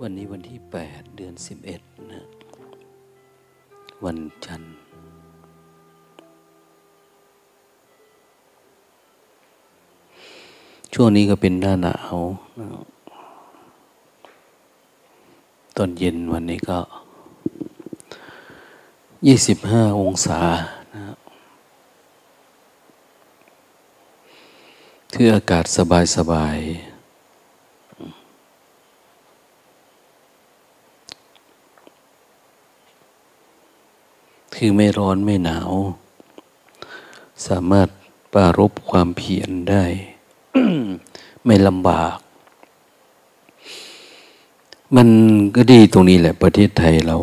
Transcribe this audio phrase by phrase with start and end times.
[0.00, 1.80] วันนี้วันที่แปดเดือนสิบเอ็ด
[2.12, 2.24] นะ
[4.04, 4.74] วันจันทร์
[10.94, 12.16] ช่วงนี้ก็เป็นหน้าหนาว
[12.60, 12.68] นะ
[15.76, 16.78] ตอนเย็นวันนี้ก็
[19.26, 20.40] ยี่สิบห้าองศา
[20.94, 21.14] นะ
[25.12, 26.58] ที่อากาศสบายสบาย
[34.66, 35.72] คือไม่ร้อนไม่หนาว
[37.46, 37.88] สามารถ
[38.32, 39.84] ปรารบความเพียรได้
[41.44, 42.16] ไม่ลำบาก
[44.96, 45.08] มัน
[45.54, 47.16] ก็ดีตรงนี้แหละประเทศไทยเรา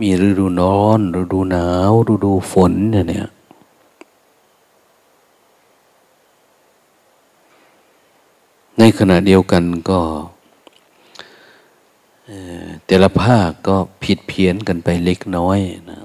[0.00, 3.28] มีฤดูร้อนฤดูหนาวฤดูฝนเนี่ย
[8.78, 10.00] ในขณะเดียวกันก็
[12.86, 15.58] แต่ละภาคก็ผิดเพี้ยนกันไปเล็กน้อย
[15.90, 16.00] นะ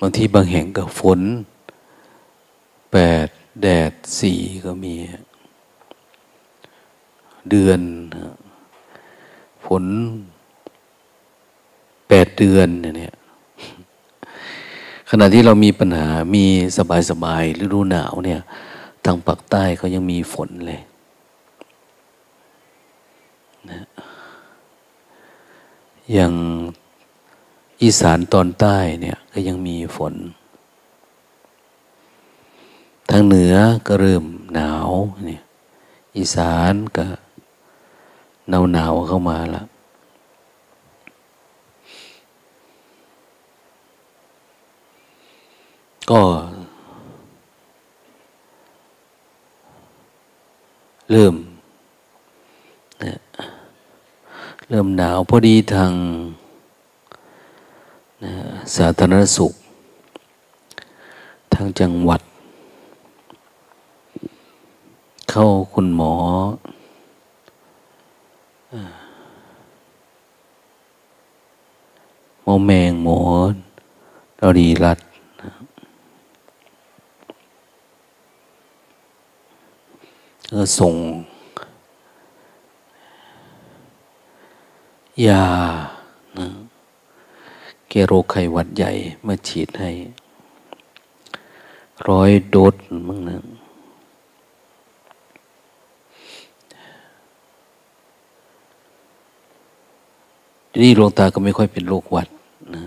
[0.00, 1.20] บางที่บางแห่งก็ฝน
[2.92, 3.28] แปด
[3.62, 4.94] แดดสี่ก็มี
[7.50, 7.80] เดือน
[9.66, 9.84] ฝน
[12.08, 13.14] แปดเดือนเนี่ย
[15.10, 16.44] ขณะที่เรามีปัญหามี
[16.78, 18.40] สบายสบายฤดูหนาวเนี่ย
[19.04, 20.80] ทางปากใต้เขายังมีฝนเลย
[23.68, 23.80] นะ
[26.12, 26.32] อย่าง
[27.82, 30.14] อีสานตอนใต้เนี่ยก็ยังมีฝน
[33.10, 33.54] ทางเหนือ
[33.86, 34.90] ก็เริ่มหนาว
[35.26, 35.42] เนี่ย
[36.16, 37.06] อีสานก็
[38.48, 39.66] หนาวหนาวเข้ามาแล้ว
[46.10, 46.22] ก็
[51.10, 51.34] เริ่ม
[54.72, 55.92] เริ่มหนาวพอดีทาง
[58.22, 58.32] นะ
[58.76, 59.52] สาธารณสุข
[61.52, 62.20] ทางจังหวัด
[65.30, 66.14] เข้าคุณหมอ
[72.42, 73.18] หมอแมงหมอ
[74.40, 74.98] ดรีรัต
[80.50, 80.94] ก็ส่ง
[85.26, 85.44] ยา
[86.38, 86.46] นะ
[87.88, 88.90] เกโรคไขวัดใหญ่
[89.26, 89.90] มาฉีดให้
[92.08, 92.74] ร้อยโดส
[93.08, 93.36] มั้งนะ
[100.82, 102.28] นี่หลวงตาก็ไม่ค่อยเป็นโรคหวัด
[102.74, 102.84] นะ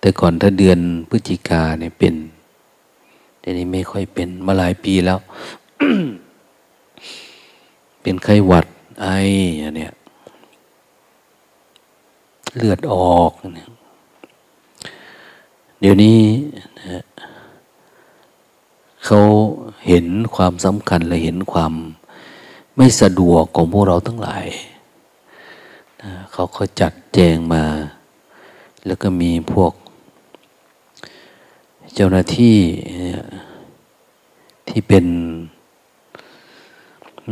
[0.00, 0.78] แต่ก่อนถ้าเดือน
[1.10, 2.14] พฤศจิกาเนี่ยเป็น
[3.40, 5.18] เดี๋ยวนี้ไม่ค่อยเป็นมาหลายปีแล้ว
[8.02, 8.66] เป็นไข้หวัด
[9.02, 9.06] ไอ
[9.62, 9.92] อันเนี่ย
[12.56, 13.70] เลือดออกเนี่ย
[15.80, 16.20] เดี๋ยวนี้
[16.78, 17.04] นะ
[19.04, 19.20] เขา
[19.86, 21.72] เห็นความสำคัญและเห็นความ
[22.76, 24.46] ไม่สะดวกของพวกเราทั้งหลาย
[26.02, 27.64] นะเขาเขาจัดแจงมา
[28.86, 29.72] แล้วก็มีพวก
[31.94, 32.58] เจ้าหน้าที่
[34.68, 35.06] ที่เป็น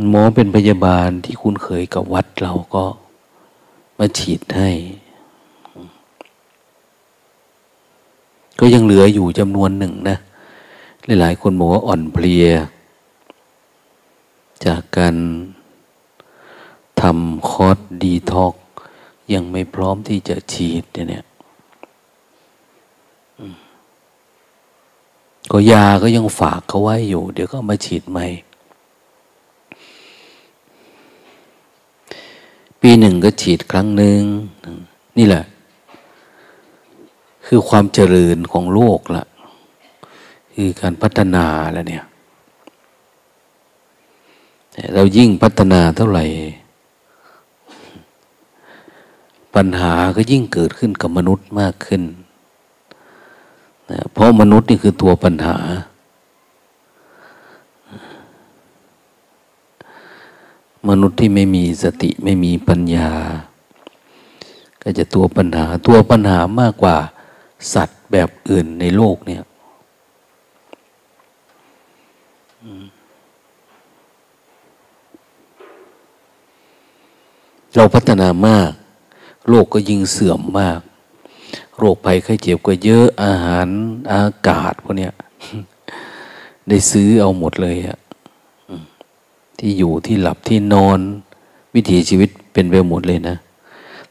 [0.09, 2.83] หมอเป็นพยาบาลที่คุ้นเคยกับวัดเราก็
[3.97, 4.69] มาฉีดให้
[8.59, 10.17] ก็ยังเหลืออยู่จำนวนหนึ่งนะ
[11.05, 12.45] หลายๆคนบอกว่าอ่อนเพลีย
[14.65, 15.15] จากการ
[17.01, 18.53] ทำคอร์สดีท็อก
[19.33, 21.25] ยังไม่พร้อมที่จะฉีดเนี่ย
[25.51, 28.25] ก็ยาก็ยังฝากเขาไว้อยู่ เดี๋ยวก็มาฉีดใหม่
[32.81, 34.21] ปีหนึ่งก็ฉีดครั้งหนึ่ง
[35.17, 35.43] นี่แหละ
[37.47, 39.23] คือความเจริญของโลกละ
[40.53, 42.05] คือการพัฒนาแล้วเนี่ย
[44.93, 46.25] เรายิ่งพัฒนาเท่าไหร่
[49.55, 52.01] ปัญหาก็ยิ่งเกิดขึ้นกับมนุษย์มากขึ้น
[53.91, 55.57] นะเพราะมนุษย์นี่คือตัวปัญหา
[60.89, 63.09] มนุษย์ที่ไม่มีสติไม่มีปัญญา
[64.81, 66.97] ก็จะตัวปัญหา ตัวปัญหามากกว่า
[67.73, 69.43] สัตว์แบบอื่นในโลกเนี่ย
[77.75, 78.71] เราพัฒนามาก
[79.49, 80.79] โลกก็ยิ่งเสื่อมมาก
[81.77, 83.67] โรคภัยไข้เจ็บก็เยอะอาหาร
[84.11, 85.13] อากาศพวกเนี้ย
[86.69, 87.97] ได้ซื้อเอาหมดเลยอะ
[89.59, 90.99] ที่อยู่ที่หลับที่นอน
[91.75, 93.35] วิถีชีวิตเป็นไปหมดเลยนะ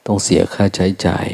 [0.07, 1.27] ต้องเสียค่าใช้จ่าย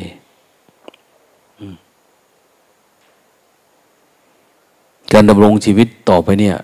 [5.12, 6.56] การดำรงชีวิตต่อไปเนี่ย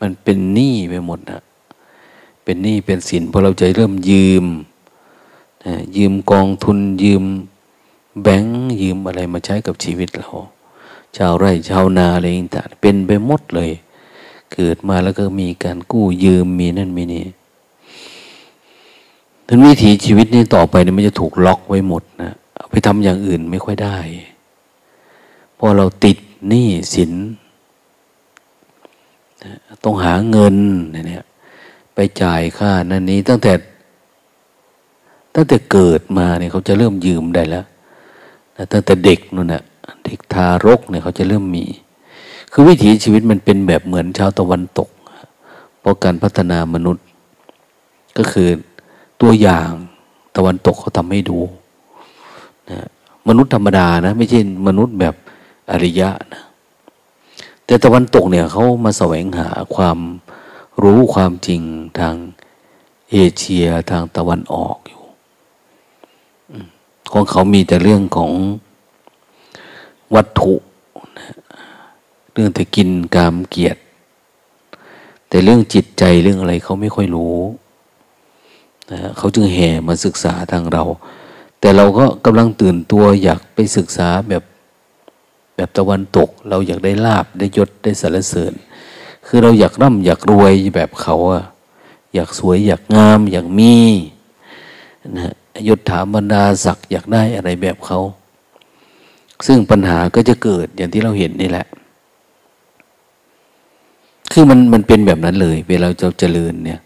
[0.00, 1.42] มันเป็นหนี้ไปหมดนะ
[2.44, 4.44] เป็นหนี้เป็นสินพอเราใจเริ่มยืม
[5.64, 7.24] นะยืมกองทุนยืม
[8.22, 10.28] แบงค์ยืมอะไรมาใช้กับชีวิตเรา
[11.16, 13.70] ชาวไร่ชาวนาอะไรต่างเป็นไปหมดเลย
[14.52, 17.24] เกิดมาแล้วก็มีการกู้ยืมมีนั่นมีนี่
[19.46, 22.32] ทันวิถีชีวิตนี้ต่อไปเนี่ยมันจะถูกล็อกไว้หมดนะ
[22.70, 23.96] ไปทำอย่างอื่นไม่ค่อยได้
[25.58, 27.12] พอเราติด หนี้สิน
[29.84, 30.56] ต้องหาเงิน
[30.92, 31.24] เนี่ย
[31.94, 33.52] ไปจ่ายค่านั่นนี้ตั้งแต่
[35.34, 37.64] ตั้งแต่เกิดมาเนี่ยเขาจะเริ่มยืมได้แล้ว
[38.72, 39.62] ตั้งแต่เด็กนู่นน่ะ
[40.04, 41.64] เด็กทารกเนี่ยเขาจะเริ่มมี
[42.52, 44.88] คือวิถีชีวิตมันเป็นแบบเหมือนชาวตะวันตก
[45.80, 47.04] เพราะการพัฒนามนุษย์
[48.18, 48.48] ก็คือ
[49.20, 49.70] ตัวอย่าง
[50.36, 51.38] ตะวันตกเขาทำให้ดู
[52.70, 52.78] นะ
[53.28, 55.14] มนุษย์ธรรมดานะ ไม่ใช่มนุษย์แบบ
[55.70, 56.42] อริยะนะ
[57.64, 59.98] แต่ตะวันตกเนี่ยเขามาแสวงหาความ
[60.82, 61.62] รู้ความจริง
[61.98, 62.14] ทาง
[63.10, 65.02] เอเชียทางตะวันออกอยู่
[67.12, 68.32] ของเขามีแต่เรื่องของ
[70.14, 70.54] วัตถุ
[72.32, 73.80] เรื่องแต่กินกามเกียรติ
[75.28, 77.36] แต่เรื่องจิตใจเรื่องอะไรเขาไม่ค่อยรู้
[78.90, 80.84] นะเขาจึงแห่มาศึกษาทางเรา
[81.60, 84.42] แต่เราก็กำลังตื่นตัวอยากไปศึกษาแบบ
[85.58, 88.52] แบบตะวันตก เราอยากได้ลาบได้ยศได้สรรเสริญ
[89.26, 91.44] คือเราอยากร่ำอยากรวยแบบเขาอะ
[92.14, 93.74] อยากสวยอยากงาม อยากมี
[95.16, 95.32] นะ
[95.68, 98.00] ยศถาบรรดาศักดิ์อยากได้อะไรแบบเขา
[99.46, 101.66] ซึ่งปัญหาก็จะเกิดอย่างที่เราเห็นนี่แหละ
[104.32, 106.80] คือมันมันเป็นแบบนั้นเลย เวลาเราเจริญเนี่ย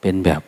[0.00, 0.40] เป็นแบบ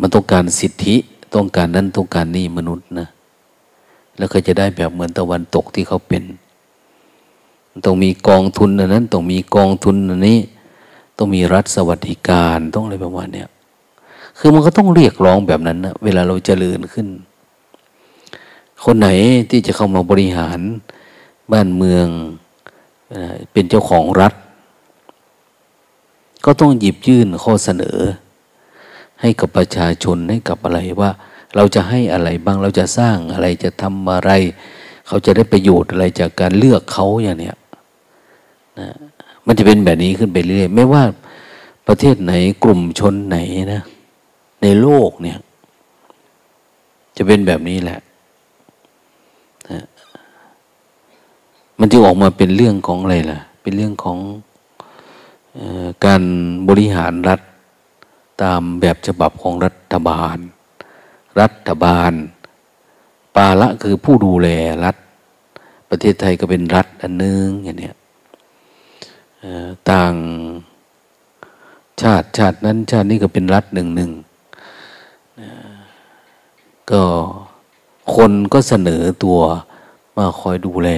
[0.00, 0.96] มันต้องการสิทธิ
[1.34, 3.08] ต้องการนั้นต้องการนี่มนุษย์นะ
[4.18, 6.22] แล้วก็จะได้แบบเหมือนตะวันตกที่เขาเป็น
[7.84, 10.38] ต้องมีกองทุนอันนั้น ต้องมีกองทุนอันนี้
[11.18, 13.48] ต้องมีรัฐสวัสดิการต้องอะไรประมาณเนี้ย
[14.38, 17.06] คือมันก็ต้องเรียกร้องแบบนั้นนะเวลาเราจเจริญขึ้น
[18.84, 19.08] คนไหน
[19.50, 20.60] ที่จะเข้ามาบริหาร
[21.52, 22.06] บ้านเมือง
[23.52, 24.34] เป็นเจ้าของรัฐ
[26.44, 27.98] ก็ต้องหยิบยื่นข้อเสนอ
[29.20, 31.10] ให้กับประชาชนให้กับอะไรว่า
[31.56, 34.30] เราจะให้อะไรบ้างเราจะสร้างอะไรจะทำอะไร
[35.06, 37.56] เขาจะได้ประโยชน์อะไรจากการเลือกเขาอย่างเนี้ย
[38.78, 38.88] นะ
[39.46, 41.02] มันจะเป็นแบบนี้ขึ้นไปเรื่อยไม่ว่า
[41.88, 43.38] ประเทศไหนกลุ่มชนไหน
[43.74, 43.82] นะ
[44.62, 45.38] ในโลกเนี่ย
[47.16, 48.00] จะเป็นแบบนี้แหละ
[49.70, 49.84] นะ
[51.78, 54.18] มันจะออกมาเป็นเรื่องของอะไรล่ะ เป็นเรื่องของ
[55.58, 55.60] อ
[56.04, 56.22] การ
[56.68, 57.40] บริหารรัฐ
[58.42, 60.38] ตามแบบฉบับของรัฐบาล
[61.40, 62.12] รัฐบาล
[63.36, 64.48] ปาละคือผู้ดูแล
[64.84, 64.96] รัฐ
[65.88, 67.92] ประเทศไทยก็เป็นรัฐอันนึงอย่างนี้
[69.90, 70.14] ต่าง
[72.00, 74.10] ชาติชาตินั้นชาตินี้ก็เป็นรัฐหนึ่งหนึ่ง
[76.90, 77.02] ก็
[78.14, 79.38] คนก็เสนอตัว
[80.16, 80.90] มาคอยดูแล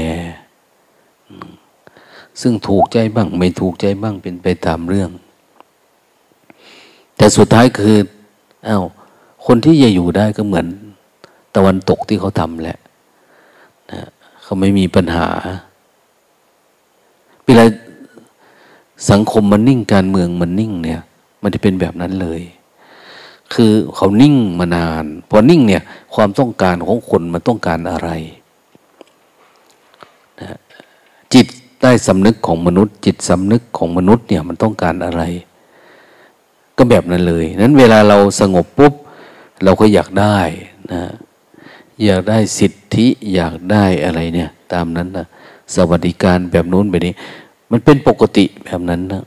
[2.41, 5.11] ซึ่งถูกใจบ้าง ไม่ถูกใจบ้างเป็นไปตามเรื่อง
[7.17, 7.97] แต่สุดท้ายคือ
[8.69, 8.85] อา้าว
[9.47, 10.67] คนที่จะอยู่ได้ก็เหมือน
[11.57, 12.79] ตะวันตกที่เขาทำแหละ
[13.91, 14.01] นะ
[14.43, 15.29] เขาไม่มีปัญหา
[17.45, 17.65] เวลา
[19.11, 21.01] สังคมมันนิ่งการเมืองมันนิ่งเนี่ย
[21.43, 22.41] มันจะเป็นแบบนั้นเลย
[23.55, 25.83] คือเขานิ่งมานาน พอนิ่งเนี่ย
[26.15, 28.11] ความต้องการของคนมันต้องการอะไร
[30.41, 30.59] นะ
[31.35, 31.47] จิต
[31.81, 35.23] ใต้สำนึกของมนุษย์ จิตสำนึกของมนุษย์เนี่ยมันต้องการอะไร
[36.77, 38.95] ก็แบบนั้นเลยนั้นเวลาเราสงบปุ๊บ
[39.65, 40.39] เราก็อยากได้
[40.93, 41.03] นะ
[42.05, 45.27] อยากได้สิทธิอยากได้อะไรเนี่ย ตามนั้นนะ
[45.75, 47.15] สวัสดิการแบบนู้นแบบนี้
[47.71, 49.25] มันเป็นปกติแบบนั้นนะ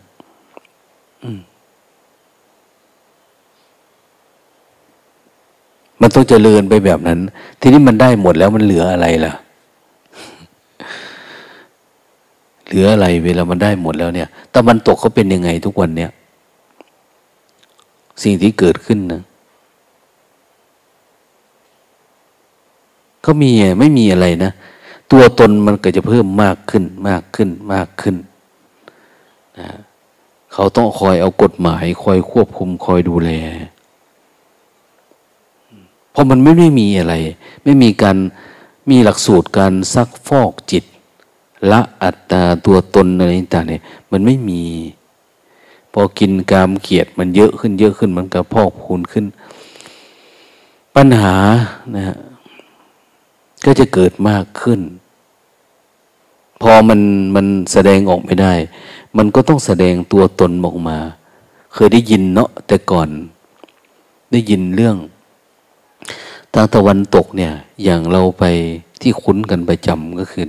[6.01, 7.19] มันต้องเจริญไปแบบนั้น
[7.59, 9.33] ทีนี้มันได้หมดแล้วมันเหลืออะไรล่ะ
[12.67, 16.11] เหลืออะไรเวลามันได้หมดแล้วเนี่ยตะวันตกเขาเป็นยังไงทุกวันเนี่ย
[18.23, 19.21] สิ่งที่เกิดขึ้นนะ
[23.23, 24.51] เขามีไม่มีอะไรนะ
[25.11, 28.15] ตัวตนมันก็จะเพิ่มมากขึ้นมากขึ้นมากขึ้น
[29.59, 29.69] นะ
[30.53, 33.31] เขาต้องคอยเอากฎหมาย คอยควบคุมคอยดูแล
[36.11, 37.15] เพราะมันไม่ได้มีอะไร
[37.63, 38.17] ไม่มีการ
[38.89, 40.83] มีหลักสูตรการซักฟอกจิต
[41.71, 44.63] ละอัตตาตัวตนอะไรต่างเนี่ยมันไม่มี
[45.93, 49.25] พอกินกามเกียดมันเยอะขึ้นเยอะขึ้นมันก็พอกพูนขึ้น
[50.95, 51.35] ปัญหา
[51.95, 52.17] นะฮะ
[53.65, 54.79] ก็จะเกิดมากขึ้น
[56.61, 57.01] พอมัน
[57.35, 58.53] มันแสดงออกไม่ได้
[59.17, 60.97] มันก็ต้องแสดงตัวตนออกมา
[61.73, 63.09] เคยได้ยินเนาะแต่ก่อน
[64.31, 64.97] ได้ยินเรื่อง
[66.53, 67.53] ทางตะวันตกเนี่ย
[67.83, 68.43] อย่างเราไป
[69.01, 70.45] ที่คุ้นกันประจำก็คือ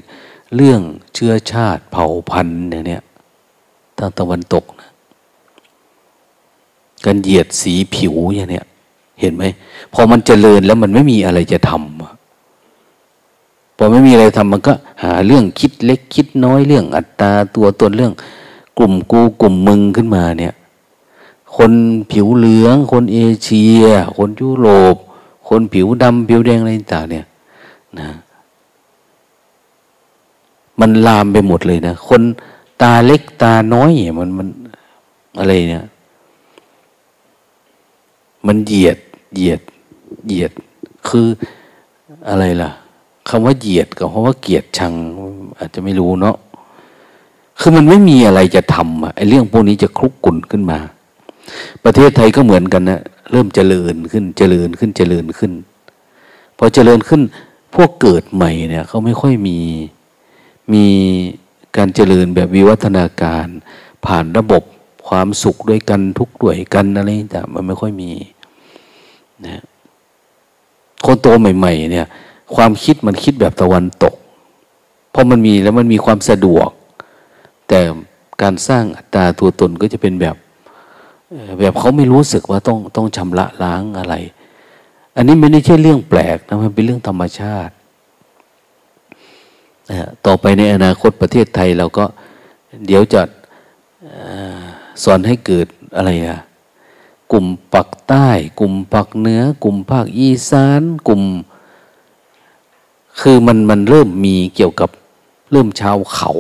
[0.55, 0.81] เรื่อง
[1.15, 3.03] เชื้อชาติเผ่าพันธุ์เนี่ย
[3.99, 4.91] ทางตะวันตกนะ
[7.05, 8.67] การเหยียดสีผิวอย่างเนี้ย
[9.21, 9.45] เห็นไหม
[9.95, 12.24] พอมันเจริญแล้วมันไม่มีอะไรจะทำ
[13.85, 14.73] อไม่มีอะไรทำมันก็
[15.03, 18.13] หาเรื่องคิดเล็กคิดน้อยเรื่องอัตตาตัวตนเรื่อง
[18.79, 20.55] กลุ่มกูกลุ่มมึงขึ้นมาเนี่ย
[21.57, 21.73] คน
[22.11, 23.83] ผิวเหลือง คนเอเชีย
[24.17, 24.97] คนยุโรป
[25.49, 27.27] คนผิวดำผิวแดงอะไรต่างเนี่ย
[27.99, 28.09] นะ
[30.81, 32.23] มันลามไปหมดเลยนะคน
[32.83, 34.49] ตาเล็กตาน้อยมันมัน
[35.39, 35.85] อะไรเนี่ย
[38.47, 38.99] มันเหยียด
[39.35, 39.61] เหยียด
[40.27, 40.53] เหยียด
[41.09, 41.27] คือ
[42.29, 42.71] อะไรล่ะ
[43.29, 44.93] คำว่าเหยียดกับคำว่าเกียดชัง
[45.59, 46.37] อาจจะไม่รู้เนาะ
[47.61, 50.79] คือมันไม่มีอะไรจะทำอะไอเรื่องพวกนี้จะคลุกกุ่นขึ้นมา
[51.85, 53.01] ประเทศไทยก็เหมือนกันนะ
[53.31, 55.53] เริ่มเจริญขึ้นเจริญขึ้นเจริญขึ้น
[56.59, 57.23] พอเจริญขึ้น
[57.75, 59.59] พวกเกิดใหม่เนี่ยเขาไม่ค่อยมี
[60.73, 60.87] มี
[61.77, 63.47] การเจริญแบบวิวัฒนาการ
[64.07, 64.63] ผ่านระบบ
[65.09, 68.11] ความสุขด้วยกันทุกด้วยกันอะไรต่มันไม่ค่อยมี
[69.47, 69.63] นะ
[71.05, 72.07] คนโตใหม่ ๆ เนี่ย
[72.55, 74.15] ความคิดมันคิดแบบตะวันตก
[75.11, 76.69] เพราะมันมีแล้วมันมีความสะดวก
[77.69, 77.81] แต่
[78.43, 80.37] การสร้างอัตราตัวตนก็จะเป็นแบบ
[81.61, 84.15] แบบเขาไม่รู้สึกว่าต้องต้องชำระล้างอะไร
[85.17, 87.75] อันนี้ไม่ได้ใช่เรื่องแปลกนะมันเป็นเรื่องธรรมชาติ
[90.27, 92.05] ต่อไปในอนาคตประเทศไทยเราก็
[92.87, 93.23] เดี๋ยวจะ
[95.03, 96.39] สอนให้เกิดอะไรอะ
[97.33, 98.29] กลุ่มปักใต้
[98.61, 101.23] กลุ่มปักเหนือ กลุ่มภาคอีสาน กลุ่ม
[103.21, 104.91] คือมันมันเริ่มมีเกี่ยวกับ
[105.53, 106.33] เริ่มชาวเขา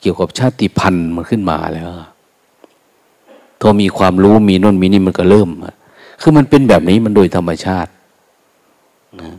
[0.00, 1.90] เกี่ยวกับชาติพันธุ์มันขึ้นมาแล้ว
[3.60, 5.48] พอมีความรู้มีน่นมีนี่มันก็เริ่ม
[6.20, 7.90] คือมันเป็นแบบนี้มันโดยธรรมชาติ
[9.20, 9.32] นะ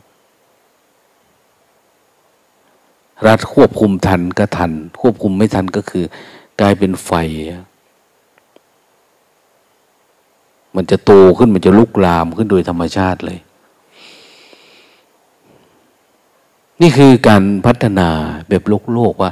[3.27, 4.71] รัฐควบคุมทันก็ทัน
[5.01, 6.03] ควบคุมไม่ทันก็คือ
[6.61, 7.11] กลายเป็นไฟ
[10.75, 13.39] มันจะโตขึ้นมันจะลุกลามขึ้นโดยธรรมชาติเลย
[16.81, 18.09] นี่คือการพัฒนา
[18.49, 19.31] แบบโลกโลกว่า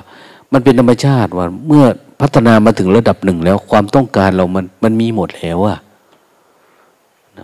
[0.53, 1.85] มันเป็นธรรมชาติว่า เมื่อ
[2.21, 5.77] พัฒนามาถึงระดับหนึ่งแล้ว ความต้องการเรามันมันมีหมดแล้วอะ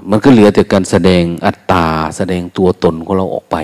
[0.09, 1.85] มันก็เหลือแต่การแสดงอัตตา
[2.17, 3.57] แสดงตัวตนของเราออกไป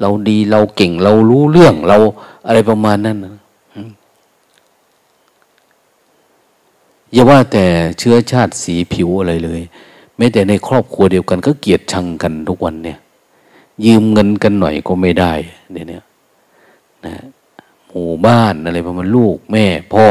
[0.00, 1.96] เราดีเราเก่งเรารู้เรื่องเรา
[2.46, 3.18] อะไรประมาณนั้น
[7.12, 7.64] อย่าว่าแต่
[7.98, 9.60] เชื้อชาติสีผิวอะไรเลย
[10.16, 12.98] แม้แต่ในครอบครัวเดียวกันก็เกลียดชังกันทุกวันเนี่ย
[13.84, 15.32] ยืมเงินกันหน่อยก็ไม่ได้
[15.72, 15.98] เดี๋ยวนี้
[17.06, 17.14] นะ
[17.88, 20.06] หมู่บ้านอะไรประมาณลูกแม่พ่อ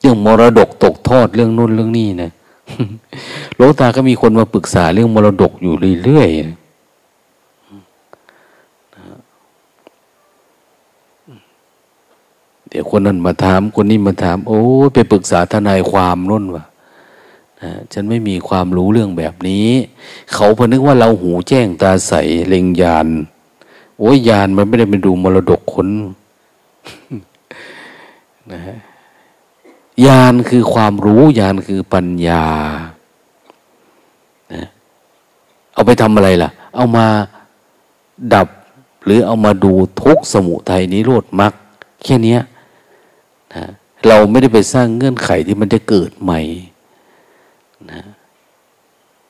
[0.00, 2.30] เรื่องมรดกตกทอดเรื่องนู้นเรื่องนี้นะ
[3.56, 6.66] โลตาก็มีคนมาปรึกษาเรื่องมรดกอยู่เรื่อยๆ
[12.68, 14.60] เดี๋ยวคนนั้นมาถามคนนี้มาถาม โอ้
[14.94, 16.64] ไปปรึกษาทนายความนุ่นวะ
[17.62, 19.68] นะฉันไม่มีความรู้เรื่องแบบนี้
[20.32, 22.12] เขาพนึกว่าเราหูแจ้งตาใส
[22.48, 23.08] เล็งยาน
[23.98, 25.88] โอ้ยยานมันไม่ได้ไปดูมรดกคน
[28.52, 28.76] นะฮะ
[30.06, 32.44] ยานคือความรู้ยานคือปัญญา
[34.52, 34.64] นะ
[35.74, 37.06] เอาไปทำอะไรล่ะ เอามา
[38.34, 38.48] ดับ
[39.04, 39.72] หรือเอามาดู
[40.02, 41.52] ทุกสมุทัยนิโรธมรรค
[42.04, 42.36] แค่นี้
[43.54, 43.64] นะ
[44.08, 46.40] เราไม่ได้ไปสร้างเงื่อนไขที่มันจะเกิดใหม่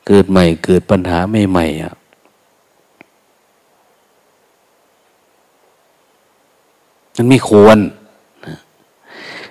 [0.07, 1.19] เกิดใหม่เกิดปัญหา
[1.51, 1.95] ใหม่ๆอะ
[7.17, 7.79] มันไม่ควร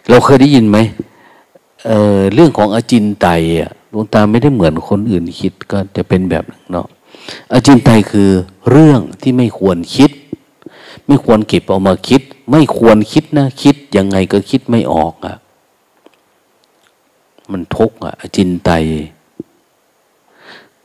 [0.10, 0.78] เราเคยได้ยินไหม
[1.86, 3.28] เเรื่องของอจินไต
[3.60, 6.88] อะดวงตาไม่ได้เหมือนคนอื่นคิดก็จะเป็นแบบนึงเนาะ
[7.52, 8.30] อจินไตคือ
[8.70, 10.12] เรื่องที่ไม่ควรคิด
[11.08, 12.22] ไม่ควรเก็บเอามาคิด
[12.52, 15.36] ไม่ควรคิดนะ คิดยังไงก็คิดไม่ออกอะ
[17.52, 18.72] มันทุกข์อะอจินไต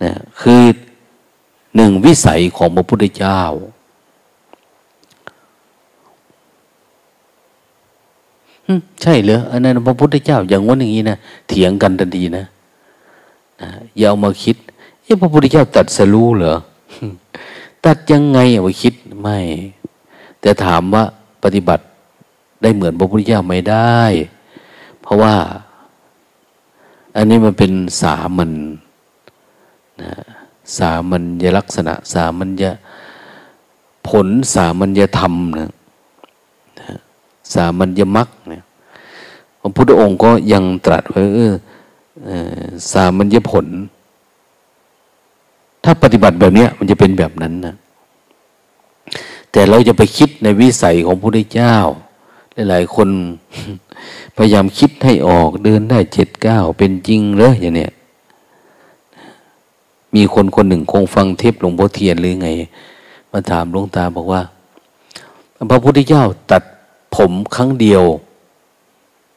[0.02, 0.62] นะคือ
[1.76, 3.40] หนึ่งวิสัยของพระพุทธเจ้า
[9.02, 11.16] ใช่เหรออันนั้นพระพุทธเจ้า อย่างว่าอย่างนี้นะ
[11.48, 12.44] เถียงกันทันทีนะ
[13.60, 14.56] นะอย่าเอามาคิด
[15.02, 16.54] เอ้พระพุทธเจ้าตัดสรู้เหรอ
[17.86, 19.38] ตัดยังไงเอาไปคิดไม่
[20.40, 21.04] แต่ถามว่า
[21.42, 21.84] ปฏิบัติ
[22.62, 24.00] ได้เหมือนพระพุทธเจ้าไม่ได้
[25.02, 25.34] เพราะว่า
[27.16, 28.50] อันนี้มันเป็นสามัญ
[30.02, 30.12] นะ
[30.78, 32.64] สามัญลักษณะ สามัญญ
[34.08, 35.70] ผลสามัญธรรมนะ
[37.54, 38.64] สามัญมักเนี่ย
[39.60, 41.54] พระพุทธองค์ก็ยังตรัสไว้เออ
[42.92, 43.66] สามัญผล
[45.84, 47.74] ถ้าปฏิบัติแบบนี้มันจะเป็นแบบนั้นนะ
[49.52, 51.76] แต่เราจะไปคิดในวิสัยของพระพุทธเจ้า
[52.68, 53.08] หลาย ๆ คน
[54.36, 57.92] พยายามคิดให้ออกเดินได้เจ็ดเก้าเป็นจริงเลยอย่างเนี้ย
[60.14, 62.48] มีคนคนหนึ่งคงฟังเทปหลวงพ่อเทียนหรือไง
[63.32, 64.42] มาถามหลวงตาบอกว่า
[65.70, 66.62] พระพุทธเจ้าตัด
[67.16, 68.04] ผมครั้งเดียว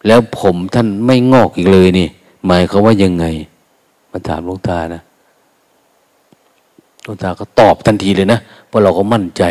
[0.07, 2.07] แล้วผมท่านไม่งอกอีกเลยนี่
[2.45, 3.25] หมายเขาว่ายังไง
[4.11, 5.01] มาถามหลวงตานะ
[7.03, 9.43] หลวงตาก็ตอบทันทีเลยนะเพราะเราก็มั่นใจ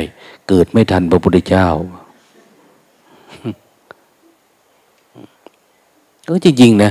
[0.48, 1.66] เกิดไม่ทันพระพุทธเจ้า
[6.28, 6.90] ก็จริงๆนะ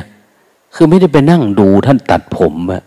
[0.76, 2.84] คือไม่ได้ไปนั่งดูท่านตัดผมอะ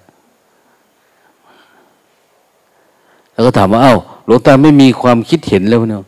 [3.35, 6.05] แล้วก็ถามว่าเอา้าหลวงตาไม่มีความคิดเห็นแล้วเนาะ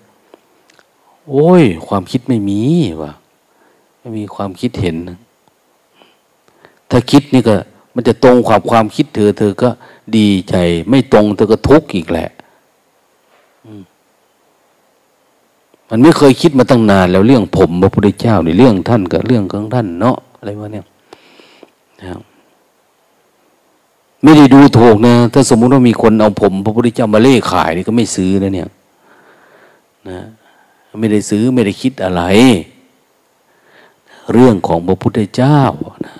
[1.31, 2.61] โอ้ย ความคิดไม่มี
[3.03, 3.12] วะ
[4.01, 4.97] ไม่มีความคิดเห็น
[6.91, 7.55] ถ้าคิดนี่ก็
[7.95, 9.69] มันจะตรงความความคิดเธอ เธอก็
[10.17, 10.55] ดีใจ
[10.89, 12.29] ไม่ตรงเธอก็ทุกข์อีกแหละ
[15.91, 20.85] มันไม่เคยคิดมาตั้งนานแล้วเรื่องผมพระพุทธเจ้าในเรื่องท่านกับเรื่องของท่านเนาะอะไรวะเนี่ย
[22.01, 22.21] นะครับ
[24.27, 28.69] ไม่ได้ดูถูกนะ ถ้าสมมุติว่ามีคนเอาผม พระพุทธเจ้ามาเล่ขายนี่ก็ไม่ซื้อนะเนี่ย
[30.09, 30.21] นะ
[31.01, 32.23] ไม่ได้ซื้อไม่ได้คิดอะไร
[34.33, 35.61] เรื่องของพระพุทธเจ้า
[36.07, 36.15] นะ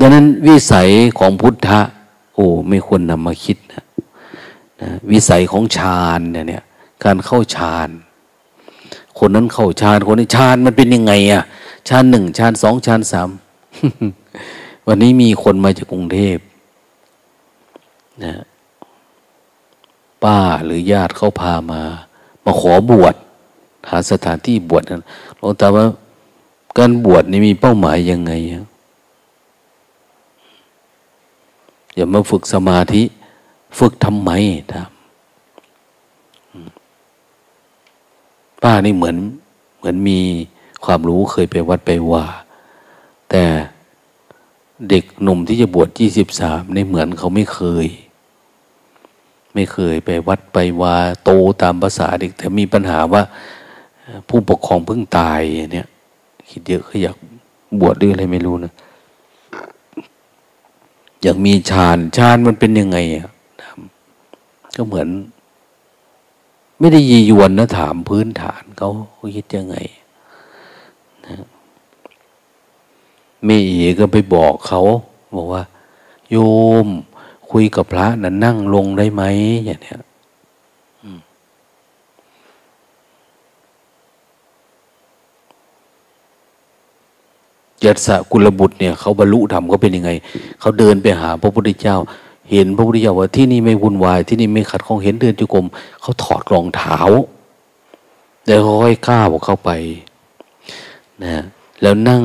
[0.00, 0.88] ดังนั้นวิสัย
[1.18, 1.80] ของพุทธะ
[2.34, 3.84] โอ้ไม่ควรนำมาคิดนะ
[4.80, 6.64] นะวิสัยของฌานเนี่ย
[7.04, 7.88] การเข้าฌาน
[9.18, 11.42] คนนั้นเข้าฌานคนนี้ฌานมันเป็นยังไงอะ
[11.88, 13.30] ฌานหนึ่งฌานสองฌานสาม
[14.86, 16.36] วันนี้มีคนมาจากกรุงเทพ
[18.24, 18.34] นะ
[20.24, 21.82] ป้าหรือญาติเขาพามา
[22.44, 23.14] มาขอบวช
[23.88, 25.02] หาสถานที่บวชนั้น
[25.36, 25.84] หลวงตาว่า
[26.78, 28.32] การบวชนี่มีเป้าหมายยังไง
[31.94, 33.02] อย่ามาฝึกสมาธิ
[33.78, 34.30] ฝึกทำไม
[34.72, 34.86] ทำ
[38.62, 39.16] ป้านี่เหมือน
[39.76, 40.18] เหมือนมี
[40.84, 42.24] ความรู้เคยไปวัดไปว่า
[43.30, 43.42] แต่
[44.90, 47.86] เด็กหนุ่มที่จะบวชยี่สิบสามในเหมือนเขาไม่เคย
[49.54, 51.30] ไม่เคยไปวัดไปวาโต
[51.62, 53.22] ตามภาษาเด็ก แต่มีปัญหาว่า
[54.28, 55.40] ผู้ปกครองเพิ่งตาย
[55.72, 55.88] เนี่ย
[56.50, 57.16] คิดเยอะเขาอยาก
[57.80, 58.72] บวชด้วยอะไรไม่รู้นะ
[61.22, 63.30] อยากมีฌานฌานมันเป็นยังไงอะ
[64.76, 65.08] ก็เหมือน
[66.78, 69.76] ไม่ได้ยียวนนะถามพื้นฐานเขาเขาคิดยังไง
[71.26, 71.46] นะ
[73.44, 74.80] แม่อีก็ไปบอกเขา
[75.36, 75.62] บอกว่า
[76.30, 76.36] โย
[76.84, 76.86] ม
[77.50, 79.22] คุยกับพระนั้นนั่งลงได้ไหม
[79.64, 80.00] อย่างเนี้ย
[87.84, 90.10] ยัตสกุลบุตรเนี่ยเขาบรรลุธรรมเขาเป็นยังไง
[90.60, 91.96] เขาเดินไปหาพระพุทธเจ้า
[92.50, 95.66] เห็นพระพุทธเจ้าว่าที่นี่ไม่วุ่นวาย ที่นี่ไม่ขัดข้องเห็นเดินจุกรม
[96.00, 96.98] เขาถอดรองเท้า
[98.46, 99.70] แล้วค่อยก้าวเข้าไป
[101.22, 101.42] นะ
[101.82, 102.22] แล้วนั่ง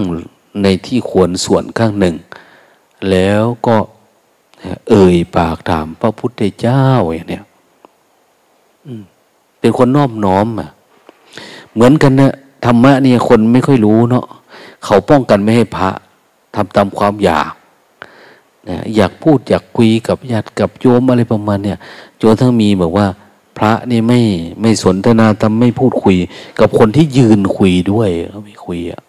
[0.63, 2.15] ในที่ควรส่วนข้างหนึ่ง
[3.09, 3.75] แล้วก็
[4.89, 7.45] เอ่ยปากถามพระพุทธเจ้าอย่างเนี้ย
[9.59, 10.69] เป็นคนนอมน้อมอะ
[11.73, 12.33] เหมือนกันนะ
[12.65, 14.25] ธรรมะเนี่ยคนไม่ค่อยรู้เนาะ
[14.85, 15.89] เขาป้องกันไม่ให้พระ
[16.55, 17.51] ทำตามความอยาก
[18.69, 21.77] นะอยากพูดอยากคุยกับญาติกับโยมอะไรประมาณเนี่ย
[22.21, 23.07] จนทั้งมีบอกว่า
[23.57, 24.19] พระนี่ไม่
[24.61, 26.17] ไม่สนทนาทำไม่พูดคุย
[26.59, 29.01] กับคนที่ยืนคุยด้วยเขาไม่คุยอะ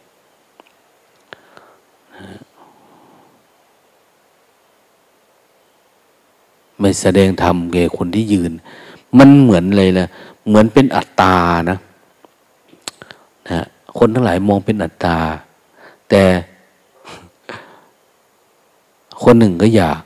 [6.80, 8.52] ไม่แสดงธรรมแก่คนที่ยืน
[9.18, 10.08] มันเหมือนเลยนะ
[10.46, 11.36] เหมือนเป็นอัตตา
[11.70, 11.78] นะ
[13.50, 13.60] นะ
[13.98, 15.18] คนทั้งหลายมองเป็นอัตตา
[16.08, 16.22] แต่
[19.22, 20.00] คนหนึ่งก็อยาก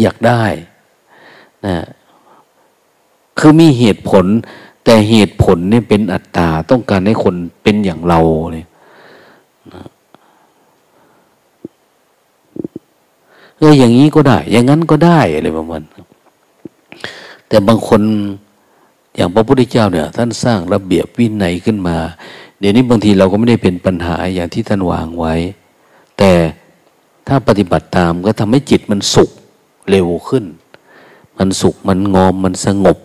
[0.00, 0.42] อยากได้
[1.66, 1.76] นะ
[3.38, 4.24] คือมีเหตุผล
[4.84, 8.20] แต่เหตุผลนี่เป็นอัตตา ต้องการให้คนเป็นอย่างเรา
[8.52, 8.66] เลย
[13.58, 15.82] เอออย่างนี้ก็ได้ อย่างนั้นก็ได้อะไรประมาณ
[17.48, 18.02] แต่บางคน
[19.16, 21.96] อย่างพระพุทธเจ้าเนี่ย ท่านสร้างระเบียบวินัยขึ้นมา
[22.58, 25.34] เดี๋ยวนี้บางทีเราก็ไม่ได้เป็นปัญหาอย่างที่ท่านวางไว้
[26.18, 26.32] แต่
[27.28, 29.30] ถ้าปฏิบัติตามก็ทำให้จิตมันสุข
[29.90, 30.44] เร็วขึ้น
[31.38, 32.98] มันสุขมันงอมมันสงบ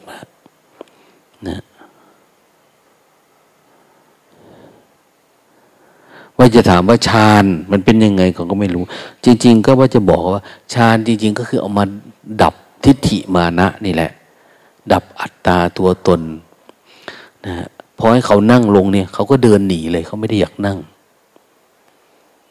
[6.43, 8.83] ว่าจะถามว่าฌานมันเป็นยังไงเขาก็ไม่รู้
[9.25, 11.85] จริง ๆ ก็ว่าจะบอกว่าฌานจริง ๆ ก็คือเอามา
[12.41, 12.53] ดับ
[12.83, 14.11] ทิฏฐิมานะนี่แหละ
[14.91, 16.21] ดับอัตตาตัวตน
[17.45, 17.53] นะ
[17.97, 20.77] พอให้เขานั่งลงเนี่ย เขาก็เดินหนีเลยเขาไม่ได้อยากนั่ง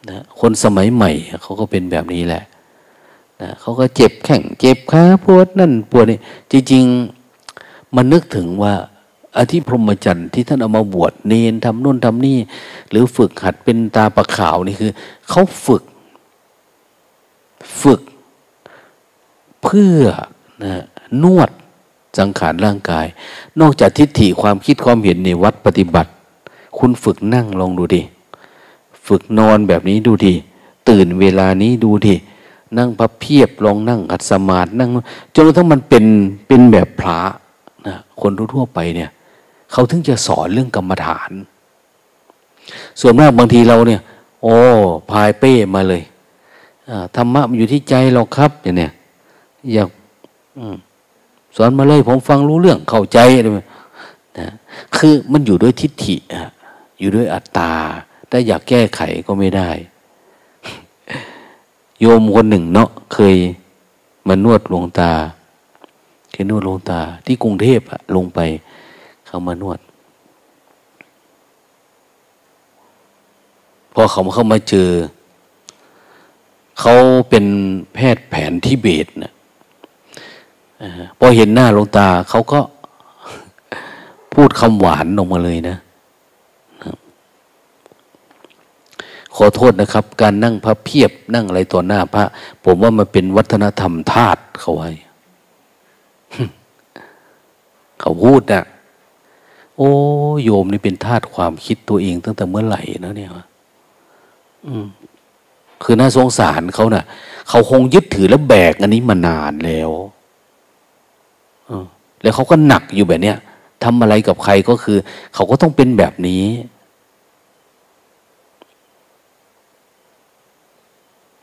[0.08, 1.10] นะคนสมัยใหม่
[1.42, 2.42] เขาก็เป็นแบบนี้แหละ
[3.40, 6.18] นะเขาก็เจ็บแข้งเจ็บขาปวดนั่นปวดนี่
[6.52, 6.84] จริง
[7.40, 8.74] ๆ มันนึกถึงว่า
[9.38, 12.38] อาทิพรหมจรรย์ที่ท่านเอามาบวชเนนทำนู่นทำนี่
[12.90, 14.92] หรือฝึกหัดเป็นตาประขาวนี่คือ
[15.30, 15.82] เขาฝึก
[17.82, 18.00] ฝึก
[19.62, 20.00] เพื่อ
[20.62, 20.82] นะ
[21.22, 21.50] นวด
[22.18, 23.06] สังขารร่างกาย
[23.60, 26.10] นอกจากทิฏฐิความคิดความเห็นในวัดปฏิบัติ
[26.78, 28.02] คุณฝึกนั่งลองดูดิ
[29.06, 30.34] ฝึกนอนแบบนี้ดูดิ
[30.88, 32.14] ตื่นเวลานี้ดูดิ
[32.78, 34.88] นั่งพับเพียบลองนั่งขัดสมาธินั่ง
[35.34, 36.04] จนกระทั่งมันเป็น
[36.48, 37.18] เป็นแบบพระ
[37.86, 39.10] นะคนทั่วไปเนี่ย
[39.72, 41.30] เขาถึงจะสอนเรื่องกรรมฐาน
[43.00, 44.00] ส่วนมากบางทีเราเนี่ย
[44.42, 44.56] โอ้
[45.10, 46.02] พายเป้มาเลย
[47.16, 48.92] ธรรมะมันอยู่ที่ใจเราครับอย่างเนี้ย
[49.72, 49.88] อยาก
[51.56, 53.52] สอนมาเลย ผมฟังรู้เรื่องเข้าใจเลย
[54.38, 54.48] นะ
[54.96, 56.16] คือมันอยู่ด้วยทิฏฐิ
[56.98, 57.72] อยู่ด้วยอัตตา
[58.30, 59.70] ถ้าอยากแก้ไขก็ไม่ได้
[62.00, 63.36] โยมคนหนึ่งเนาะเคย
[64.28, 65.12] มานวดหลวงตา
[66.30, 68.40] เคยนวดหลวงตา ที่กรุงเทพอะลงไป
[69.32, 69.80] เขามานวด
[73.92, 74.90] พอเขาเข้ามาเจอ
[76.80, 76.94] เขา
[77.28, 77.44] เป็น
[77.94, 79.32] แพทย์แผนทิเบตนะ
[81.18, 82.60] พอเห็นหน้าลงตา เขาก็
[84.34, 85.76] พูดคำหวานออกมาเลยนะ
[89.36, 92.24] ขอโทษนะครับ การนั่งพระเพียบนั่งอะไรต่อหน้าพระ
[92.64, 94.90] ผมว่ามันเป็นวัฒนธรรมธาตุเขาไว้
[98.00, 98.64] เขาพูดนะ่ะ
[99.82, 99.94] อ้
[100.44, 103.30] โยมนี่เป็นธาตุความคิดตัวเองตั้งแต่เมื่อไหร่นะเนี่ย
[104.66, 104.86] อืม
[105.82, 107.04] คือน่าสงสารเขานะ่ะ
[107.48, 109.90] เขาคงยึดถือแล้วแบกอันนี้มานานแล้ว
[112.22, 113.36] แล้วเขาก็หนักอยู่แบบเนี้ย
[113.84, 114.98] ทำอะไรกับใครก็คือ
[115.34, 116.44] เขาก็ต้องเป็นแบบนี้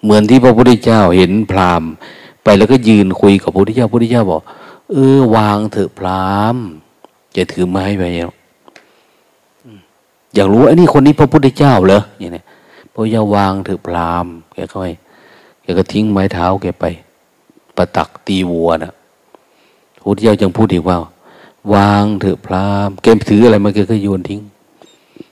[0.03, 1.91] เหมือนที่พระพุทธเจ้าเห็นพราหมณ์
[2.43, 4.41] ไปแล้วก็ยืนคุยกับพระพุทธเจ้าพระพุทธเจ้าบอก
[4.91, 6.65] เออวางเถอะพราหมณ์
[7.35, 8.29] จะถือไม้ไปแล้ว
[10.35, 12.43] อยากรู้ไอ้นี่คนนี้พระพุทธเจ้าเหรออย่างนี้
[12.93, 14.85] พระเจ้าวางเถอพรามแกก็ไป
[15.61, 16.85] แกก็ทิ้งไม้เท้าแกไป
[17.75, 18.93] ประตักตีวัวนะ
[19.95, 20.97] พระพุทธเจ้าจึงพูดอีกว่า
[21.73, 24.41] วางเถอะพรามณ์แกถืออะไรมาแกก็โยนทิ้ง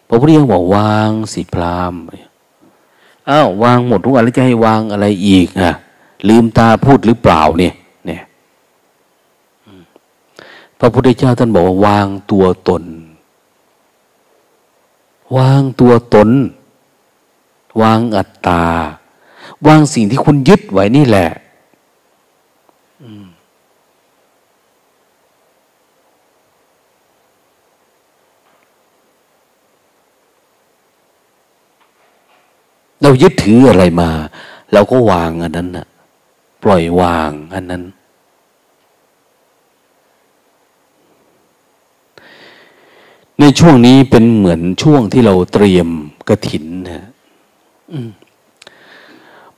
[0.08, 1.94] พระพุทธเจ้าบอกวางสิพราม
[3.30, 5.72] อ้าววางหมดทุกอันแล้วจะให้วางอะไรอีกอะ
[6.28, 7.74] ลืมตาพูดหรือเปล่านี่ยเนี่ย
[10.80, 12.84] พระพุทธเจ้าท่านบอกว่าวางตัวตน
[15.38, 16.30] วางตัวตน
[17.82, 18.64] วางอัตตา
[19.68, 21.30] วางสิ่งที่คุณยึดไว้นี่แหละ
[33.02, 34.10] เรายึดถืออะไรมา
[34.74, 35.88] เราก็วางอันนั้นนะ
[36.64, 37.84] ปล่อยวางอันนั้น
[43.37, 45.88] ใน ช่วงนี้เป็นเหมือนช่วงที่เราเตรียม
[46.30, 47.06] กระถินนะ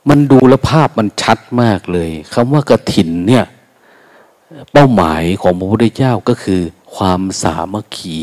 [0.08, 3.44] มันดูแลภาพมันชัดมากเลยคำว่ากระถินเนี่ย
[4.72, 6.60] เป้าหมายของพระพุทธเจ้าก็คือ
[6.94, 8.18] ความสามัคคี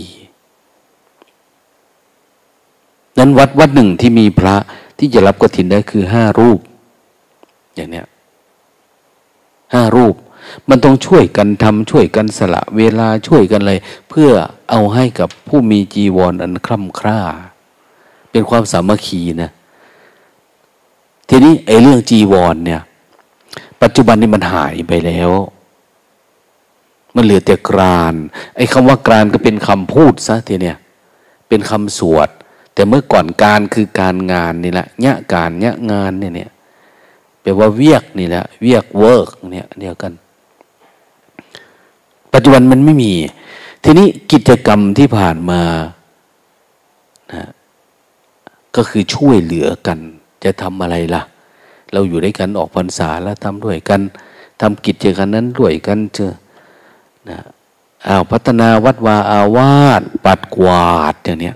[3.18, 4.56] นั้นวัดวัดหนึ่งที่มีพระ
[4.98, 6.60] ที่จะรับกฐินได้คือห้ารูป
[7.76, 8.08] อย่างเนี้ย
[9.74, 10.16] ห้ารูป
[10.70, 14.32] มันต้องช่วยกันทำช่วยกันสละเวลาช่วยกันเลย เพื่อ
[14.70, 17.20] เอาให้กับผู้มีจีวรออันคร่ำคร่า
[18.32, 19.52] เป็นความสามัคคีนะ
[21.30, 22.82] ทีนี้ไอ้เรื่องจีวรเนี่ย
[23.82, 25.32] ปัจจุบันนี้มันหายไปแล้ว
[27.16, 28.16] มันเหลือแต่กราน
[28.56, 30.78] ไอ้คำว่ากรานก็เป็นคำพูดซะทีเนี่ย
[31.48, 32.30] เป็นคำสวด
[32.74, 36.50] แต่เมื่อก่อนการคือการงานนี่แหละเนี้ยการเนี้ยงานเนี่ยเนี่ย
[37.42, 40.12] แปลว่าเวียกนี่แหละเวียก work เนี่ยเดียวกัน
[42.38, 43.14] ปัจจุบันมันไม่มี
[43.84, 45.62] ทีนี้กิจกรรมที่ผ่านมา
[47.34, 47.44] นะ
[48.76, 50.00] ก็คือช่วยเหลือกัน
[50.44, 51.22] จะทำอะไรล่ะ
[51.94, 54.02] เราอยู่ด้วยกันออกพรรษาแล้วทำด้วยกัน
[54.62, 56.34] ทำกิจกรรมนั้นด้วยกันเจอ
[57.30, 57.38] นะ
[58.08, 61.56] อ้าวพัฒนาวัดวาอาวาสปัดกวาดอย่างเนี้ย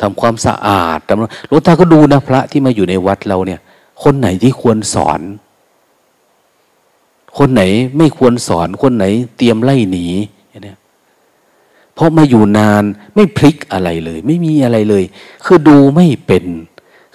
[0.00, 3.60] ทำความสะอาดทำหลวงตาก็ดูนะพระที่มาอยู่ในวัดเราเนี่ย
[4.02, 5.20] คนไหนที่ควรสอน
[7.38, 7.62] คนไหน
[7.98, 9.04] ไม่ควรสอนคนไหน
[9.36, 10.06] เตรียมไล่หนี
[10.64, 10.78] เนี่ย
[11.94, 15.04] เพราะมาอยู่นานไม่พลิกอะไรเลย ไม่มีอะไรเลย
[15.44, 16.44] คือดูไม่เป็น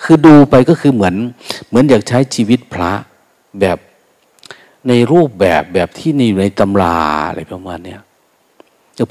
[0.03, 1.15] คือดูไปก็คือเหมือน
[1.67, 2.91] เหมือนอยากใช้ชีวิตพระ
[3.59, 3.77] แบบ
[4.87, 6.97] ในรูปแบบแบบที่ในอยู่ในตำรา
[7.27, 8.01] อะไรประมาณเนี้ย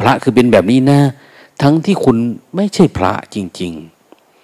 [0.01, 1.01] พระคือเป็นแบบนี้นะ
[1.63, 2.17] ทั้งที่คุณ
[2.57, 3.73] ไม่ใช่พระจริง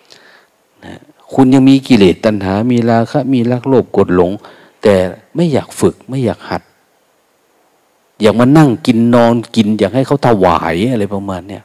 [0.07, 1.01] ๆนะ
[1.35, 4.31] คุณยังมีกิเลสตัณหา มีราคะ มีรักโลภกดหลง
[4.83, 4.95] แต่
[5.35, 6.63] ไม่อยากฝึกไม่อยากหัด
[8.21, 11.63] อยากมานั่งกินนอนกิน อยากให้เขาถวายอะไรประมาณเนี้ย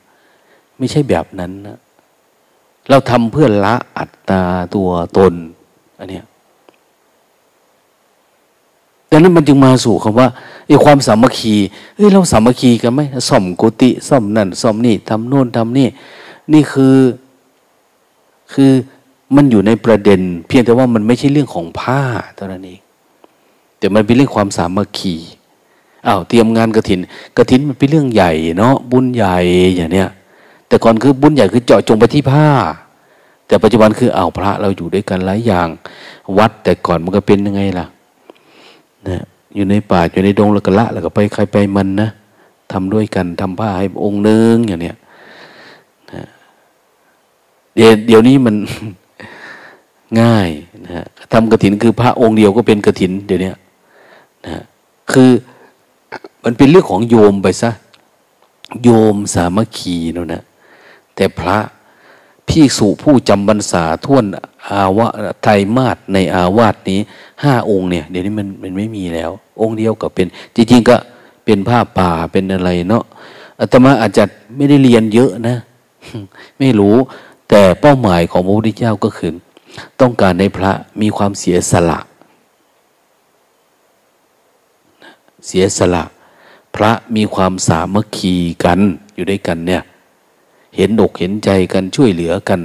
[0.78, 1.78] ไม่ใช่แบบนั้นนะ
[2.90, 4.44] เราทำเพื่อละอัตตา
[4.76, 5.34] ตัวตน
[6.00, 6.26] อันเนี้ย
[9.12, 10.28] ดังนั้นมันจึงมาสู่คำว่า
[10.68, 11.56] ไอ้ความสามัคคี
[11.96, 15.88] เฮ้ยเราสามัคคีกันไหมซ่อมกุฏิซ่อมนั่นซ่อมนี่ทำโน่นทำนี่
[16.54, 16.96] นี่คือ
[18.54, 18.72] คือ
[19.36, 22.02] มันอยู่ในประเด็น เพียงแต่ว่ามันไม่ใช่เรื่องของผ้า
[22.36, 22.80] เท่านั้นเอง
[23.86, 25.16] แต่มันเป็นเรื่องความสามัคคี
[26.08, 27.00] อ้าวเตรียมงานกระถิน
[27.38, 29.38] กระถินมันเป็นเรื่องใหญ่เนาะบุญใหญ่
[29.76, 30.10] อย่างเนี้ย
[30.68, 32.48] แต่ก่อนคือบุญใหญ่คือเจาะจงไปที่ผ้า
[33.48, 35.68] แต่ปัจจุบันคือเอาพระเราอยู่ด้วยกันหลายอย่าง
[36.38, 37.86] วัดแต่ก่อนมันก็เป็นยังไงล่ะ
[39.08, 39.24] นะ
[39.56, 42.10] อยู่ในป่าอยู่ในดงแล้วก็ละแล้วก็ไปใครไปมันนะ
[42.72, 44.96] ทำด้วยกันทำผ้าให้องค์นึงอย่างเนี้ย
[46.14, 46.24] นะ
[47.76, 48.56] เดี๋ยวเดี๋ยวนี้มัน
[50.22, 50.50] ง่าย
[50.86, 53.52] นะทำกระถินคือพระองค์เดียวก็เป็นกระถินเดี๋ยวนี้
[54.46, 54.64] นะ
[55.12, 55.32] คือ
[56.44, 57.72] มันเป็นเรื่องของโยมไปซะ
[58.84, 60.44] โยมสามัคคีนะนะ
[61.16, 61.58] แต่พระ
[62.48, 64.26] พี่สุผู้จำบรรษาท่วน
[64.72, 65.08] อาวะ
[65.42, 67.00] ไตรมาสในอาวาสนี้
[67.44, 69.32] ห้าองค์เนี่ย เดี๋ยวนี้มันมันไม่มีแล้ว
[69.62, 70.98] องค์เดียวก็เป็น จริงๆก็
[71.46, 73.04] เป็นผ้าป่าเป็นอะไรเนาะ
[73.60, 74.24] อาตมาอาจจะ
[74.56, 75.58] ไม่ได้เรียนเยอะนะ
[76.60, 76.96] ไม่รู้
[77.50, 79.34] แต่เป้าหมายของพระพุทธเจ้าก็คือ
[80.02, 82.00] ต้องการในพระมีความเสียสละ
[85.46, 86.04] เสียสละ
[86.76, 88.80] พระมีความสามัคคีกัน
[89.16, 89.82] อยู่ด้วยกันเนี่ย
[90.76, 92.62] เห็นอกเห็นใจกันช่วยเหลือกัน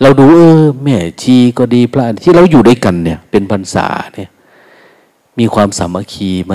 [0.00, 4.30] เราดูเออ แม่ชีก็ดีพระที่เราอยู่ด้วยกันเนี่ย เป็นพรรษาเนี่ย
[5.38, 6.54] มีความสามัคคีไหม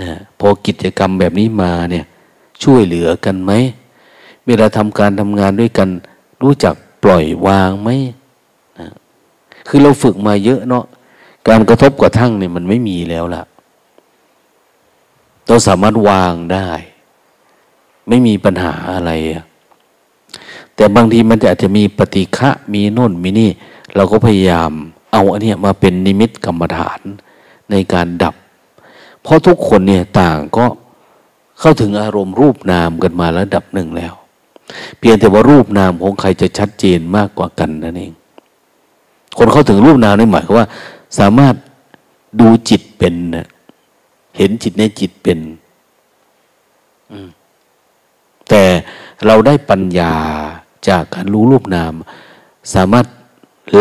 [0.00, 2.04] นะพอกิจกรรมแบบนี้มาเนี่ย
[2.62, 3.52] ช่วยเหลือกันไหม
[4.46, 5.88] เวลาทำการทำงานด้วยกัน
[6.42, 7.90] รู้จักปล่อยวางไหม
[8.78, 8.86] นะ
[9.68, 10.84] คือเราฝึกมาเยอะเนาะ
[11.48, 13.42] การกระทบกระทั่งเนี่ยมันไม่มีแล้วล่ะ
[15.46, 16.68] เราสามารถวางได้
[18.08, 19.10] ไม่มีปัญหาอะไร
[20.74, 23.50] แต่บางทีมันจะอาจจะมีปฏิฆะมีโน่นมีนี่
[23.94, 24.70] เราก็พยายาม
[25.12, 27.00] เอาอันนี้มาเป็นนิมิตกรรมฐาน
[27.70, 28.34] ในการดับ
[29.22, 30.66] เพราะทุกคนเนี่ยต่างก็
[31.60, 34.14] เข้าถึงอารมณ์รูปนามกันมาแล้วดับหนึ่งแล้ว
[34.98, 38.12] เพียงแต่ว่ารูปนามของใครจะชัดเจนมากกว่ากันนั่นเอง
[39.38, 40.66] คนเข้าถึงรูปนามนี่หมายความว่า
[41.18, 41.54] สามารถ
[42.40, 43.14] ดูจิตเป็น
[44.36, 45.38] เห็นจิตในจิตเป็น
[48.48, 48.62] แต่
[49.26, 50.14] เราได้ปัญญา
[50.88, 51.92] จากการรู้รูปนาม
[52.74, 53.06] สามารถ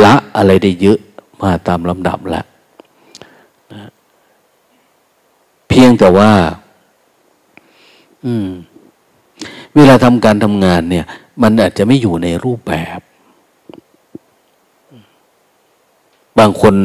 [0.03, 0.99] ละอะไรได้เยอะ
[1.43, 2.41] มาตามลำดับละ
[3.73, 3.89] นะ
[5.67, 6.31] เพียงแต่ว่า
[8.25, 8.47] อืม
[9.75, 11.05] เวลาทำการทำงานเนี่ย
[11.41, 12.99] มันอาจจะไม่อยู่ในรูปแบบ
[16.39, 16.75] บางคน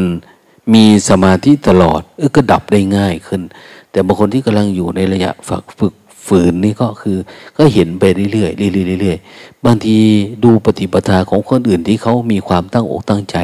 [0.74, 3.42] มีสมาธิตลอดเออก็ดับได้ง่ายขึ้น
[3.90, 5.94] แต่บางคนที่กำลังอยู่ในระยะฝึกฝึก
[6.26, 7.16] ฝืนนี่ก็คือ
[7.56, 9.96] ก็เห็นไปเรื่อยๆเรื่อยๆเรื่อยๆบางที
[10.44, 13.37] ดูปฏิปทาของคนอื่นที่เขามีความตั้งอกตั้งใจ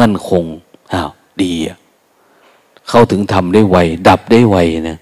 [0.00, 0.44] มั่นคง
[0.92, 1.10] อ้าว
[1.42, 1.76] ดีอะ
[2.88, 3.76] เขาถึงทำได้ไว
[4.08, 4.56] ดับได้ไว
[4.90, 4.98] นะ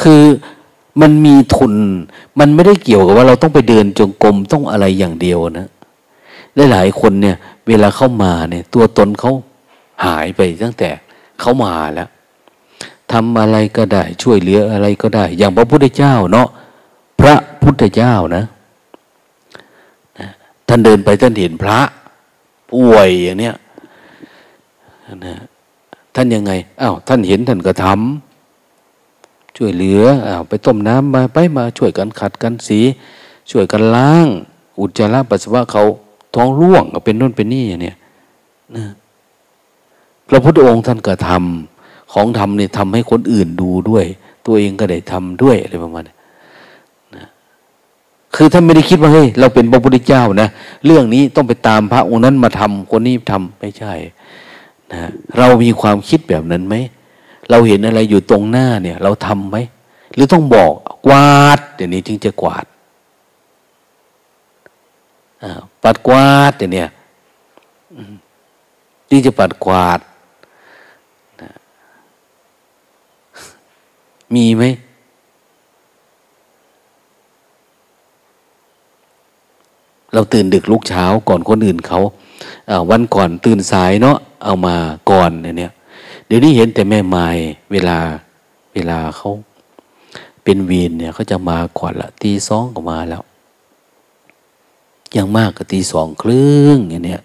[0.00, 0.22] คือ
[1.00, 1.74] มันมีทุน
[2.38, 5.68] มันไม่ได้เกี่ยวกับว่าเราต้องไปเดินจงกรมต้องอะไรอย่างเดียวนะ
[6.70, 7.36] หลายๆคนเนี่ย
[7.68, 9.32] เวลาเข้ามาเนี่ย ตัวตนเขา
[10.04, 10.90] หายไปตั้งแต่
[11.40, 12.08] เขามาแล้ว
[13.12, 16.48] ทำอะไรก็ได้ช่วยเหลืออะไรก็ได้ อย่างพระพุทธเจ้าเนาะ
[17.20, 18.44] พระพุทธเจ้านะ
[20.68, 21.78] ท่านเดินไปท่านเห็นพระ
[22.72, 23.56] ป่วยอย่างเนี้ย
[25.26, 25.36] นะ
[26.14, 28.25] ท่านยังไงอ้าวท่านเห็นท่านก็ทำ
[29.56, 32.80] ช่วยเหลืออ้าวไปต้มน้ำมาไปมาช่วยกันขัดกันสี
[33.50, 34.26] ช่วยกันล้าง
[34.78, 35.84] อุจจาระปัสสาวะเขา
[36.34, 37.96] ท้องร่วงก็เป็นนู่นเป็นนี่อย่างเนี้ย
[38.76, 38.84] นะ
[40.28, 44.04] พระพุทธองค์ท่านก็ทำของทำเนี่ยทำให้คนอื่นดูด้วย
[44.46, 46.14] ตัวเองก็ได้ทำด้วยอะไรประมาณนี้
[48.34, 50.48] คือท่านไม่ได้คิดว่าเฮ้ยเราเป็นพระพุทธเจ้านะ
[50.86, 53.92] เรื่องนี้ต้องไปตามพระองค์นั้นมาทำคนนี้ทำไม่ใช่
[54.92, 56.74] นะเรามีความคิดแบบนั้นไหม
[57.50, 59.56] เราเห็นอะไรอยู่ตรงหน้าเนี่ย เราทำไหม
[60.14, 60.70] หรือต้องบอก
[61.06, 62.66] กวาดเดี๋ยวนี้จึงจะกวาด
[65.82, 66.84] ปัดกวาดเนี่ยวนี้
[69.08, 70.00] ที่จะปัดกวาด
[74.34, 74.64] มีไหม
[80.12, 82.00] เราตื่นดึกลุกเช้าก่อนคนอื่นเขา
[82.90, 84.74] วันก่อนตื่นสายเนาะเอามา
[85.10, 85.72] ก่อนเนี่ย
[86.26, 87.26] เดี๋ยวนี้เห็นแต่แม่ไม้
[87.72, 87.98] เวลา
[88.74, 89.30] เวลาเขา
[90.44, 93.22] เป็นวีนเนี่ยเขาจะมาก่อนละตีสองก็มาแล้ว
[95.16, 97.22] ยังมากก็ตีสองครึ่งอย่างเนี้ย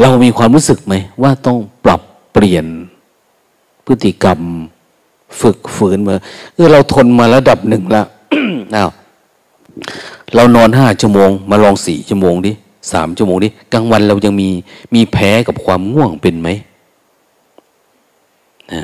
[0.00, 2.00] เรามีความรู้สึกไหมว่าต้องปรับ
[2.32, 2.66] เปลี่ยน
[3.86, 4.40] พฤติกรรม
[5.40, 6.14] ฝึกฝืนมา
[6.54, 8.06] เออเราทนมาระดับหนึ่งแล้ว
[8.76, 8.90] อ้าว
[10.34, 12.52] เรานอนห้าชั่วโมง มาลองสี่ชั่วโมงดิ
[12.92, 14.48] สามชั่วโมงดิกลางวันเรายังมี
[14.94, 16.48] มีแพ้กับความง่วงเป็นไหม
[18.72, 18.82] นะ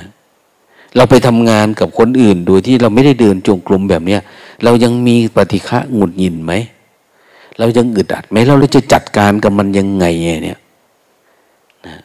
[0.97, 4.21] เราไปทำงานกับคนอื่น โดยที่เราไม่ได้เดินจงกรมแบบเนี้ย
[4.65, 6.53] เรายังมีปฏิฆะหงุดหงิดไหม
[7.59, 10.05] เรายังอึดอัดไหมเราจะจัดการกับมันยังไง
[10.45, 10.59] เนี่ย
[11.87, 11.99] นะ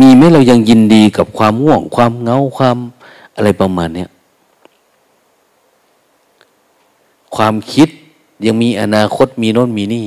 [0.00, 2.76] มีไหมเรายังยินดีกับความง่วง ความเงาความ
[3.36, 4.10] อะไรประมาณเนี้ย
[7.36, 7.88] ความคิด
[8.46, 10.04] ยังมีอนาคตมีโน่นมีนี่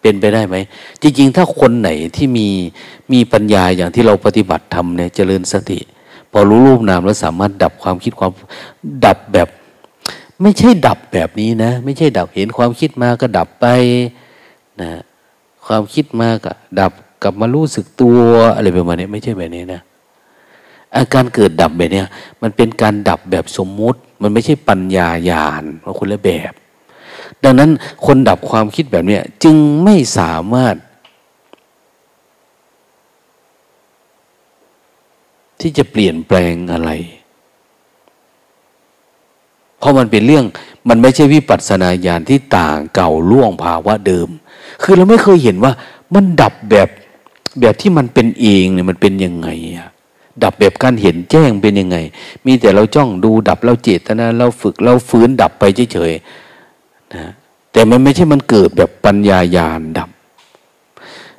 [0.00, 0.56] เป็นไปได้ไหม
[1.02, 2.48] จริง ๆ ถ้าคนไหนที่มี
[3.12, 5.78] มีปัญญาอย่างที่เราปฏิบัติทำเนี่ยเจริญสติ
[6.32, 8.32] พอรู้รูปนามแล้วสามารถดับความคิดความ
[9.06, 9.48] ดับแบบ
[10.42, 13.66] ไม่ใช่ดับแบบนี้นะ ไม่ใช่ดับเห็นความคิดมาก็ดับไป
[14.80, 14.90] นะ
[15.66, 16.92] ความคิดมาก็ดับ
[17.22, 18.18] กลับมารู้สึกตัว
[18.54, 19.80] อะไรประมาณนี้ไม่ใช่แบบนี้นะ
[20.96, 22.02] อาการเกิดดับแบบนี้
[22.42, 26.52] มันเป็นการดับแบบสมมุติ มันไม่ใช่ปัญญาญาณมันคนละแบบ
[27.44, 27.70] ดังนั้น
[28.06, 30.76] คนดับความคิดแบบนี้จึงไม่สามารถ
[35.60, 36.90] ที่จะเปลี่ยนแปลงอะไร
[39.78, 40.44] เพราะมันเป็นเรื่อง
[40.88, 44.28] มันไม่ใช่วิปัสสนาญาณที่ต่างเก่าล่วงภาวะเดิม
[44.82, 45.72] คือเราไม่เคยเห็นว่า
[46.14, 46.88] มันดับแบบ
[47.60, 49.88] แบบที่มันเป็นเองเนี่ยมันเป็นยังไงอะ
[50.42, 51.96] ดับแบบการเห็นแจ้งเป็นยังไง
[52.46, 56.47] มีแต่เราจ้องดูดับเราเจตนาเราฝึกเราฟื้นดับไปเฉยๆ
[57.14, 57.32] นะ
[57.72, 60.10] แต่มันไม่ใช่มันเกิดแบบปัญญายาณดับ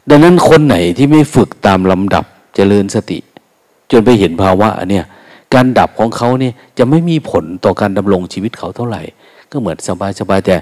[0.10, 3.20] ดังนั้นคนไหนที่ไม่ฝึกตามลำดับจเจริญสติ
[3.92, 5.06] จนไปเห็นภาวะเนี่ย
[5.54, 9.02] การดับของเขาเนี่ยจะไม่มีผลต่อการดำรงชีวิตเขาเท่าไหร่
[9.52, 10.56] ก็เหมือนสบายๆแต่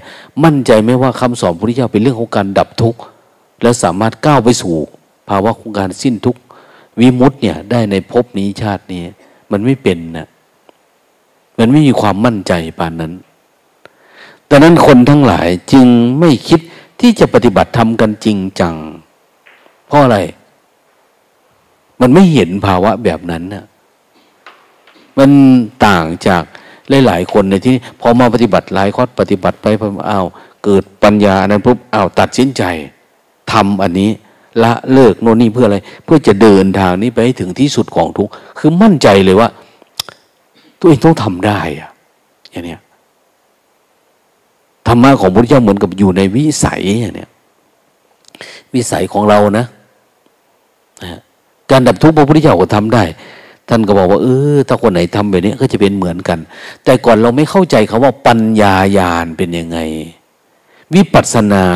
[0.44, 3.00] มั่นใจไหมว่าคำสอนพุทธเจ้าเป็นเรื่องของการดับทุกข์
[3.62, 4.74] และสามารถก้าวไปสู่
[5.28, 6.40] ภาวะของการสิ้นทุกข์
[7.00, 9.02] วิมุตต์เนี่ยได้ในภพนี้ชาตินี้
[9.52, 10.28] มันไม่เป็นนะ
[11.58, 13.12] มันไม่มีความมั่นใจปานนั้น
[14.50, 15.86] ดังนั้นคนทั้งหลายจึง
[16.20, 16.60] ไม่คิด
[17.00, 18.74] ที่จะปฏิบัติธรรมกันจริงจัง
[19.86, 20.18] เพราะอะไร
[22.00, 23.64] มันไม่เห็นภาวะแบบนั้นนะ
[25.18, 25.30] มัน
[25.86, 26.42] ต่างจาก
[27.06, 30.26] หลายๆคนในที่นี้พอมาปฏิบัติหลายคอดปฏิบัติไปพออ้าว
[30.64, 32.62] เกิดปัญญาอันนั้นปุ๊บอ้าวตัดสินใจ
[33.52, 34.10] ทำอันนี้
[34.62, 39.48] ละเลิกโน่นนี่เพื่ออะไร เพื่อจะเดินทางนี้ไปถึงที่สุดของทุกคือมั่นใจเลยว่า
[40.78, 41.90] ตัวเองต้องทำได้อะ
[42.50, 42.76] อย่างนี้
[44.88, 47.26] ธรรมะของพระพุทธเจ้าเหมือนกับอยู่ในวิสัยอย่างนี้
[48.74, 49.66] วิสัยของเรานะ
[51.70, 53.04] การดับทุกข์พระพุทธเจ้าก็ทำได้
[53.68, 56.38] ท่านก็บอกว่าเออถ้าคนไหนทำแบบนี้ก็จะเป็นเหมือนกัน
[56.84, 59.78] แต่ก่อนเราไม่เข้าใจคาว่าปัญญาญาณเป็นยังไง
[60.94, 61.66] วิปัสสนา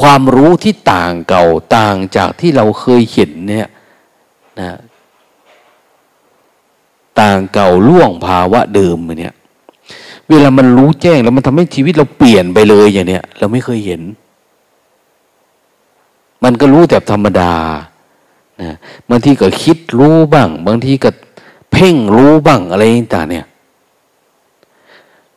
[0.00, 1.44] ความรู้ที่ต่างเก่า
[1.76, 3.68] ต่างจากที่เราเคยเห็นเนี่ย
[4.60, 4.78] นะ
[7.20, 9.34] ต่างเก่าล่วงภาวะเดิมเนี่ย
[10.30, 14.00] เวลามันรู้แจ้งแล้วมันทำให้ชีวิตเราเปลี่ยนไปเลยอย่างเนี้ยเราไม่เคยเห็น
[16.44, 17.52] มันก็รู้แต่ธรรมดา
[18.62, 18.76] นะ
[19.08, 21.10] บางทีก็คิดรู้บ้าง บางทีก็
[21.72, 22.82] เพ่งรู้บ้างอะไร
[23.14, 23.46] ต่างเนี่ย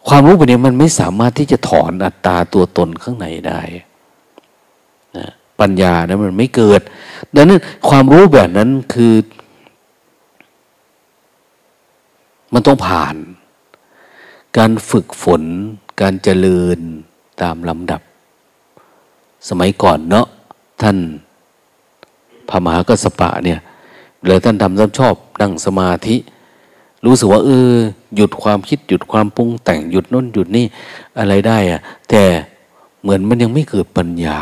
[0.07, 3.61] ความรู้แบบนี้มันไม่สามารถที่จะถอนอัตตาตัวตนข้างในได้
[5.17, 5.27] นะ
[5.59, 6.81] ปัญญานะมันไม่เกิด
[7.35, 7.59] ดังนั้น
[7.89, 9.13] ความรู้แบบนั้นคือ
[12.53, 13.15] มันต้องผ่าน
[14.59, 15.43] การฝึกฝน
[16.01, 16.79] การเจริญ
[17.41, 18.01] ตามลำดับ
[19.49, 20.27] สมัยก่อนเนาะ
[20.81, 20.97] ท่าน
[22.49, 23.59] พระมหากสปะเนี่ย
[24.25, 26.15] เลยท่านทำท่านชอบนั่งสมาธิ
[27.05, 27.71] รู้สึกว่าเออ
[28.15, 30.65] หยุดความคิดหยุดความปรุงแต่งหยุดน้นหยุดนี่
[31.19, 32.23] อะไรได้อะแต่
[33.01, 34.39] เหมือนมันยังไม่เกิดปัญญา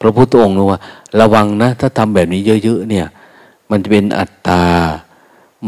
[0.00, 0.80] พระพุทธองค์รู้ว่า
[1.20, 3.06] ระวังนะ ถ้าทำแบบนี้เยอะ ๆ เนี่ย
[3.70, 4.62] มันจะเป็นอัตตา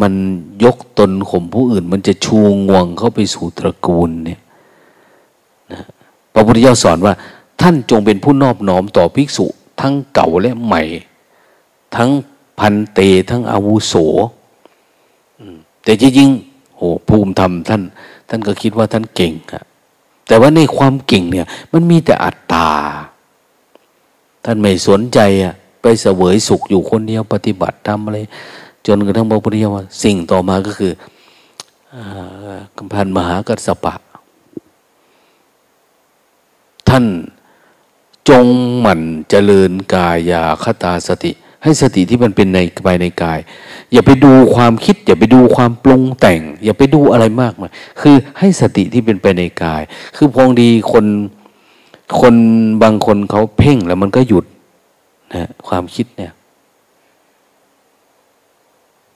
[0.00, 0.14] มัน
[0.64, 2.38] ยกตนข่มผู้อื่น มันจะชู
[2.68, 4.40] งวงเข้าไปสู่ตระกูลเนี่ย
[5.72, 5.82] นะ
[6.32, 7.14] พระพุทธเจ้าสอนว่า
[7.60, 9.46] ท่านจงเป็นผู้นอบน้อมต่อภิกษุ
[9.80, 10.82] ทั้งเก่าและใหม่
[11.96, 12.10] ทั้ง
[12.58, 13.94] พันเตทั้งอาวุโส
[15.84, 17.82] แต่จริงๆโอ้ภูมิธรรมท่าน
[18.28, 19.62] ท่านก็คิดว่าท่านเก่งอะ
[20.28, 22.70] แต่ว่าในความเก่งเนี่ย มันมีแต่อัตตา
[24.44, 28.18] ท่านไม่สนใจอะไปเสวยสุขอยู่คนเดียวปฏิบัติทำอะไร
[28.86, 30.92] จนกระทั่งพระพุทธเจ้าว่า สิ่งต่อมาก็คือ
[32.76, 33.94] กัมพันมหากัสปะ
[36.88, 37.04] ท่าน
[38.28, 38.46] จง
[38.80, 41.32] หมั่นเจริญกายาคตาสติ
[41.62, 43.38] ให้สติที่มันเป็นในภายในกาย
[43.92, 47.70] อย่าไปดูความคิด อย่าไปดูความปรุงแต่ง อย่าไปดูอะไรมากมาย
[48.00, 49.82] คือให้สติที่เป็นไปในกาย
[50.16, 51.06] คือพองดีคน
[52.20, 52.34] คน
[52.82, 54.44] บางคนเขาเพ่งแล้วมันก็หยุด
[55.34, 56.32] นะความคิดเนี่ย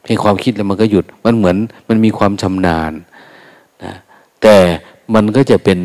[0.06, 1.56] ให้ความคิดแล้วมันก็หยุด มันเหมือน
[1.88, 2.92] มันมีความชำนาญ
[3.84, 3.94] นะ
[4.42, 4.56] แต่
[5.14, 5.78] มันก็จะเป็น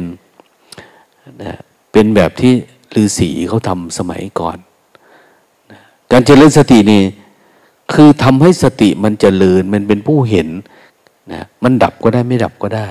[1.44, 1.54] นะ
[1.92, 2.54] เป็นแบบที่
[3.02, 4.58] ฤาษีเขาทำสมัยก่อน
[5.72, 5.80] นะ
[6.12, 7.02] การเจริญสตินี่
[7.94, 10.48] คือทำให้สติมันเจริญมันเป็นผู้เห็น
[11.34, 12.90] นะมันดับก็ได้ไม่ดับก็ได้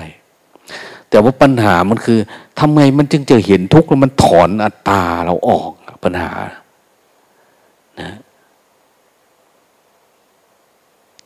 [1.09, 2.19] แต่ว่าปัญหามันคือ
[2.59, 5.71] ทำไมมันจึงจะเห็นทุกข์แล้วมันถอนอัตตาเราออก
[6.03, 6.31] ปัญหา
[8.01, 8.09] นะ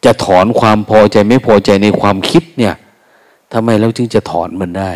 [0.05, 2.75] จะถอนความพอใจไม่พอใจในความคิดเนี่ย
[3.53, 4.91] ทำไมเราจึงจะถอนมันได้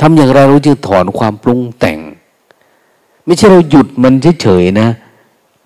[0.00, 1.98] ทำอย่างไรเราจึงถอนความปรุงแต่ง
[3.24, 4.88] ไม่ใช่เราหยุดมันเฉยๆนะ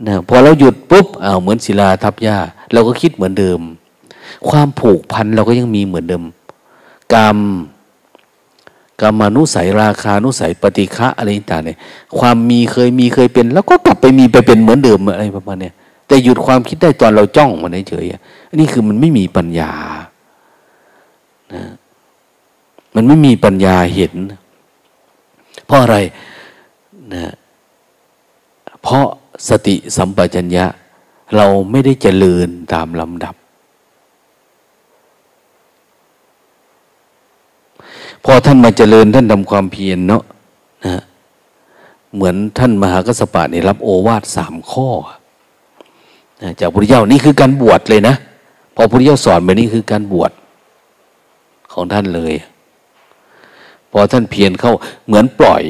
[0.06, 2.36] นะพอเราหยุดปุ๊บอ้าวเหมือนศิลาทับหญ้า
[2.72, 3.60] เราก็คิดเหมือนเดิม
[4.48, 6.24] ความผูกพันเราก็ยังมีเหมือนเดิม
[7.14, 7.38] กรรม
[9.00, 11.78] กรรมานุสัยราคานุสัยปฏิฆะอะไรต่างเนี่ย
[12.18, 15.74] ความมีเคยมีเคยเป็น แล้วก็กลับไปมีไปเป็นเหมือนเดิมอะไรประมาณเนี้ย
[16.10, 18.06] แต่หยุดความคิดได้ตอนเราจ้องมันเฉย
[18.48, 19.72] อันนี้คือมันไม่มีปัญญา
[21.54, 21.64] นะ
[22.94, 24.14] มันไม่มีปัญญาเห็น
[25.66, 25.96] เพราะอะไร
[27.14, 27.34] นะ
[28.82, 29.04] เพราะ
[29.48, 30.64] สติสัมปชัญญะ
[31.36, 33.34] เราไม่ได้เจริญตามลำดับ
[38.24, 40.22] พอท่านมาเจริญท่านทำความเพียรเนาะ
[40.86, 41.00] นะ
[42.14, 44.88] เหมือนท่านมหากษัตริย์นี่ยรับโอวาทสามข้อ
[46.60, 48.14] จากพระพุทธเจ้านี่คือการบวชเลยนะ
[48.74, 50.32] พอพระพุทธเจ้าสอนแบบนี้คือการบวช
[51.72, 52.34] ของท่านเลย
[53.90, 54.72] พอท่านเพียรเข้า
[55.06, 55.62] เหมือนปล่อย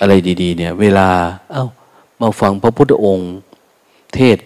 [0.00, 0.12] อะไร
[0.42, 1.08] ดี ๆ เนี่ย เวลา
[1.52, 1.66] เอา้า
[2.20, 3.30] มาฟังพระพุทธองค์
[4.14, 4.38] เทศ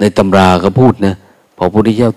[0.00, 1.14] ในตำราก็พูดนะ
[1.56, 2.12] พอพระพุทธเจ้า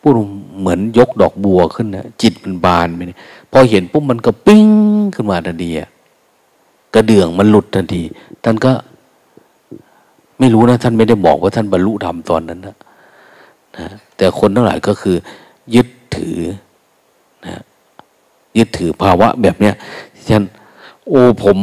[0.00, 0.12] พูด
[0.60, 3.18] เหมือนยกดอกบัวขึ้นนะจิตมันบานไปเนี่ย
[3.52, 4.68] พอเห็นปุ๊บมันก็ปิ้ง
[5.14, 5.70] ขึ้นมาทันที
[6.94, 8.02] กระเดื่องมันหลุดทันที
[8.44, 8.72] ท่านก็
[10.38, 12.76] ไม่รู้นะท่านไม่ได้บอกว่าท่านบรรลุธรรมตอนนั้นนะ
[13.76, 13.86] นะ
[14.16, 15.16] แต่คนทั้งหลายก็คือ
[15.74, 16.38] ยึดถือ
[17.46, 17.62] นะ
[18.58, 19.74] ยึดถือภาวะแบบเนี้ย
[20.30, 20.42] ฉัน
[21.08, 21.58] โอ้ผม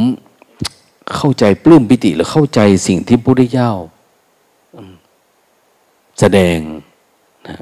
[1.14, 3.70] เข้าใจปลื้มปิติหรือเข้าใจสิ่งที่พระพุทธเจ้า
[6.20, 6.58] แสดง
[7.48, 7.56] นะ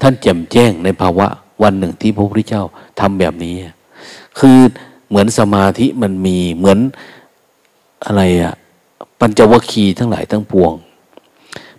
[0.00, 1.26] ท่านแจ่มแจ้งในภาวะ
[1.62, 2.64] วันหนึ่งที่พระพุทธเจ้า
[3.00, 3.54] ทำแบบนี้
[4.38, 4.58] คือ
[5.08, 6.78] เหมือนสมาธิมันมีเหมือน
[8.06, 8.54] อะไรอะ
[9.24, 10.72] ปัญจวัคคีย์ทั้งหลายทั้งปวง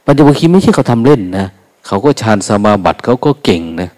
[0.05, 1.47] ปัญจวัคคีย์ไม่ใช่เขาทำเล่นนะ
[1.87, 3.89] เขาก็ฌานสมาบัติเขาก็เก่งนะ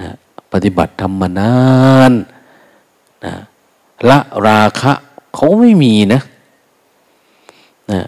[0.00, 0.08] นะ
[0.52, 1.54] ปฏิบัติทำมานา
[2.10, 2.12] น
[3.24, 3.34] นะ
[4.08, 4.92] ละราคะ
[5.34, 6.20] เขาไม่มีนะ
[7.92, 8.02] นะ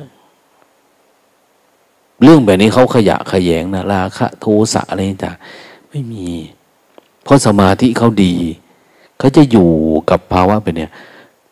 [2.23, 5.37] เรื่องแบบนี้เขาขยะขยงนะราคะโทสะอะไรต่าง
[5.91, 6.29] ไม่มี
[7.23, 8.35] เพราะสมาธิเขาดี
[9.19, 9.71] เขาจะอยู่
[10.11, 10.93] กับภาวะเป็นเนี่ย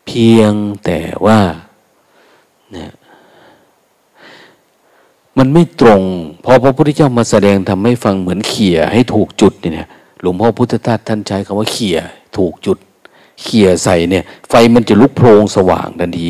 [0.05, 0.53] เพียง
[0.85, 1.39] แต่ว่า
[2.75, 2.91] นี่ย
[5.37, 6.01] มันไม่ตรง
[6.45, 9.87] พอพระพุทธเจ้ามาแสดงทำให้ฟังเหมือนเขี่ยให้ถูกจุดเนี่ย
[10.21, 11.97] หลวงพ่อพุทธทาสท่านใช้คำว่าเขี่ย
[12.37, 12.77] ถูกจุด
[13.43, 16.27] เขี่ยใส่เนี่ย ไฟมันจะลุกโพลงสว่างทันที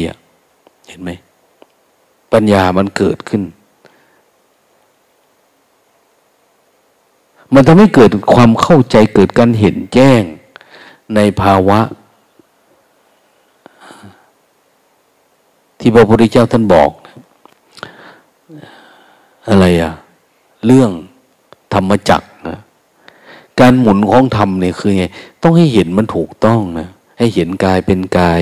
[0.87, 1.11] เห็นไหม
[2.33, 3.43] ปัญญามันเกิดขึ้น
[7.53, 10.21] มันทำให้เกิดความเข้าใจเกิดการเห็นแจ้ง
[11.15, 11.79] ในภาวะ
[15.79, 16.89] ที่พระพุทธเจ้าท่านบอก
[19.49, 19.91] อะไรอะ
[20.65, 20.91] เรื่อง
[21.73, 22.57] ธรรมจักนะ
[23.59, 25.05] การหมุนของธรรมเนี่ยคือไง
[25.43, 28.41] ต้องให้เห็นมันถูกต้องนะให้เห็นกายเป็นกาย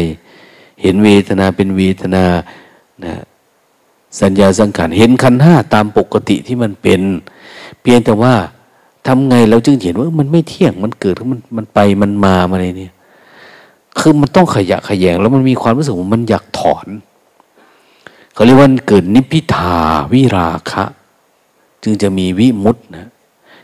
[0.81, 2.25] เห็นเวทนาเป็นเวทนา
[3.05, 3.15] นะ
[4.21, 7.01] สัญญาสังขารเห็นขันห้าตามปกติที่มันเป็น
[7.81, 8.33] เพียงแต่ว่า
[9.07, 12.93] ทำไงเราจึงเห็นว่ามันไม่เที่ยงมันเกิดมันมันไปมันมาอะไรเนี่ย
[13.99, 16.87] คือมันต้องขยะขยง แล้วมันมีความรู้สึกว่ามันอยากถอน
[18.37, 19.77] เขาเรียกว่าเกิดนิพพิทา
[20.13, 20.83] วิราคะ
[21.83, 23.07] จึงจะมีวิมุตนะ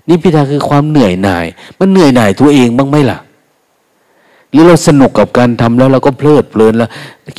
[0.09, 1.45] นิพพิทาคือความเหนื่อยหน่าย
[1.80, 3.19] มันเหนื่อยหน่ายตัวเองบ้างไหมล่ะ
[4.51, 6.89] หรือเราสนุกกับการทำแล้วเราก็เพลิดเพลินแล้ว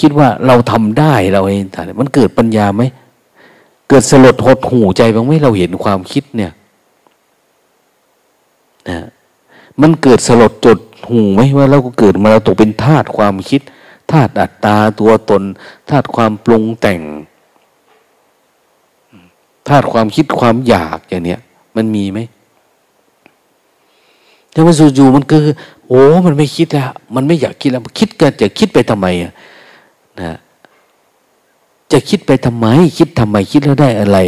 [0.01, 2.83] คิดว่าเราทำได้เราเองแต่มันเกิดปัญญาไหม
[3.89, 6.53] เกิดสลดหดหูใจบ้างไหมเราเห็นความคิดเนี่ย
[8.89, 8.99] นะ
[9.81, 10.79] มันเกิดสลดจด
[11.09, 13.61] หูไหมว่าเราก็เกิดมาเราตกเป็นธาตุความคิด
[14.15, 15.43] ธาตุอัตตาตัวตน
[15.91, 17.01] ธาตุความปรุงแต่ง
[19.69, 21.41] ธาตุความคิดความอยากอย่างเนี้ย
[21.77, 22.19] มันมีไหม
[24.53, 25.43] แต่ว่าจู่ๆมันคือ
[25.89, 29.33] โอ้มันไม่คิดแล้วมันไม่อยากคิดแล้วคิดกันจะคิดไปทำไมอะ
[30.21, 30.37] นะ
[31.93, 32.67] จะคิดไปทำไม
[32.99, 34.19] คิดทำไมคิดแล้วได้อะไร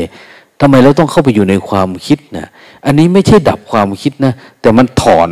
[0.61, 2.47] ทำไมเราต้องเข้าไปอยู่ในความคิดนะ
[2.85, 5.31] อันนี้ไม่ใช่ดับความคิดนะ แต่มันถอน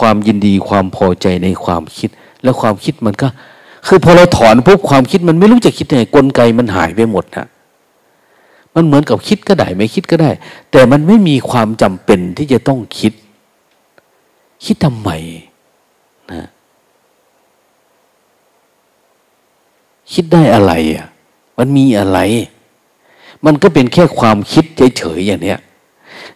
[0.00, 2.10] ความยินดีความพอใจในความคิด
[2.42, 3.28] แล้วความคิดมันก็
[3.86, 7.46] คือพอเราถอนปุ๊บความคิดมันไม่รู้จะคิดยังไงกลไกมันหายไปหมดนะ
[8.74, 10.30] มันเหมือนกับคิดก็ได้ไม่คิดก็ได้
[10.70, 13.12] แต่มันไม่มีความจำเป็นที่จะต้องคิด
[14.64, 15.10] คิดทำไม
[16.32, 16.48] นะ
[20.12, 21.06] คิดได้อะไรอะ
[21.58, 22.18] มันมีอะไร
[23.44, 25.60] มันก็เป็นแค่ความคิดเฉยๆอย่างเนี้ย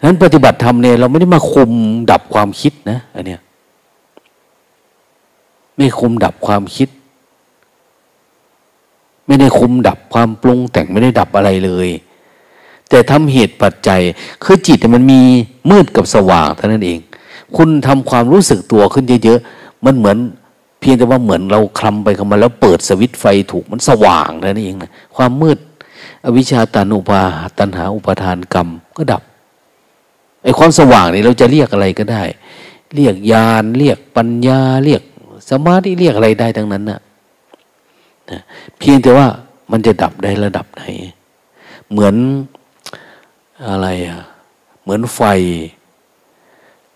[0.03, 1.71] นั้นปฏิบัติธรรมเนี่ยเราไม่ได้มาคุม
[2.11, 3.41] ดับความคิดนะอันเนี้ย
[5.77, 6.89] ไม่คุมดับความคิด
[9.27, 11.89] ไม่ได้คุมดับความปรุงแต่งไม่ได้ดับอะไรเลย
[12.89, 14.01] แต่ทำเหตุปัจจัย
[14.45, 15.21] คือจิตมันมี
[15.71, 16.99] มืดกับสว่างเท่านั้นเอง
[17.57, 20.19] คุณทำความรู้สึกตัวขึ้นเยอะๆมันเหมือน
[20.81, 25.59] เพียงแต่ว่าเหมือนเราคลำไปเข้ามาแล้วเปิดสวิตไฟถูกมันสว่างเท่านั้นเองนะความมืด
[26.25, 27.23] อวิชชาตันุปา
[27.59, 29.23] ตันหาอุปทานกรรมก็ดับ
[30.43, 32.23] ไอ้ความสว่างนี่เราจะเรียกอะไรก็ได้
[32.95, 35.03] เรียกญาณเรียกปัญญาเรียก
[35.51, 37.01] สมาธิเรียกอะไรได้ทั้งนั้นนะ
[38.31, 38.41] นะ
[38.79, 39.27] เพียงแต่ว่า
[39.71, 40.83] มันจะดับได้ระดับไหน
[41.91, 42.15] เหมือน
[43.69, 44.21] อะไรอะ
[44.83, 45.21] เหมือนไฟ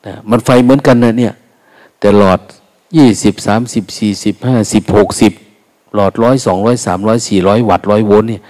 [0.07, 1.35] นะมันไฟเหมือนกันนะเนี่ย
[2.01, 2.41] แต่หลอด
[2.97, 5.33] ยี่สิบสามสิบสี่สิบห้าสิบหกสิบ
[5.95, 8.43] หลอดร้อยสองร้อยสามร้อยสี่ร้อยวัตต์ร้อยโวลต์เนี่ย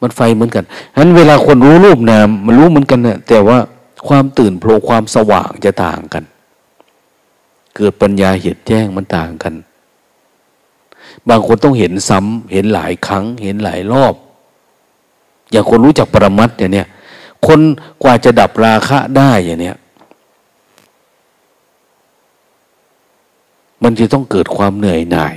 [0.00, 3.58] มันไฟเหมือนกันฉะนั้นเวลาคนรู้รูปนามมันรู้เหมือนกันนะแต่ว่า
[4.08, 6.24] ความตื่นโผล่ความสว่างจะต่างกัน
[7.76, 9.54] เกิดปัญญาเห็นแจ้งมันต่างกัน
[11.28, 14.14] บางคนต้องเห็นซ้ำเห็นหลายครั้ง เห็นหลายรอบ
[15.50, 16.88] อย่างคนรู้จักปรมัตเนี่ย
[17.46, 17.60] คน
[18.02, 19.76] กว่าจะดับราคะได้อย่างเนี้ย
[23.82, 25.36] มันจะต้องเกิดความเหนื่อยหน่าย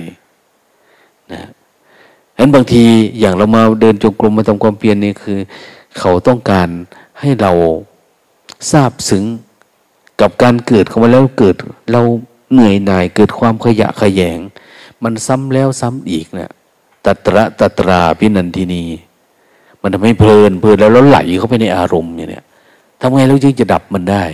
[1.32, 2.82] นะฉะนั้นบางที
[3.20, 5.38] อย่างเรามาเดินจงกรมมาทำความเพียรนี่คือ
[5.98, 6.68] เขาต้องการ
[7.20, 7.52] ให้เรา
[8.72, 9.24] ทราบซึ้ง
[10.20, 11.56] กับการเกิดของมันแล้วเกิด
[11.92, 12.02] เรา
[12.52, 14.38] เหนื่อยหน่ายเกิดความขยะขยง
[15.04, 16.50] มันซ้ำแล้วซ้ำอีกเนะี่ย
[17.04, 18.84] ตัตระตัตราพินันทินี
[19.80, 22.44] มันทำให้เพลินเพลินแล้วแล้วไหลเข้าไปในอารมณ์อย่างเนี้ย
[23.00, 24.24] ทำไงเราจึงจะดับมันได้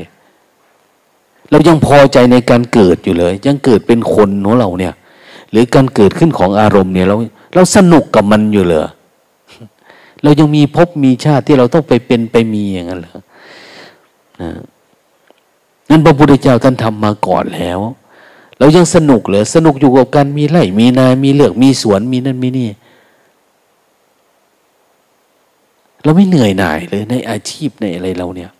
[1.50, 4.94] เรายังพอใจในการเกิดอยู่เลย ยังเกิดเป็นคนของเราเนี่ย
[5.50, 7.16] หรือการเกิดขึ้นของอารมณ์เนี่ยเรา
[7.54, 8.80] เราสนุกกับมันอยู่เลย
[10.22, 13.12] เรายังมีภพมีชาติที่เราต้องไปเป็นไปมีอย่างนั้นเหรอ
[14.40, 14.50] นะ
[15.90, 17.78] นั่นพระพุทธเจ้าท่านทำมาก่อนแล้ว
[18.58, 22.68] เรายังสนุกเหรอสนุกอยู่กับการมีไร่มีนา มีเลือกมีสวนมีนั่นมีนี่
[26.02, 28.50] เราไม่เหนื่อยหน่ายเลยในอาชีพในอะไรเราเนี่ย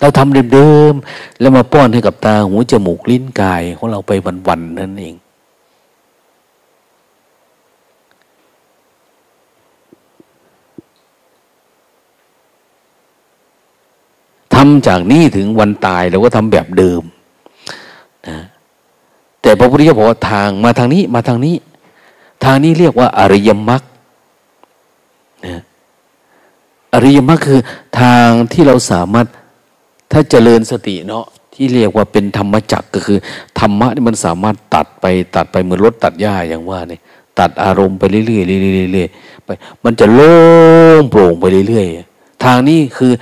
[0.00, 4.12] เราทำเดิมๆแล้วมาป้อนให้กับตาหูจมูกลิ้นกายของเราไป
[4.48, 5.14] วันๆนั่นเอง
[14.56, 17.02] ทำจากนี้ถึงวันตายเราก็ทำแบบเดิม
[18.28, 18.38] นะ
[19.42, 21.56] แต่พระพุทธเจ้าบอกว่าทางมาทางนี้มาทางนี้
[22.44, 23.82] ทางนี้เรียกว่า อริยมรรค
[25.46, 25.60] นะ
[26.94, 27.60] อริยมรรคคือ
[28.00, 29.26] ทางที่เราสามารถ
[30.12, 33.18] ถ้าเจริญสติเนาะที่เรียกว่าเป็นธรรมจักก็คือ
[33.58, 35.04] ธรรมะนี่มันสามารถตัดไป
[35.36, 37.00] ตัดไปเหมือนรถตัดหญ้าอย่างว่าเนี่ย
[37.38, 38.40] ตัดอารมณ์ไปเรื่อยๆเรื่อ
[38.88, 39.48] ยๆเรื่อยๆไป
[39.84, 40.34] มันจะโล่
[41.00, 43.12] งโปร่งไปเรื่อยๆทางนี้คือ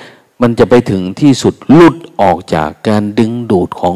[0.45, 3.95] มันจะไปถึงที่สุดลุดออกจากการดึงดูดของ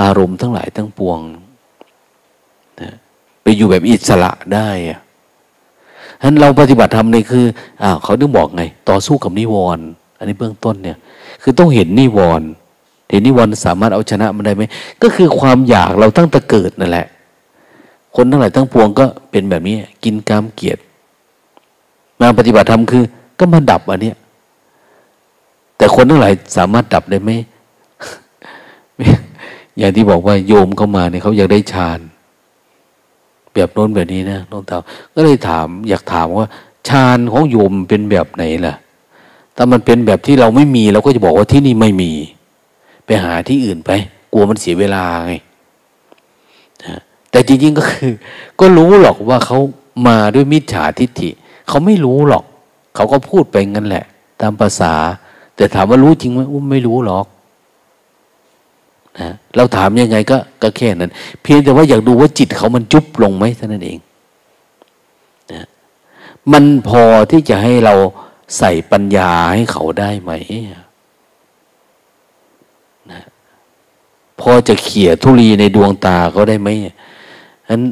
[0.00, 1.18] อารมณ์ทั้งหลายทั้งปวง
[2.80, 2.90] นะ
[3.42, 5.00] ไปอยู่แบบอิสระได้อะ
[6.20, 7.44] ฉะนั้นเราปฏิบัติธรรมนี่คือ
[7.82, 9.84] อ้าวเขาต้องบอกไง ต่อสู้กับนิวรณ์
[10.18, 10.98] อันนี้เบื้องต้นเนี่ย
[11.42, 12.48] คือต้องเห็นนิวรณ์
[13.10, 14.62] เห็นนิวรณ์สามารถเอาชนะมันได้ไหม
[15.02, 17.06] ก็คือความอยากเราตั้งแต่เกิดนั่นแหละ
[18.16, 20.80] คนทั้งหลายทั้งปวงก็เป็นแบบนี้ กินกามเกียรติ
[22.20, 23.04] มาปฏิบัติธรรมคือ
[23.38, 24.16] ก็มาดับอันเนี้ย
[25.82, 27.30] แต่คนทั้งหลายสามารถดับได้ไหม
[29.78, 32.00] อย่างที่บอกว่าโยมเข้ามาเนี่ยเขาอยากได้ฌาน
[33.54, 34.76] แบบโน้นแบบนี้นะน้องตา
[35.14, 36.48] ก็เลยถาม อยากถามว่า
[36.88, 38.74] ฌานของโยมเป็นแบบไหนล่ะ
[39.56, 42.12] ถ้ามันเป็นแบบที่เราไม่มีเราก็จะบอกว่าที่นี่ไม่มี
[43.06, 43.90] ไปหาที่อื่นไป
[44.32, 45.32] กลัวมันเสียเวลาไง
[47.30, 48.12] แต่จริงๆก็คือ
[48.60, 49.58] ก็รู้หรอกว่าเขา
[50.06, 51.30] มาด้วยมิจฉาทิฏฐิ
[51.68, 52.44] เขาไม่รู้หรอก
[52.94, 54.04] เขาก็พูดไปงั้นแหละ
[54.40, 54.94] ตามภาษา
[55.62, 57.26] แต่ถามว่ารู้จริงไหมอุ้มไม่รู้หรอก
[59.20, 63.98] นะเราถามยังไงก็ก็แค่นั้น เพียงแต่ว่าอยากดูว่าจิตเขามันจุบลงไหมเท่านั้นเอง
[65.52, 65.66] นะ
[66.52, 67.94] มันพอที่จะให้เรา
[68.58, 70.32] ใส่ปัญญาให้เขาได้ไหม
[73.12, 73.22] นะ
[74.40, 76.92] พอจะเขี่ยทุลีในดวงตาเขาได้ไหมฉะ
[77.68, 77.82] นั้น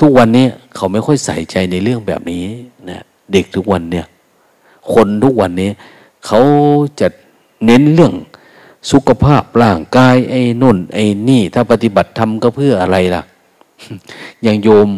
[0.00, 2.44] ทุกวันนี้เขาไม่ค่อยใส่ใจในเรื่องแบบนี้
[2.90, 3.00] นะ
[3.32, 4.06] เด็กทุกวันเนี่ย
[4.92, 5.70] คนทุกวันนี้
[6.26, 6.40] เขา
[7.00, 7.08] จะ
[7.64, 8.14] เน้นเรื่อง
[8.90, 13.22] สุขภาพร่างกายไอ้นุ่น ไอ้นี่ ถ้าปฏิบัติธรรมก็เพื่ออะไรล่ะ
[14.42, 14.88] อย่างโยม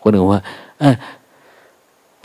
[0.00, 0.42] คนหนึ่งว่า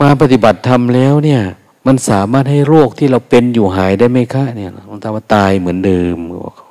[0.00, 1.40] มาปฏิบัติธรรมแล้วเนี่ย
[1.86, 6.68] มันสามารถให้โรคที่เราเป็นอยู่หายได้ไหมคะเนี่ยมันทำว่าตายเหมือนเดิมบอกเขา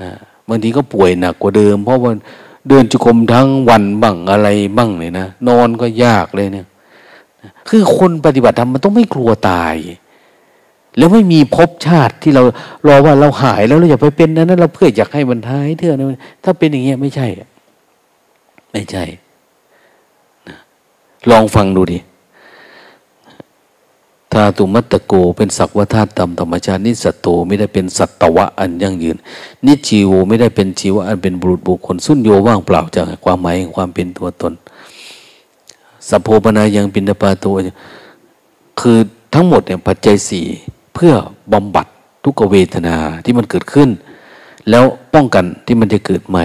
[0.00, 0.10] นะ
[0.48, 2.12] บางทีก็ป่วยหนักกว่าเดิม เพราะว่า
[2.68, 6.66] เดินจุกมทั้งวันบ้างอะไรบ้างเลยนะนอนก็ยากเลยเนี่ย
[7.68, 9.74] คือคนปฏิบัติธรรมมันต้องไม่กลัวตาย
[10.96, 12.42] แล้วไม่มีภพชาติที่เรา
[12.86, 17.26] รอว่าเราหายแล้วเราอยากไปเป็นนั้นเราเพื่ออยากให้มันหายเถอะนะถ้าเป็นอย่างเงี้ยไม่ใช่
[18.72, 19.04] ไม่ใช่
[21.30, 21.98] ลองฟังดูดิ
[24.32, 29.16] ธาตุมัตตโกเป็นสักวะธาตุตามธรรมชาตินิสัตโตไม่ได้เป็นสัตวะอันยั่งยืน
[29.66, 34.52] นิจีโวไม่ได้เป็นชีวะอันเป็นบุรุษบุคคลสุญโยว่างเปล่าจากความหมายของความเป็นตัวตน
[36.08, 37.54] สัพโพปนายังปินปาตัว
[38.80, 38.98] คือ
[39.34, 40.46] ทั้งหมดเนี่ยปัจจัยสี่
[40.94, 41.12] เพื่อ
[41.52, 41.86] บำบัด
[42.24, 43.88] ทุกเวทนาที่มันเกิดขึ้น
[44.70, 44.84] แล้ว
[45.14, 46.44] ป้องกันที่มันจะเกิดใหม่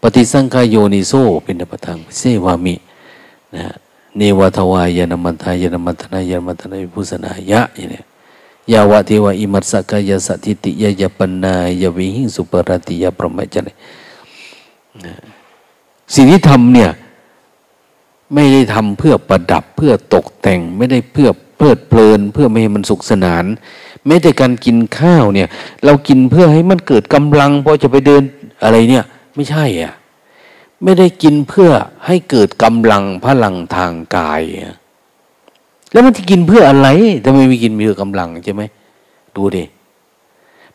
[0.00, 1.12] ปฏิสังขายโยนิโซ
[1.44, 2.74] เป็นปทังเสวามิ
[3.56, 3.64] นะ
[4.16, 8.02] เนวทวายานมันทายานมันทนายานมันทนายพุสนายะอย่างนี้
[8.72, 13.68] ยาวะเทวะอิมัสสกายสัติติยยปนายวิหิงสุปรติยาประมาจัน
[16.14, 16.90] สิ่งที่ทำเนี่ย
[18.32, 21.28] ไม่ได้ทำเพื่อประดับเพื่อตกแต่งไม่ได้เพื่อ
[21.58, 23.44] เพลิดเพลินเพื่อไม่ให้มันสุขสนาน
[24.06, 25.48] แม้แต่การกินข้าวเนี่ย
[25.84, 28.22] เรากินเพื่อให้มันเกิดกำลังพอจะไปเดิน
[28.62, 29.04] อะไรเนี่ย
[29.34, 29.94] ไม่ใช่อะ
[30.82, 31.70] ไม่ได้กินเพื่อ
[32.06, 34.42] ให้เกิดกำลังพลังทางกาย
[35.92, 36.88] แล้วมันจะกินเพื่ออะไร
[37.24, 38.62] ทำไมไม่กินเพื่อกำลังใช่ไหม
[39.36, 39.64] ดูดิ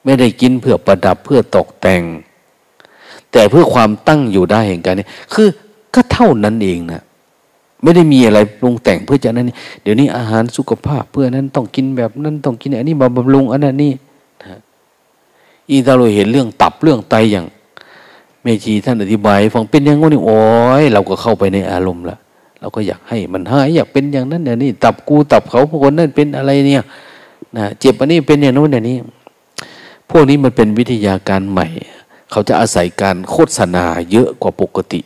[0.04, 2.04] ไม่ได้กินเพื่อประดับเพื่อตกแต่ง
[3.32, 5.48] แต่เพื่อความตั้งอยู่ได้แห่งการนี้คือ
[5.96, 7.02] ก็เท่านั้นเองนะ
[7.84, 9.52] ไม่ได้มีอะไรปรุงแต่งเพื่อจะนั้น
[9.84, 13.94] เดี๋ยวนี้อาหารสุขภาพเพื่อนั้นต้องกินแบบนั้นต้องกินอันนี้บำรุงอันนั้นนี่
[14.44, 14.58] นะ
[15.70, 17.46] อีตาเราเห็นเรื่องตับเรื่องไตอย่าง
[18.42, 20.40] เมจีท่านอธิบายฟังเป็นอย่างงี้โอ้
[20.82, 22.18] ยเราก็เข้าไปในอารมณ์ละ
[22.60, 26.84] เราก็อยากให้มันหายอยากเป็นอย่างนั้นอย่างนี้ตับกูตับเขาคนนั้นเป็นอะไรเนี่ย
[27.58, 28.98] นะเจ็บอันนี้เป็นอย่างโน้นอย่างนี้
[30.10, 31.68] พวกนี้มันเป็นวิทยาการใหม่
[32.32, 35.00] เขาจะอาศัยการโฆษณาเยอะกว่าปกติ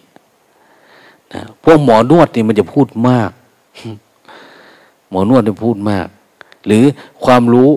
[1.34, 3.32] นะพวกหมอนวดนี่มันจะพูดมาก
[5.10, 6.08] หมอนวดจะพูดมาก
[6.66, 6.84] หรือ
[7.26, 7.70] ความรู้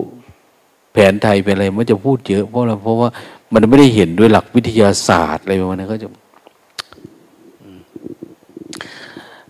[0.93, 3.09] แผนไทยเป็นอะไร มันจะพูดเยอะเพราะอะไรเพราะว่า
[3.53, 6.07] มันไม่ได้เห็นด้วยหลักวิทยาศาสตร์อะไรประมาณนั้นก็จะ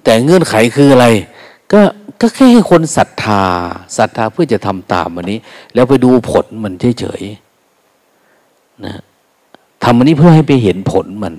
[0.03, 1.07] แต่เงื่อนไขคืออะไร
[1.73, 1.81] ก็
[2.21, 3.43] ก็แค่ให้คนศรัทธา
[3.97, 5.39] ศรัทธาเพื่อจะทำตามอันนี้
[5.73, 8.93] แล้วไปดูผลมันเฉยๆนะ
[9.83, 11.33] ทำอันนี้เพื่อให้ไปเห็นผลมัน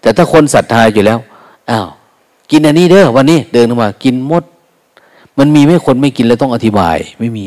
[0.00, 1.18] แต่ถ้าคนศรัทธาอยู่แล้ว
[1.70, 1.88] อ้าว
[2.50, 4.44] กินอันนี้เด้อวันนี้ เดินมา กินหมด
[5.38, 7.46] มันมีไม่คนไม่กินแล้วต้องอธิบาย ไม่มี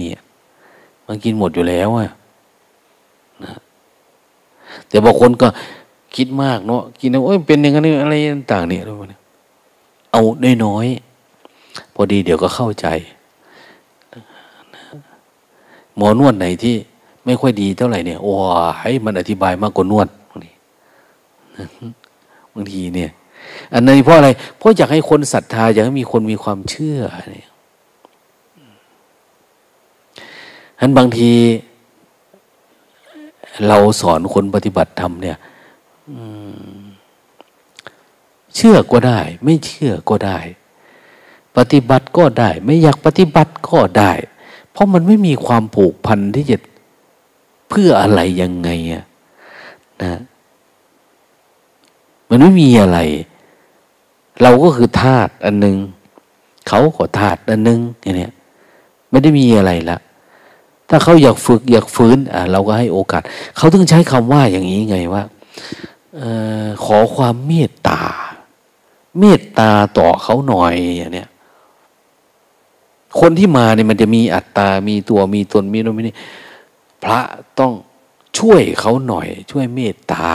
[1.08, 2.10] มันกินหมดอยู่แล้วอะ
[3.44, 3.54] นะ
[4.88, 5.48] แต่บางคนก็
[6.16, 8.16] คิดมากเนาะกินแล้วโอ้ยเป็นอย่างนั้อะไร
[8.54, 8.82] ต่างเนี่ย
[10.12, 10.22] เอา
[10.66, 12.88] น้อยๆพอดีเดี๋ยวก็เข้าใจ
[15.96, 16.76] หมอนวดไหนที่
[17.26, 18.32] ไม่ค่อยดีเท่าไหร่เนี่ยโอ้
[18.80, 20.52] ให้มันอธิบายมากกว่านวดบางที
[22.54, 23.12] บางทีเนี่ย
[23.74, 27.00] อันนี้เพราะอะไร เพราะอยากให้คนศรัทธาอยากให้มีคนมีความเชื่อ
[27.34, 27.50] เนี่ย
[30.80, 31.32] อันบางที
[33.68, 35.38] เราสอนคนปฏิบัติธรรมเนี่ย
[38.56, 40.40] เชื่อก็ได้ ไม่เชื่อก็ได้
[41.58, 44.12] ปฏิบัติก็ได้ ไม่อยากปฏิบัติก็ได้
[44.72, 46.58] เพราะมันไม่มีความผูกพันที่จะ
[47.70, 49.06] เพื่ออะไรยังไงอะ
[50.04, 50.14] นะ
[52.30, 53.00] มันไม่มีอะไร
[54.42, 55.76] เราก็คือธาตุอันหนึ่ง
[56.68, 58.32] เขาก็ธาตุอันหนึ่งอย่างเนี้ย
[59.10, 60.00] ไม่ได้มีอะไรละ
[60.90, 63.22] ถ้าเขาอยากฝึกอยากฟื้นอ่าเราก็ให้โอกาส
[63.58, 65.24] เขาต้องใช้คำว่าอย่างนี้ไงว่า
[66.20, 66.24] อ
[66.64, 68.02] อขอความเมตตา
[69.20, 71.30] เมตตาต่อเขาหน่อยอย่างเนี้ย
[73.20, 76.16] คนที่มาเนี่ยมันจะมีอัตตา มีตัวมีตนมีโนมีนี่
[77.04, 77.20] พระ
[77.60, 77.72] ต้อง
[78.38, 80.28] ช่วยเขาหน่อย ช่วยเมตตา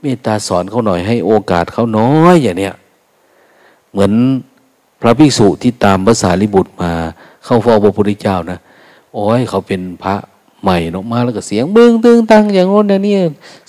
[0.00, 2.74] เมตตาสอนเขาหน่อยให้โอกาสเขาน้อยอย่างเนี้ย
[3.92, 4.12] เหมือน
[5.00, 6.90] พระภิกษุที่ตามภาษาลิบุตรมา
[7.44, 8.58] เข้าเฝ้าพระพุทธเจ้านะ
[9.14, 10.14] โอ้ยเขาเป็นพระ
[10.62, 13.14] ใหม่ออกมาแล้วก็เสียงเบิ้งตึงตังอย่างโน้นอย่างนี้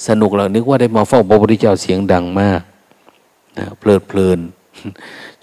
[0.08, 2.62] สนุกแล้วนึกว่าได้มาเฝ้าพระพุทธเจ้าเสียงดังมาก
[3.58, 4.40] นะเพลิดเพลิน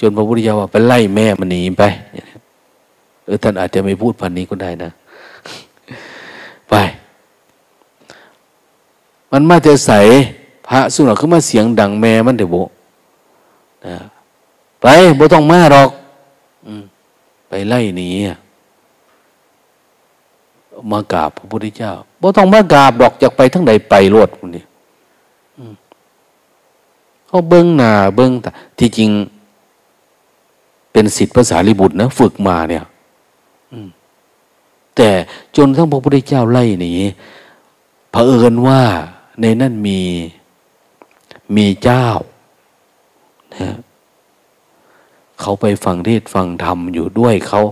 [0.00, 1.84] จนพระพุทธเจ้าว่าไปไล่แม่มันหนีไป
[3.24, 4.90] เออท่านอาจจะไม่พูดพันนี้ก็ได้นะ
[6.70, 6.74] ไป
[9.32, 10.00] มันมาจะใส่
[10.68, 12.56] พระสุนัขขึ้นมาเสียงดังแม่มันเดี๋ยวโบ
[13.86, 13.96] นะ
[14.88, 15.90] ไปโบต้องมาหรอก
[17.48, 18.08] ไปไล่หนี
[20.90, 24.64] มากราบพระพุทธเจ้าบ่ต้องมากราบดอกจากไปทั้งใดไปรวดคนนี้
[27.26, 29.10] เขาเบิ้งหน้าเบิ้งตาที่จริง
[30.92, 32.84] เป็นสิทธิภาษาลิบุตรนะฝึกมาเนี่ย
[34.96, 35.08] แต่
[35.56, 36.92] จนทั้งพระพุทธเจ้าไล่หนี
[38.10, 38.82] เผอิญว่า
[39.40, 40.00] ในนั้นมี
[41.56, 42.04] มีเจ้า
[43.54, 43.68] นะ
[45.40, 47.62] เขาไปฟังเทศฟังธรรมอยู่ด้วยเขา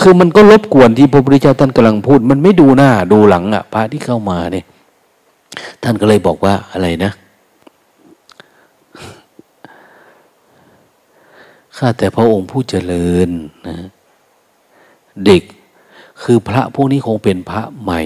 [0.00, 4.64] คือมันก็รบกวนที่พระพุทธเจ้าท่านกำลังพูด มันไม่ดูหน้าดูหลังอะ พระที่เข้ามาเนี่ย
[5.82, 7.12] ท่านก็เลยบอกว่าอะไรนะ
[11.76, 13.30] ข้าแต่พระองค์ผู้เจริญ
[13.68, 13.76] นะ
[15.26, 15.42] เด็ก
[16.22, 18.00] คือพระพวกนี้คงเป็นพระใหม่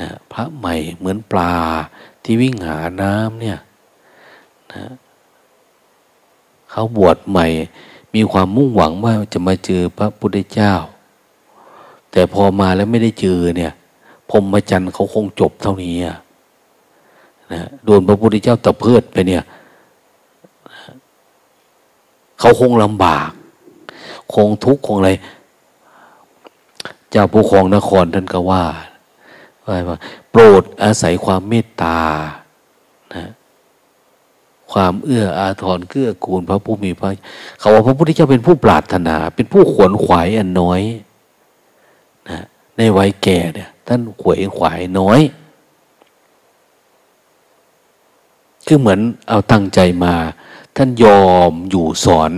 [0.00, 1.54] นะพระใหม่เหมือนปลา
[2.22, 3.58] ที่วิ่งหาน้ำเนี่ย
[4.72, 4.82] นะ
[6.72, 7.46] เขาบวชใหม่
[8.14, 10.72] มีความมุ่งหวังว่าจะมาเจอพระพุทธเจ้า
[12.10, 13.72] แต่พอมาแล้วไม่ได้เจอเนี่ย
[14.30, 19.42] พรมจันทร์เขาคงจบเท่านี้นะโดนพระพุทธเจ้าตะเพิดไปเนี่ย
[22.40, 23.30] เขาคงลำบาก
[24.34, 25.10] คงทุกข์คงอะไร
[27.10, 28.64] เจ้าผู้ครองนครท่านก็ว่า
[29.66, 29.98] ว่า
[30.30, 31.98] โปรดอาศัยความเมตตา
[33.14, 33.24] นะ
[34.72, 37.08] ความเอื้ออาทรเกื้อกูลพระผู้มีพระ
[37.58, 40.80] เขาว่าพระพุทธเจ้าเป็นผู้ปรารถนา เป็นผู้ขวนขวายอันน้อย
[42.28, 42.38] นะ
[42.76, 45.20] ในวัยแก่เนี่ยท่านขวยขวายน้อย
[48.66, 50.14] คือเหมือนเอาตั้งใจมา
[50.76, 52.30] ท่านยอมอยู่สอน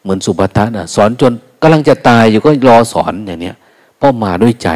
[0.00, 1.32] เหมือนสุภัทนะสอนจน
[1.62, 3.56] กำลังจะตายอยู่ก็รอสอนอย่างเนี้ย
[3.96, 4.70] เพราะมาด้วยใจ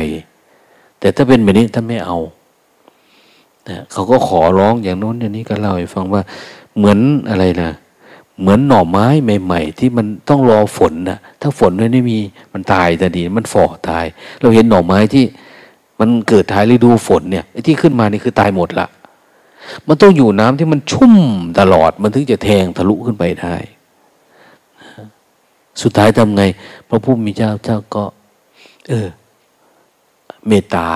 [0.99, 2.19] แต่ถ้าเป็นแบบนี้ท่านไม่เอา
[3.69, 6.23] นะเขาก็ขอร้องอย่างโน้นอย่างนี้ก็เล่าให้ฟังว่า
[6.77, 6.99] เหมือน
[7.31, 7.73] อะไรนะ
[8.41, 9.07] เหมือนหน่อไม้
[9.43, 12.19] ใหม่ ๆ ที่มันต้องรอฝนนะถ้าฝนไม่มี
[12.53, 14.05] มันตายแต่ดีมันฝ่อตาย
[14.41, 15.25] เราเห็นหน่อไม้ที่
[16.01, 18.87] มันเกิดท้ายฤดูฝนเนี่ยที่ขึ้นมานี่คือตายหมดละ
[19.87, 21.15] มันต้องอยู่น้ำที่มันชุ่ม
[21.61, 23.55] ตลอด มันถึงจะแทงทะลุขึ้นไปได้
[25.83, 26.43] สุดท้ายทำไง
[26.89, 28.05] พระผู้มีเจ้าเจ้าก็
[28.89, 29.09] เออ
[30.47, 30.89] เมตตา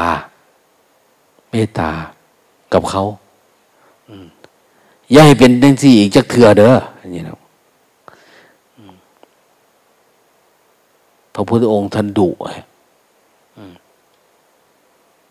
[1.50, 1.90] เมตตา
[2.72, 3.04] กับเขา
[5.12, 7.38] อย่าให้เป็นดังสี่อีกจักเถื่อเด้ออย่างนี้นะ
[11.34, 12.28] พระพุทธองค์ท่านดุ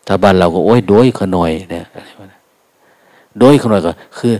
[0.06, 1.86] ถ้าบ้านเราก็โอ้ยด้วยขน่อยเนี่ย
[3.42, 4.34] ด้วยขน่อยก็คือ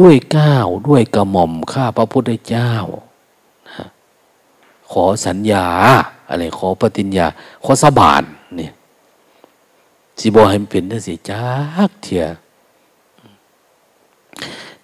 [0.00, 2.72] ด้วยก้าวด้วยกระหม่อมข้าพระพุทธเจ้า
[4.90, 5.66] ขอสัญญา
[6.28, 7.26] อะไรขอปฏิญญา
[7.64, 8.22] ขอสาบาน
[8.56, 8.72] เนี่ย
[10.20, 11.44] สิบอให้เป็นได้สิจั
[11.88, 12.24] กเถีย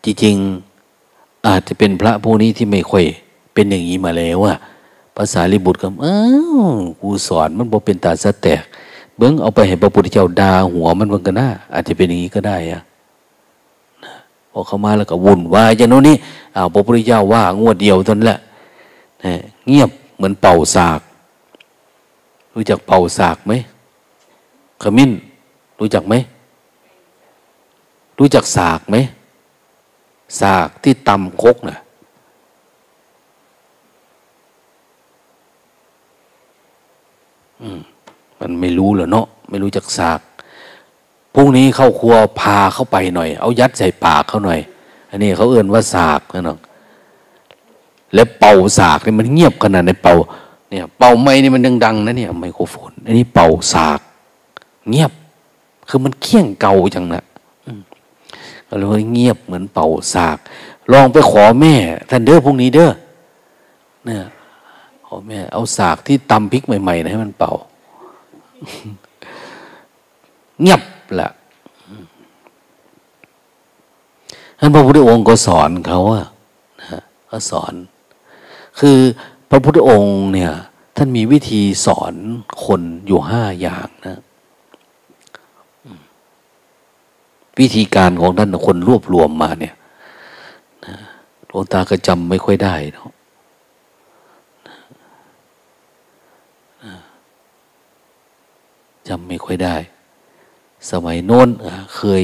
[0.06, 3.04] จริงๆอาจจะเป็นพระพวกนี้ที่ไม่ค่อย
[3.54, 4.56] เป็นอย่างนี้มาแล้วอะ
[5.16, 6.20] ภาษาลิบุตรก็อ้า
[6.56, 6.58] ว
[7.00, 8.62] กูสอนมันบอกเป็นตาสะแตก
[9.16, 12.80] เบิ้องเอาไปให้พระพุทธเจ้าดาหัวมันมันก็น่าอาจจะเป็นอย่างนี้ก็ได้อะ
[14.50, 16.16] พอเข้ามาแล้วก็วุ่นวายอย่างโน้นนี่
[16.56, 18.38] อ้าวพระพุทธเจ้าว่างวดเดียวตนแหละ
[19.68, 21.00] เงียบเหมือนเป่าสาก
[22.54, 23.52] รู้จักเป่าสากไหม
[24.82, 25.10] ขมิ้น
[25.80, 26.14] รู้จักไหม
[28.18, 28.96] รู้จักสากไหม
[30.40, 31.78] สากที่ตำคกนะ่ะ
[38.40, 40.20] มันไม่รู้เหรอเนาะไม่รู้จักสาก
[41.34, 44.60] พรุ่งนี้เข้าครัวพาเข้าไปหน่อย เอายัดใส่ปากเขาหน่อย
[45.10, 46.58] อันนี้เขาเอื่นว่าสากนะน้อง
[48.14, 50.14] แล้วเป่าสากนี่มันเงียบขนาดในเป่า
[50.70, 54.00] เนี่ย เป่าไม่นี่มันดังๆนะเนี่ยไมโครโฟน อันนี้เป่าสาก
[54.90, 55.12] เงียบ
[55.88, 57.22] คือมันเคี่ยงเก่าจังนะ
[58.68, 60.38] ก็เลยเงียบเหมือนเป่าสาก
[60.92, 61.74] ลองไปขอแม่
[62.10, 62.92] ท่านเด้อพรุ่งนี้เด้อ
[64.04, 64.24] เนี่ย
[65.06, 67.52] ขอแม่ เอาสากที่ตำพริกใหม่ๆนะให้มันเป่า
[70.60, 70.82] เงียบ
[71.16, 71.30] แหละ
[74.58, 76.26] ท่านพระพุทธองค์ก็สอนเขาอะ
[76.80, 77.74] นะก็สอน
[78.80, 78.98] คือ
[79.50, 80.52] พระพุทธองค์เนี่ย
[80.96, 82.14] ท่านมีวิธีสอน
[82.64, 84.20] คนอยู่ห้าอย่างนะ
[87.58, 89.74] วิธีการของท่านคนรวบรวมมาเนี่ย
[91.46, 93.10] หลวงตาก็จำไม่ค่อยได้เนาะ
[99.08, 99.76] จำไม่ค่อยได้
[100.90, 101.48] สมัยโน้น
[101.96, 102.22] เคย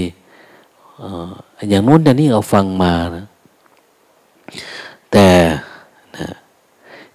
[1.68, 3.26] อย่างโน้นอย่างนี้เอาฟังมานะ
[5.12, 5.28] แต่
[6.16, 6.28] นะ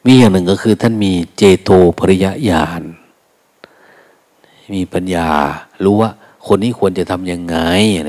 [0.05, 2.81] มีอย่างหนึ่งก็คือท่านมีเจโตปริยญาณ
[4.75, 5.29] มีปัญญา
[5.83, 6.11] รู้ว่า
[6.49, 7.57] คนนี้ควรจะทำยังไง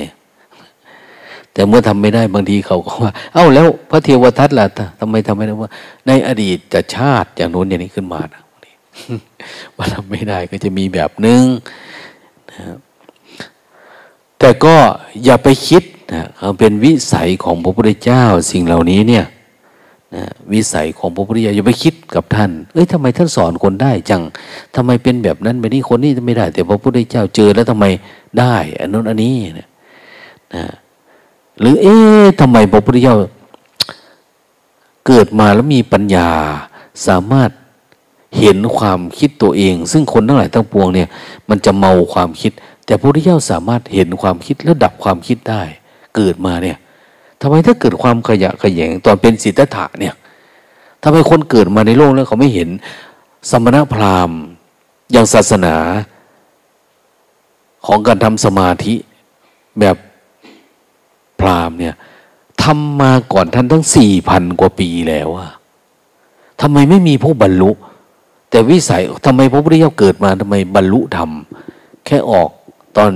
[0.01, 0.13] เนี่ย
[1.53, 4.67] แต่เมื่อทำไม่ได้บางทีเขาก็ว่า เอ้าแล้วพระเทวทัตล่ะ
[5.01, 5.71] ทำไมทำไม่ได้ว่า
[6.07, 8.43] ในอดีตจะชาติอย่างโน้นอย่างนี้ขึ้นมานะ
[9.77, 11.43] ว่าทำไม่ได้ก็จะมีแบบนึง
[12.53, 12.77] นะ
[14.39, 14.75] แต่ก็
[15.25, 15.83] อย่าไปคิด
[16.13, 16.23] นะ
[16.59, 19.25] เป็นวิสัยของพระพุทธเจ้าสิ่งเหล่านี้เนี่ย
[20.15, 24.23] นะวิสัยของพระพุทธเจ้าอย่าไปคิดกับท่าน เอ้ยทำไมท่านสอนคนได้จัง
[24.75, 27.87] ทำไมเป็นแบบนั้นแบบนี้คนนี้ไม่ได้ แต่พระพุทธเจ้าเจอแล้วทำไม
[28.39, 29.69] ได้อันนู้นอันนี้นะ
[30.55, 30.65] นะ
[31.61, 33.17] หรือเอ๊ะทำไมพระพุทธเจ้า
[35.07, 36.29] เกิดมาแล้วมีปัญญา
[37.07, 37.51] สามารถ
[38.39, 41.09] เห็นความคิดตัวเอง ซึ่งคนทั้งหลายทั้งปวงเนี่ย
[41.49, 42.53] มันจะเมาความคิด
[42.87, 45.63] แต่พระพุทธเจ้าสามารถเห็นความคิดแล้วดับความคิดได้
[46.17, 46.79] เกิดมาเนี่ย
[47.41, 50.15] ทำไมถ้าเกิดความขยะขยงตอนเป็นสิทธัตถะเนี่ย
[51.03, 52.69] ทำไมคนเกิดมาในโลกแล้วเขาไม่เห็น
[53.51, 54.39] สมณพราหมณ์
[55.13, 55.75] อย่างศาสนา
[57.87, 58.95] ของการทำสมาธิ
[59.81, 59.97] แบบ
[61.41, 61.95] พราหมณ์เนี่ย
[62.63, 65.51] ทำมาก่อนท่านทั้งสี่พันกว่าปีแล้วอะ
[66.61, 67.71] ทำไมไม่มีผู้บรรลุ
[68.51, 71.31] แต่วิสัยทำไมพระพุทธเจ้าเกิดมาทำไมบรรลุธรรม
[72.07, 72.51] แค่ออก
[72.97, 73.11] ตอน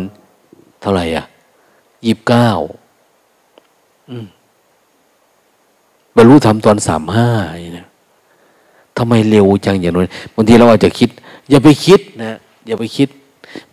[0.80, 1.26] เท่าไหร่อะ
[2.06, 2.50] ยี่บเก้า
[6.16, 7.28] บรรลุธรรมตอนสามห้า
[7.74, 7.88] เนี่ย
[8.98, 11.08] ทำไมเร็วจังอย่างนั้นบางทีเราอาจจะคิด
[11.50, 13.08] อย่าไปคิดนะอย่าไปคิด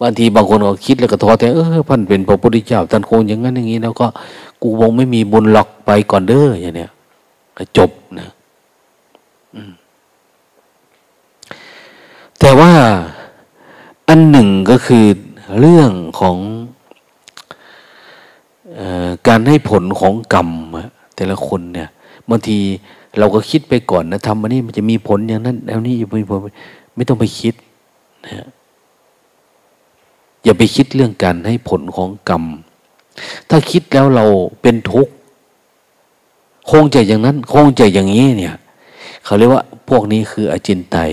[0.01, 4.07] บางทีบางคนก็คิดแล้วก็ท้อแต่เออพันเป็นพระพุทธเจ้าท่านคงอย่างนั้นอย่างนี้ แล้วก็
[4.61, 6.91] กูคงไม่มีบุญหลอกไปก่อนเด้ออย่างเนี้ย
[7.77, 8.29] จบนะ
[12.39, 12.71] แต่ว่า
[14.07, 15.05] อันหนึ่งก็คือ
[15.59, 16.37] เรื่องของ
[18.79, 18.81] อ
[19.27, 20.49] การให้ผลของกรรม
[21.15, 21.89] แต่ละคนเนี่ย
[22.29, 22.57] บางที
[23.19, 26.21] เราก็คิดไปก่อนนะทำอันนี้มันจะมีผลอย่างนั้นแล้วนี่ไม่
[26.95, 27.53] ไม่ต้องไปคิด
[28.25, 28.47] นะ
[30.43, 32.43] อย่าไปคิดเรื่องการให้ผลของกรรม
[33.49, 34.25] ถ้าคิดแล้วเรา
[34.61, 35.13] เป็นทุกข์
[36.69, 38.55] คงใจอย่างนั้น คงใจอย่างนี้เนี่ย
[39.23, 41.11] เขาเรียกว่าพวกนี้คืออจินไตย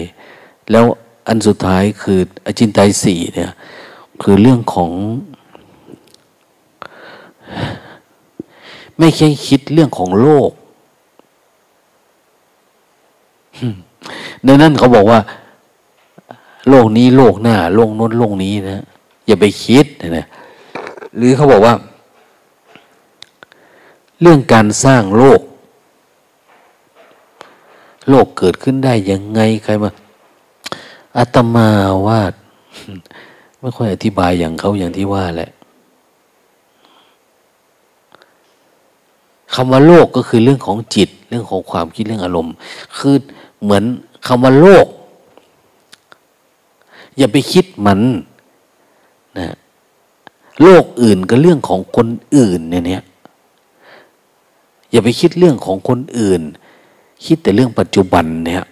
[0.71, 0.85] แล้ว
[1.29, 3.51] อันสุดท้ายคืออจินไตยสี่เนี่ย
[4.23, 4.91] คือเรื่องของ
[8.99, 10.51] ไม่ใช่คิดเรื่องของโลก
[14.45, 15.21] ในนั้นเขาบอกว่า
[16.69, 18.85] โลกนี้โลกหน้า โลกน้นโลกนี้นะ
[19.27, 19.87] อย่าไปคิด
[20.19, 20.27] นะ
[21.17, 21.75] หรือเขาบอกว่า
[24.21, 25.41] เรื่องการสร้างโลก
[28.09, 29.91] โลกเกิดขึ้นได้ยังไงใครมา
[31.17, 31.69] อาตมา
[32.09, 32.21] ว่า
[33.61, 35.51] ไม่ค่อยอธิบายอย่างเขาอย่างที่ว่าแหละ
[39.55, 42.55] คำว่าโลกก็คือเรื่องของจิต เรื่องของความคิดเรื่องอารมณ์
[42.97, 43.17] คือ
[43.63, 43.85] เหมือน
[44.27, 44.87] คำว่าโลก
[47.17, 48.01] อย่าไปคิดมัน
[50.63, 53.03] โลกอื่นก็เรื่องของคนอื่นเนี่ยเนี่ย
[54.91, 56.41] อย่าไปคิดเรื่องของคนอื่น
[57.27, 58.65] คิดแต่เรื่องปัจจุบันเนี่ย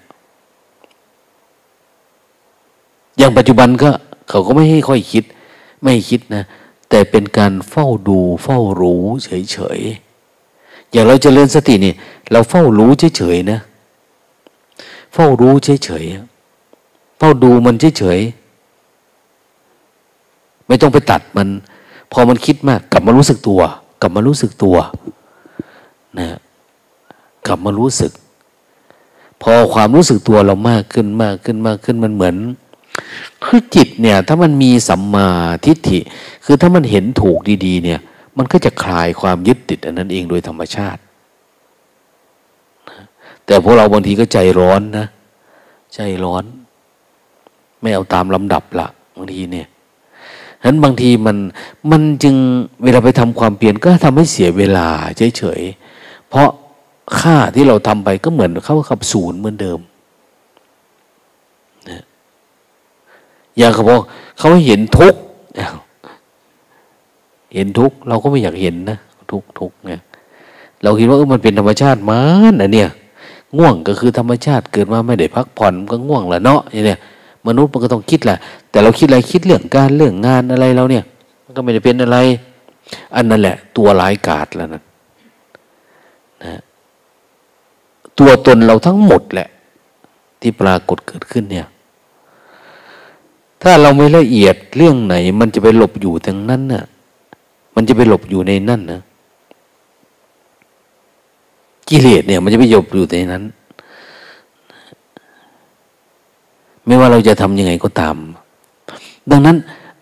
[3.18, 3.91] อย่างปัจจุบันก็
[4.28, 5.24] เขาก็ไม่ให้ค่อยคิด
[5.82, 6.45] ไม่คิดนะ
[6.89, 11.95] แต่เป็นการเฝ้าดูเฝ้ารู้เฉยๆอย่างเราจเจริญสตินี่
[12.32, 13.61] เราเฝ้ารู้เฉยๆนะ
[15.14, 18.45] เฝ้ารู้เฉยๆเฝ้าดูมันเฉยๆ
[20.66, 21.49] ไม่ต้องไปตัดมัน
[22.13, 23.61] พอมันคิดมาก กลับมารู้สึกตัว
[24.01, 24.77] กลับมารู้สึกตัว
[26.19, 26.39] นะ
[27.47, 28.13] กลับมารู้สึก
[29.43, 32.37] พอความรู้สึกตัวเรามากขึ้นมากขึ้นมากขึ้นมันเหมือน
[33.45, 35.29] คือจิตเนี่ย ถ้ามันมีสัมมา
[35.65, 35.99] ทิฏฐิ
[36.45, 38.01] คือถ้ามันเห็นถูกดีๆ เนี่ย
[38.39, 41.01] มันก็จะคลายความยึดติดอันนั้นเองโดยธรรมชาติ
[43.47, 45.07] แต่พวกเราบางทีก็ใจร้อนนะ
[45.95, 46.45] ใจร้อน
[47.81, 48.87] ไม่เอาตามลำดับละ
[49.17, 49.67] บางทีเนี่ย
[50.65, 51.37] นั้นบางทีมัน
[51.91, 52.37] มันจึง
[52.83, 54.87] เวลาไปทำความเปลี่ยนก็ทำให้เสียเวลา
[55.39, 56.49] เฉยๆ เพราะ
[57.19, 59.79] ค่าที่เราทำไปก็เหมือนเข้ากับศูนย์เหมือนเดิม
[61.91, 62.03] นะ
[63.57, 64.01] อย่างเขาบอก
[64.39, 65.15] เขาเห็นทุก
[67.55, 68.99] เห็นทุกเราก็ไม่อยากเห็นนะ
[69.31, 70.03] ทุกทุกเนี่ย
[70.83, 72.91] เราคิดว่าเออมันเป็นธรรมชาติมันอะเนี่ย
[73.57, 76.99] ง่วงก็คือธรรมชาติเกิดมาไม่ได้พักผ่อนก็ง่วงแหละเนาะอย่างเนี้ย
[77.47, 78.38] มนุษย์มันก็ต้องคิดแหละ
[78.70, 81.05] แต่เราคิดอะไรคิดเรื่องการเรื่องงานอะไรเราเนี่ย
[81.45, 82.16] มันก็ไม่ได้เป็นอะไร
[83.16, 84.82] อันนั้นแหละ ตัวร้ายกาจแล้วนะ
[86.45, 86.61] นะ
[88.18, 89.49] ตัวตนเราทั้งหมดแหละ
[90.40, 91.66] ที่ปรากฏเกิดขึ้นเนี่ย
[93.62, 96.84] ถ้าเราไม่ละเอียดเรื่องไหน มันจะไปหลบอยู่ตรงนั้นน่ะ
[97.74, 99.01] มันจะไปหลบอยู่ในนั่นนะ
[101.88, 103.42] กิเลสเนี่ย มันจะไปหลบอยู่ในนั้น
[106.87, 108.16] ไม่ว่าเราจะทำยังไงก็ตาม
[109.30, 109.57] ดังนั้น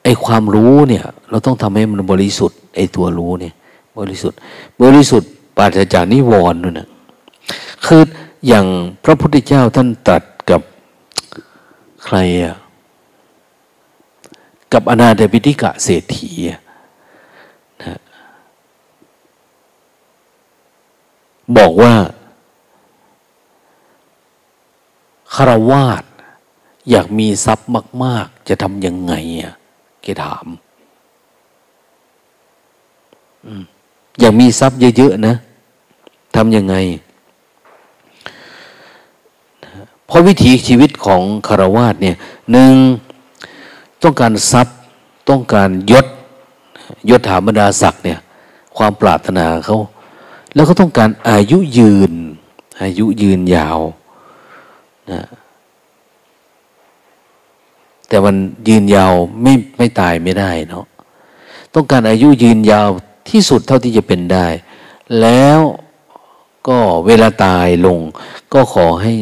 [0.04, 3.54] ไอ้ความรู้เนี่ย เราต้องทำให้มันบริสุทธิ์ไอ้ตัวรู้เนี่ย
[3.98, 4.38] บริสุทธิ์
[4.82, 6.88] บริสุทธิ์ปราศจากนิวรณ์นั่นนะ
[7.86, 8.02] คือ
[8.46, 8.66] อย่าง
[9.04, 10.60] พระพุทธเจ้าท่านตัดกับ
[12.04, 12.56] ใครอะ
[14.72, 16.30] กับอนาถบิติกะเศรษฐี
[17.82, 17.98] นะ
[21.56, 21.92] บอกว่า
[25.34, 26.02] คารวาส
[26.90, 27.68] อยากมีทรัพย์
[28.04, 29.54] มาก ๆ จะทำยังไงอะ
[30.02, 30.46] แกถาม
[34.20, 35.34] อยากมีทรัพย์เยอะๆนะ
[36.36, 36.76] ทำยังไง
[40.06, 42.16] เพราะวิถีชีวิตของคารวาสเนี่ย
[42.52, 42.74] หนึ่ง
[44.02, 44.76] ต้องการทรัพย์
[45.28, 46.06] ต้องการยศ
[47.10, 48.18] ยศถาบรรดาศักดิ์เนี่ย
[48.76, 49.76] ความปรารถนาเขา
[50.54, 52.12] แล้วก็ต้องการอายุยืน
[52.82, 53.78] อายุยืนยาว
[55.10, 55.22] นะ
[58.12, 58.36] แต่มัน
[58.68, 60.84] ยืนยาวไม่ไม่ตายไม่ได้เนาะ
[61.74, 62.88] ต้องการอายุยืนยาว
[63.30, 64.46] ที่สุดเท่าที่จะเป็นได้
[65.20, 65.60] แล้ว
[66.68, 67.98] ก็เวลาตายลง
[68.52, 69.12] ก็ขอให้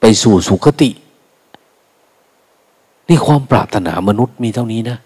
[0.00, 0.90] ไปสู่สุคติ
[3.08, 4.98] นี่ความปรารถนามนุษย์มีเท่านี้นะ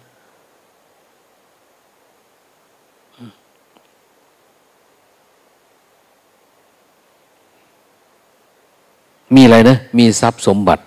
[9.34, 10.84] มีอะไรนะ มีทรัพย์สมบัติ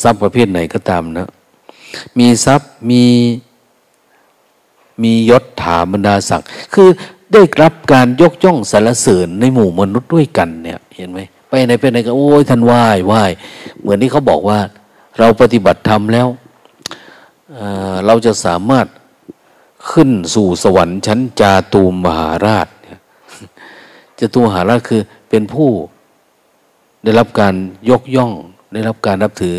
[0.00, 1.28] ทรัพย์ประเภทไหนก็ตามนะ
[2.18, 3.04] มีทรัพย์มี
[5.02, 6.88] มียศถาบรรดาศักดิ์คือ
[7.32, 13.22] ได้รับการยกย่องสรรเสริญในหมู่มนุษย์ด้วยกันเนี่ย เห็นไหมไปไหนไปไหนก็โอ้ยท่านไหว้ไหว้
[13.80, 14.58] เหมือนที่เขาบอกว่า
[15.18, 16.28] เราปฏิบัติธรรมแล้ว
[17.52, 18.86] เเราจะสามารถ
[19.90, 22.68] ขึ้นสู่สวรรค์ชั้นจาตูมมหาราช
[24.18, 25.70] จาตูมมหาราชคือเป็นผู้
[27.04, 27.54] ได้รับการ
[27.90, 28.32] ยกย่อง
[28.72, 29.56] ได้รับการนับถือ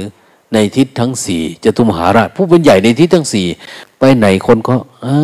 [0.54, 3.46] ในทิศทั้งสี่จตุมหาราช ผู้เป็นใหญ่ในทิศทั้งสี่
[4.00, 4.76] ไปไหนคนก็
[5.06, 5.20] อ้า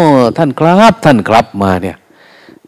[0.00, 0.04] ว
[0.36, 1.96] ท่านครับท่านครับมาเนี่ย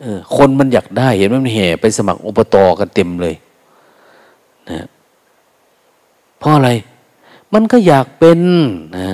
[0.01, 3.35] เออคนมันอยากได้เห็นมันแห่ไปสมัครอบตกันเต็มเลย
[4.71, 4.87] นะ
[6.39, 6.71] เพราะอะไร
[7.53, 8.41] มันก็อยากเป็น
[8.97, 9.09] นะ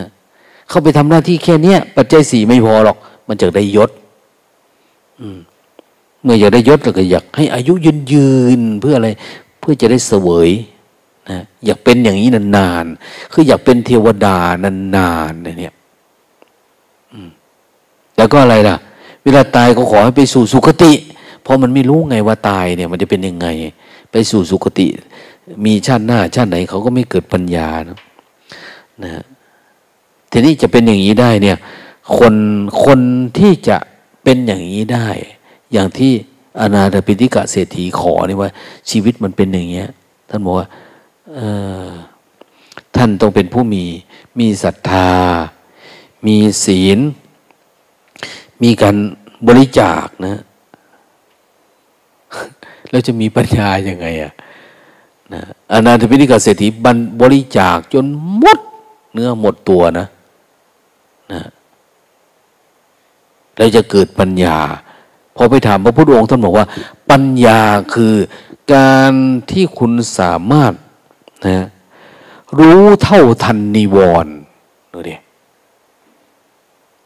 [0.68, 2.96] เข้าไปทำหน้าที่แค่เนี้ยปัจจัยสี่ไม่พอหรอก
[3.28, 3.90] มันจะได้ยศ
[6.22, 9.08] เมื่ออยากได้ยศแล้วก็อยากให้อายุยืนยืนเพื่ออะไร
[9.60, 10.50] เพื่อจะได้เสวย
[11.30, 14.38] นะอยากเป็นอย่างนี้นานๆ คืออยากเป็นเทวดา
[14.96, 15.74] นานๆเนี่ย
[18.16, 18.76] แล้วก็อะไรล่ะ
[19.24, 20.92] เวลาตายก็ขอให้ไปสู่สุคติ
[21.42, 23.46] เพราะมันไม่รู้ไงว่าตายเนี่ย มันจะเป็นยังไง
[24.10, 24.88] ไปสู่สุคติ
[25.66, 27.98] มีชาติหน้า ชาติไหนเขาก็ไม่เกิดปัญญานะ
[29.02, 29.22] นะ
[30.30, 31.56] ทีนี้จะเป็นอย่างนี้ได้เนี่ย
[32.18, 32.34] คน
[32.84, 33.00] คน
[33.38, 33.76] ที่จะ
[34.22, 35.08] เป็นอย่างนี้ได้
[35.72, 36.12] อย่างที่
[36.60, 38.50] อนาถปิฎกะเศรษฐีขอนี่ว่า
[38.90, 39.88] ชีวิตมันเป็นอย่างเงี้ย
[40.28, 40.66] ท่านบอกว่า
[42.96, 43.84] ท่านต้องเป็นผู้มี
[44.38, 45.10] มีศรัทธา
[46.26, 46.98] มีศีล
[48.62, 48.96] มีการ
[49.46, 50.36] บริจาคนะ
[52.90, 54.32] แล้วจะมีปัญญาอย่างไงอะ
[55.32, 55.42] นะ
[55.72, 58.04] อนาถปิฎกเศรษฐีบันบริจาคจน
[58.38, 58.58] หมด
[59.12, 60.06] เนื้อหมดตัวนะ
[61.32, 61.42] นะ
[63.56, 64.58] แล้วจะเกิดปัญญา
[65.36, 66.66] พอไปถามพระพุทธองค์ท่านบอกว่า
[67.10, 67.60] ปัญญา
[67.94, 68.14] คือ
[68.74, 69.12] การ
[69.50, 70.72] ที่คุณสามารถ
[71.46, 71.68] นะ
[72.58, 74.34] รู้เท่าทันนิวรณ์
[74.92, 75.14] ดูดิ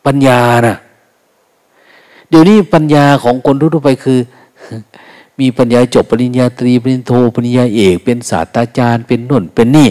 [0.07, 0.77] ปัญญานะ
[2.29, 4.19] เดี๋ยวนี้ปัญญาของคนทั่วไปคือ
[5.41, 9.89] มีปัญญาจบปริญญาตรีปริญโทปริญญาเอก เป็นศาสตราจารย์ เป็นนุ่นเป็นนี่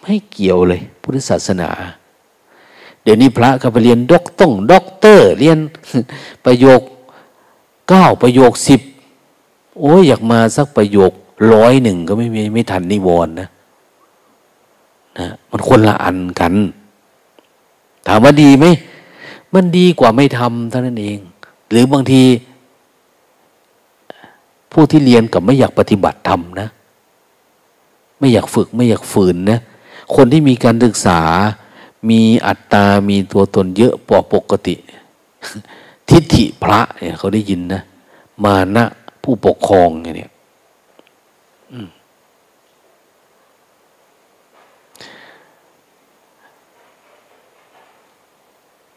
[0.00, 1.70] ไม่เกี่ยวเลยพุทธศาสนา
[3.02, 5.58] เดี๋ยวนี้พระก็ไปเรียนด็อกต้องด็อกเตอร์ เรียน
[6.44, 6.80] ประโยค
[7.88, 8.80] เก้าประโยคสิบ
[9.80, 11.12] โอ้ยอยากมาสักประโยค
[11.52, 13.48] ร้อยหนึ่งก็ไม่ม่ไม่ทันนิวรณ์นะ
[15.18, 16.54] นะมันคนละอันกัน
[18.06, 18.66] ถามว่าดีไหม
[19.54, 21.18] มันดีกว่าไม่ทำเท่านั้นเอง
[21.70, 22.22] หรือบางที
[24.72, 26.68] ผู้ที่เรียนกับไม่อยากปฏิบัติทำนะ
[28.18, 29.60] ไม่อยากฝึกไม่อยากฝืนนะ
[30.14, 31.20] คนที่มีการศึกษา
[32.10, 34.74] มีอัตตา มีตัวตนเยอะกว่าปกติ
[36.08, 37.82] ทิฏฐิพระเนี่ยเขาได้ยินนะ
[38.44, 38.84] มานะ
[39.22, 40.30] ผู้ปกครองเนี่ย
[41.70, 41.97] มั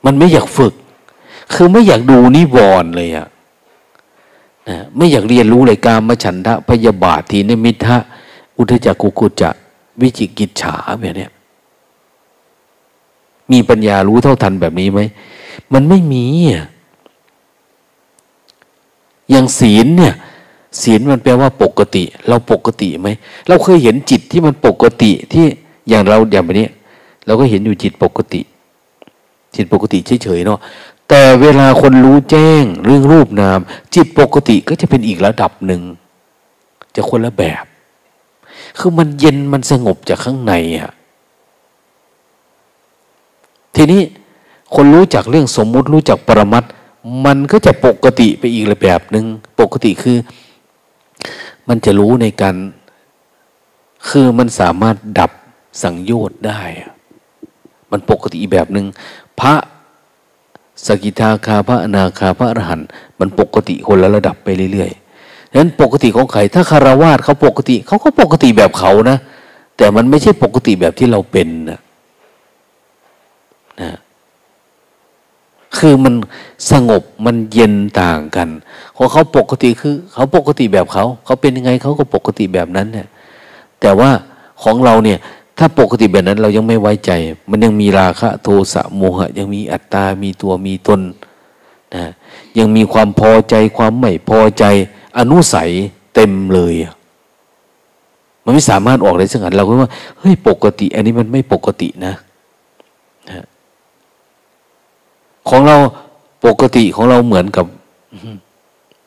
[0.06, 0.74] มันไม่อยากฝึก
[1.54, 3.28] คือไม่อยากดูนิวรณ์เลยอะ
[4.70, 7.98] นะไม่อยากเรียนรู้เลยการมาฉันทะพยาบาททีนิมิทะ
[8.58, 9.50] อุทจักกุกุจจะ
[10.02, 11.28] วิจิกิจฉาแบบนี้
[13.52, 15.02] มีปัญญารู้เท่าทันแบบนี้ไหม
[15.74, 16.66] มันไม่มีอะ
[19.30, 20.14] อย่างศีลเนี่ย
[20.82, 23.10] ศีลมันแปลว่าปกติ เราปกติไหม
[23.48, 25.46] เราเคยเห็นจิตที่มันปกติที่
[25.90, 26.70] อย่างเราอย่างแบบนี้
[27.26, 28.42] เราก็เห็นอยู่จิตปกติ
[29.56, 30.60] จิตปกติเฉยๆเนาะ
[31.10, 33.60] แต่เวลาคนรู้แจ้งเรื่องรูปนาม
[33.96, 35.82] จิตปกติก็จะเป็นอีกระดับหนึ่ง
[36.96, 37.66] จะคนละแบบ
[38.80, 40.92] คือมันเย็นมันสงบจากข้างในอะ
[43.76, 44.02] ทีนี้
[44.76, 46.64] คนรู้จักเรื่องสมมุติรู้จักปรมัต
[47.26, 49.26] มันก็จะปกติไปอีกระแบบหนึ่ง
[49.60, 50.18] ปกติคือ
[51.68, 52.56] มันจะรู้ในการ
[54.10, 55.32] คือมันสามารถดับ
[55.84, 56.62] สังโยชน์ได้
[57.92, 58.86] มันปกติแบบหนึ่ง
[59.42, 59.56] พระ
[60.86, 62.88] สกิทาคาพระอนาคาพระอรหันต์
[63.20, 69.18] มันปกติคนละระดับไปเรื่อยๆนั้นปกติของใครถ้าคารวาสเขาปกติเขาก็ปกติแบบเขานะ
[69.78, 71.80] แต่มันไม่ใช่ปกติแบบที่เราเป็นนะ
[73.82, 73.92] นะ
[75.78, 76.14] คือมัน
[76.72, 78.50] สงบมันเย็นต่างกัน
[78.98, 83.08] ของเขาปกติคือเขาปกติแบบเขา เขาเป็นยังไงเขาก็ปกติแบบนั้นเนี่ย
[83.82, 84.10] แต่ว่า
[84.64, 85.20] ของเราเนี่ย
[85.58, 87.12] ถ้าปกติแบบนั้นเรายังไม่ไว้ใจ
[87.50, 91.02] มันยังมีราคะโทสะโมหะ ยังมีอัตตา มีตัวมีตน
[91.96, 92.06] นะ
[92.58, 94.64] ยังมีความพอใจความไม่พอใจ
[95.18, 95.70] อนุสัย
[96.14, 96.74] เต็มเลย
[98.44, 102.14] มันไม่สามารถออกได้สักอันเราก็ว่าเฮ้ยปกติ อันนี้มันไม่ปกตินะ
[103.30, 103.46] นะ
[105.50, 105.78] ของเรา
[106.46, 107.66] ปกติของเราเหมือนกับ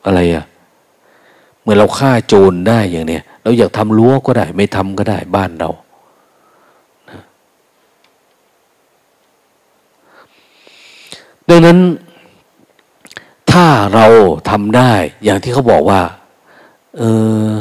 [0.05, 0.45] อะไรอะ
[1.61, 5.71] เหมือนเราฆ่าโจรได้อย่างเนี้ยเราอยากทำรั้วก็ได้ ไม่ทำก็ได้บ้านเรา
[11.49, 11.79] ดังนั้น
[13.51, 14.07] ถ้าเรา
[14.51, 14.93] ทำได้
[15.25, 16.03] อย่างที่เขาบอกว่า
[16.97, 17.03] เอ
[17.49, 17.53] อ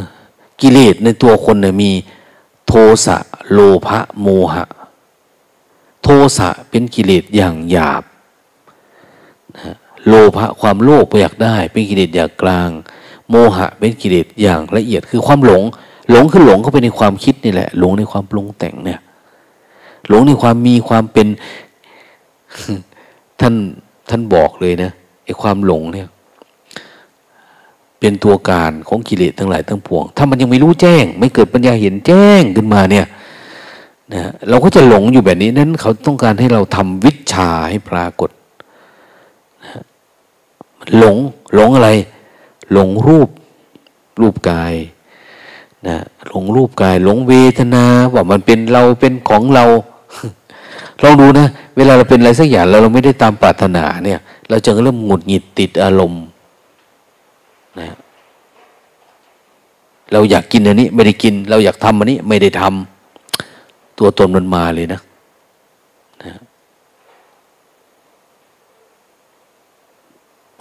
[0.61, 1.91] กิเลสในตัวคนเนี่ยมี
[2.67, 2.73] โท
[3.05, 3.17] สะ
[3.51, 4.65] โลภะโมหะ
[6.03, 8.03] โทสะเป็นกิเลสอย่างหยาบ
[10.07, 12.69] โลภะความโลภอยากได้ เป็นกิเลสอย่างกลาง
[13.29, 15.63] โมหะเป็นกิเลสอย่างละเอียดคือความหลง
[16.09, 18.99] หลงคือหลงเข้าไปในความคิดนี่แหละ หลงในความปรุงแต่งเนี่ย
[20.07, 21.27] หลงในความมีความเป็น
[23.43, 23.55] ท่าน
[24.09, 24.91] ท่านบอกเลยนะ
[25.25, 26.07] ไอ้ความหลงเนี่ย
[27.99, 33.05] เป็นตัวการของกิเลสทั้งหลายทั้งปวง ถ้ามันยังไม่รู้แจ้ง ไม่เกิดปัญญาเห็นแจ้งขึ้นมาเนี่ย
[34.13, 38.29] นะเราก็จะหลงอยู่แบบนี้นั้นเขาต้องการให้เราทำวิชาให้ปรากฏ
[40.97, 41.17] หลง
[41.55, 41.89] หลงอะไร
[42.71, 43.29] หลงรูป
[44.19, 44.73] รูปกาย
[45.87, 45.97] นะ
[46.27, 49.65] หลงรูปกาย หลงเวทนาว่ามันเป็นเราเป็นของเรา
[51.03, 51.47] ลองดูนะ
[51.77, 54.19] เวลาเราเป็นอะไรสักอย่างเราเราไม่ได้ตามปรารถนาเนี่ย
[54.49, 56.23] เราจะเริ่มหงุดหงิดติดอารมณ์
[57.79, 57.89] นะ
[60.11, 65.01] เราอยากกินอันนี้ ไม่ได้กิน เราอยากทำอันนี้ ไม่ได้ทำตัวตนมันมาเลยนะ
[66.23, 66.33] นะ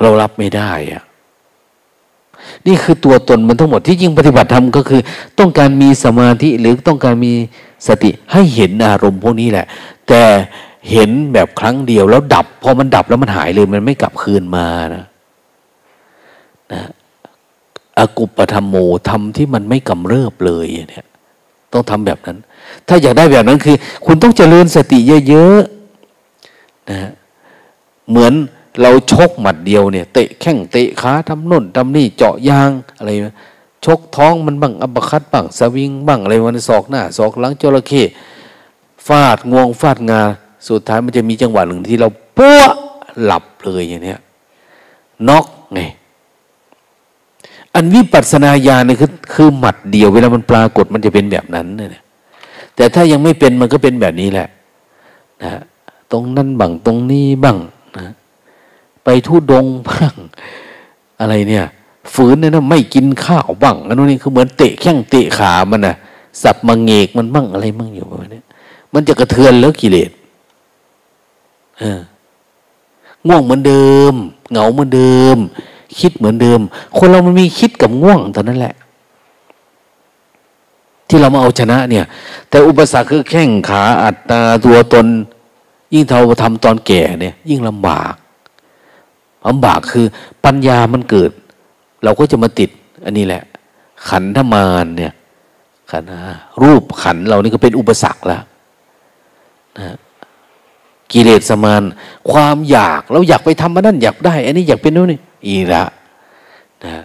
[0.01, 1.03] เรารับไม่ได้อะ
[2.67, 5.01] นี่คือตัวตนมันทั้งหมดที่จริงปฏิบัติธรรมก็คือ
[5.39, 7.33] ต้องการมีสมาธิหรือต้องการมี
[7.87, 9.67] สติให้เห็นอารมณ์พวกนี้แหละ
[10.09, 10.23] แต่
[10.91, 15.05] เห็นแบบครั้งเดียวแล้วดับพอมันดับแล้วมันหายเลยมันไม่กลับคืนมานะ
[16.73, 16.83] นะ
[17.99, 18.75] อากุปธรรมโม
[19.09, 21.07] ทำที่มันไม่กำเริบเลยเนี่ย
[21.73, 22.39] ต้องทำแบบนั้น
[22.89, 23.77] ถ้าอยากได้แบบนั้นคือ
[24.07, 24.99] คุณต้องเจริญสติ
[25.29, 27.11] เยอะๆนะ
[28.11, 28.33] เหมือน
[28.81, 33.11] เราชกหมัดเดียวเนี่ย เตะแข้งเตะขาทำน่นทำนี่เจาะยางอะไร
[33.85, 38.03] ชกท้องมันบ้างอับคัดบ้างสวิงบ้างอะไรวันศอกหน้าศอกหลังจระเข้
[39.07, 40.21] ฟาดงวงฟาดงา
[40.69, 42.09] สุดท้ายมันจะมีจังหวะหนึ่งที่เรา
[42.39, 42.61] ปั้ว
[43.23, 44.21] หลับเลยอย่างเนี้ย
[45.29, 45.81] น็อกไง
[47.75, 52.03] อันวิปัสสนาญาณเนี่ยคือคือหมัดเดียวเวลามันปรากฏมันจะเป็นแบบนั้นเนี่ย
[52.77, 54.49] แต่ถ้ายังไม่เป็นมันก็เป็นแบบนี้แหละ
[55.43, 55.61] นะ
[56.13, 57.57] ตรงนั้นบ้างตรงนี้บ้าง
[57.97, 58.13] นะ
[59.05, 60.15] ไปทุดงบ้าง
[61.21, 61.65] อะไรเนี่ย
[62.15, 65.95] ฝืนเนี่ยนะไม่กินข้าวบ้างอันนี้คือเหมือนเตะแข้งเตะขามันนะ
[66.43, 68.43] สับมังเงกมันบ้างอะไรบ้างอยู่แบบนี้
[68.93, 70.11] มันจะกระเทือนแล้วกิเลส
[71.79, 72.01] เออ
[73.27, 74.15] ง่วงเหมือนเดิม
[74.51, 75.37] เหงาเหมือนเดิม
[76.01, 76.61] คิดเหมือนเดิม
[76.97, 78.75] คนเรามันมีคิดกับง่วงตอนนั้นแหละ
[81.09, 82.05] ที่เรามาเอาชนะ เนี่ย
[82.49, 85.07] แต่อุปสรรคคือแข้งขาอัตตาตัวตน
[85.95, 88.15] ยิ่งเราทำตอนแก่เนี่ย ยิ่งลำบาก
[89.49, 90.07] ลำบากคือ
[90.45, 91.31] ปัญญามันเกิด
[92.05, 92.71] เราก็จะมาติด
[93.05, 93.43] อันนี้แหละ
[94.09, 95.15] ขันธมารเนี่ย
[95.91, 96.05] ขัน
[96.63, 98.43] รูปขันเรานี่ก็เป็นอุปสรรคแล้ว
[99.79, 99.97] นะ
[101.13, 101.83] กิเลสมาน
[102.33, 105.83] ความอยากเราอยากไปทำมันนั่นอยากได้ อันนี้อยากเป็นโน่นนี่อีระ
[106.85, 107.05] นะ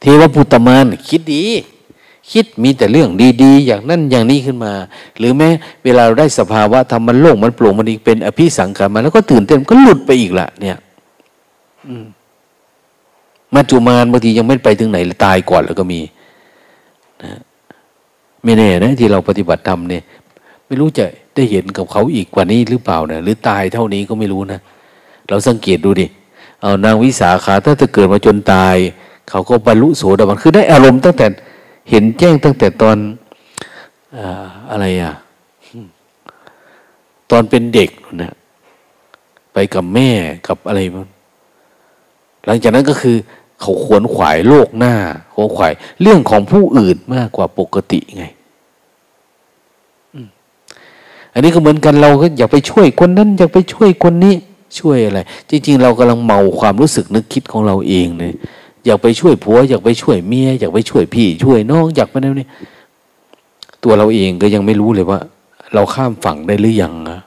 [0.00, 1.44] เทวปุตตมานคิดดี
[2.32, 3.10] คิดมีแต่เรื่อง
[3.42, 4.72] ดีๆ อย่างนั้นอย่างนี้ขึ้นมา
[5.18, 5.48] หรือแม้
[5.84, 10.78] เวลาเราได้สภาวะทำมันโล่งมันโปร่งมันอีกเป็นอภิสังขารมาแล้วก็ตื่นเต้นก็หลุดไปอีกละเนี่ย
[13.54, 16.00] มัจจุมานบางทียังไม่ไปถึงไหนตายก่อนแล้วก็มี
[17.22, 17.30] นะ
[18.44, 20.02] ไม่แน่นะที่เราปฏิบัติธรรมเนี่ย
[20.66, 21.04] ไม่รู้จะ
[21.34, 24.60] ได้เห็นกับเขาอีกกว่านี้หรือเปล่านะหรือตายเท่านี้ก็ไม่รู้นะ
[25.28, 26.06] เราสังเกตดูดิ
[26.60, 28.76] เอานางวิสาขาถ้าจะเกิดมาจนตาย
[29.30, 31.26] เขาก็บรรลุโสดาบันคือได้อารมณ์ตั้งแต่
[31.90, 32.96] เห็นแจ้งตั้งแต่ตอน
[34.70, 35.12] อะไรอะ
[37.30, 37.90] ตอนเป็นเด็ก
[38.22, 38.32] นะ
[39.52, 40.10] ไปกับแม่
[40.46, 41.08] กับอะไรมัน
[42.46, 43.16] หลังจากนั้นก็คือ
[43.60, 44.94] เขาขวนขวายโลกหน้า
[45.32, 48.24] ขวนขวาย เรื่องของผู้อื่นมากกว่าปกติไง
[51.32, 54.34] อันนี้ก็เหมือนกันเราก็อยากไปช่วยคนนั้นอยากไปช่วยคนนี้
[54.78, 58.32] ช่วยอะไร จริง ๆ เรากำลังเมาความรู้สึกนึกคิดของเราเองเลย
[58.86, 62.48] อยากไปช่วยผัว อยากไปช่วยเมียอยากไปช่วยพี่ ช่วยน้องอยากไปนั่นนี่
[63.82, 65.20] ตัวเราเองก็ยังไม่รู้เลยว่า
[65.74, 67.18] เราข้ามฝั่งได้หรือยังนะ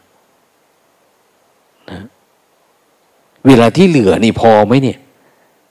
[1.89, 1.99] นะ
[3.45, 4.97] เวลาที่เหลือนี่พอไหมเนี่ย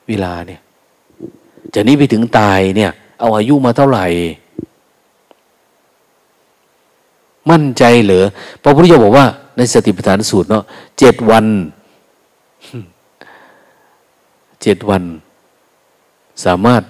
[0.08, 0.60] เวลาเนี่ย
[1.74, 2.90] จะนี้ไปถึงตายเนี่ย
[3.20, 4.06] เอาอายุมาเท่าไหร่
[7.50, 8.26] มั่นใจเหรอ
[8.62, 10.64] พระพุทธเจ้าบอกว่า ในสติปัฏฐานสูตรเนาะ
[10.98, 11.46] เจ็ดวัน
[14.62, 15.02] เจ็ดวัน
[16.44, 16.82] สามารถ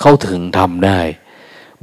[0.00, 0.98] เข้าถึงทำได้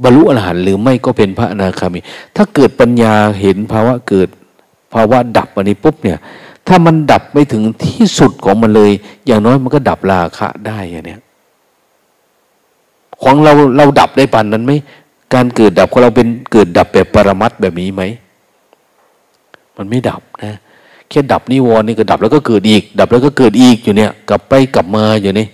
[0.02, 2.00] บรรลุอรหันต์หรือไม่ก็เป็นพระอนาคามี
[2.36, 4.28] ถ้าเกิดปัญญาเห็นภาวะเกิด
[4.94, 6.18] ภาวะดับอันนี้ปุ๊บเนี่ย
[6.68, 8.90] ถ้ามันดับไม่ถึงที่สุดของมันเลย
[9.26, 11.20] อย่างน้อยมันก็ดับราคะได้อย่างเนี้ย
[13.22, 14.72] ของเราเราดับได้ปันนั้นไหม
[15.34, 18.02] การเกิดดับของเราเป็นเกิดดับแบบปรมัตแบบนี้ไหม
[19.76, 20.58] มันไม่ดับนะ
[21.08, 25.46] แค่ดับนิวรณ์นี่ก็ดับแล้วก็เกิดอีก ดับแล้วก็เกิดอีกอยู่เนี่ย กลับไปกลับมาอยู่นี่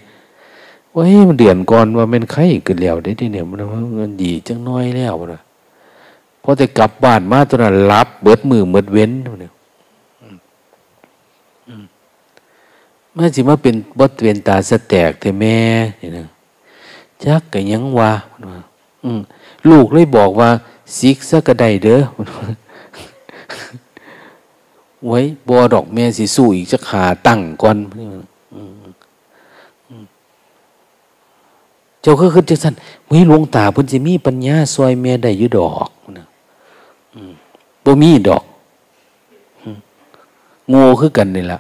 [0.95, 3.59] ว่า้มันเดือนก่อนว่าเป็นไข้ขึ้นแล้วได้ที่เนี่ยมัน
[3.95, 5.43] เงินดีจังน้อยแล้วนะ
[6.43, 9.11] พอแต่กลับบ้านมาตอนนั้นรับเบิดมือเบิดเว้น
[9.41, 9.53] เนี่ย
[13.17, 15.59] มาสิมาเป็นบดเวียนตาสแตกแต่แม่
[16.01, 16.29] นี่ย
[17.25, 18.13] จักกันยังว่า
[19.69, 20.51] ลูกเลยบอกว่า
[20.97, 22.01] ซิกซะกระไดเด้อ
[25.07, 25.19] ไว้
[25.49, 27.77] บอดอกแม่สิสู้อีกจะขาตั้งก่อน
[32.03, 32.75] เจ้าก็คือจังสัน
[33.13, 36.27] มีหลวงตาพุ่นจะมีปัญญาซอยเมียได้อยู่ดอกนะ
[37.85, 38.45] บ่มีดอก
[40.69, 41.59] โง่คือกันนี่แหละ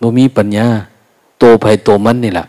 [0.00, 0.66] บ่มีปัญญา
[1.38, 2.46] โตภัยโตมันนี่แหละ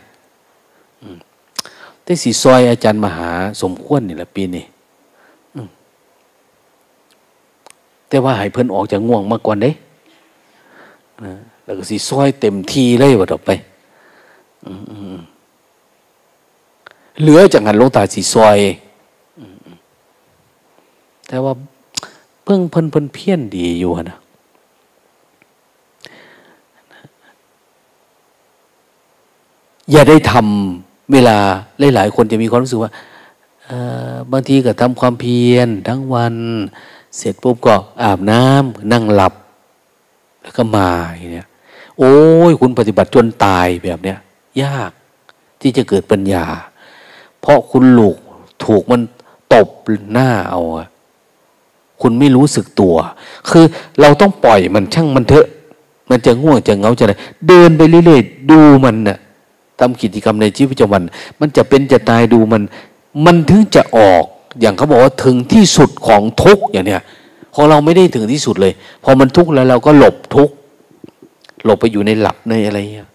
[2.02, 3.30] แต่สีซอยอาจารย์มหา
[3.62, 4.64] สมควรนี่แหละปีนี้
[8.08, 9.70] แต่ว่าให้เพิ่นออกจากง่วงมาก่อนเด้
[11.64, 13.50] แล้วก็สีซอยเต็มทีเลยว่าต่อไป
[14.66, 14.72] อื
[15.14, 15.16] ม
[17.20, 18.58] เหลือจากงานลงตาสีซอย
[21.28, 21.52] แต่ว่า
[22.44, 24.18] เพิ่งเพิ่นเพิ่นเพี้ยนดีอยู่นะ
[29.90, 31.36] อย่าได้ทำเวลา
[31.94, 32.90] หลายๆคนจะมีความรู้สึกว่า
[34.32, 36.34] บางทีก็ทำความเพียรทั้งวัน
[37.16, 39.34] เสร็จปุ๊บก็อาบน้ำนั่งหลับ
[40.42, 41.48] แล้วก็มาอย่างเนี้ย
[41.98, 42.14] โอ้
[42.50, 44.18] ยคุณปฏิบัติจนตายแบบเนี้ย
[44.62, 44.90] ยาก
[45.60, 46.44] ที่จะเกิดปัญญา
[47.46, 48.16] เพราะคุณลูก
[48.64, 49.00] ถูกมัน
[49.54, 49.68] ตบ
[50.12, 50.60] หน้าเอา
[52.02, 52.94] คุณไม่รู้สึกตัว
[53.50, 53.64] คือ
[54.00, 55.46] เราต้องปล่อยมันช่างมันเถอะ
[56.10, 57.14] มันจะง่วงจะเงาจะอะไร
[57.48, 59.18] เดินไปเรื่อยๆดูมันนะ่ะ
[59.78, 61.02] ทำกิจกรรมในชีวิตประจำวัน
[61.40, 62.62] มันจะเป็นจะตายดูมัน
[63.24, 64.24] มันถึงจะออก
[64.60, 67.02] อย่างเขาบอกว่าถึงที่สุดของทุกอย่างเนี้ย
[67.54, 68.72] ของเราไม่ได้ถึงที่สุดเลย
[69.04, 70.54] พอมันทุกข์แล้วเราก็หลบทุกข์
[71.64, 73.08] หลบไปอยู่ในหลับในอะไรเงี้ย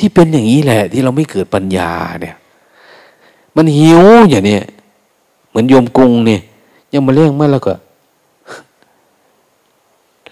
[0.00, 1.90] ที่เป็นอย่างนี้แหละ ที่เราไม่เกิดปัญญา
[2.22, 2.36] เนี่ย
[3.56, 4.58] มันหิวอย่างนี้
[5.48, 6.40] เหมือนโยมกุงเนี่ย
[6.92, 7.74] ยังมาเลี้ยงมาแล้วก็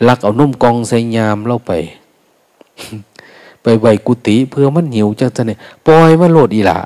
[0.09, 1.73] ลักเอานุ่มกองใส่ยามเล่าไป
[3.63, 6.79] ไปไหวกุฏิเพื่อมันหิวจังจะเนี่ยปล่อยมันโลดอีละ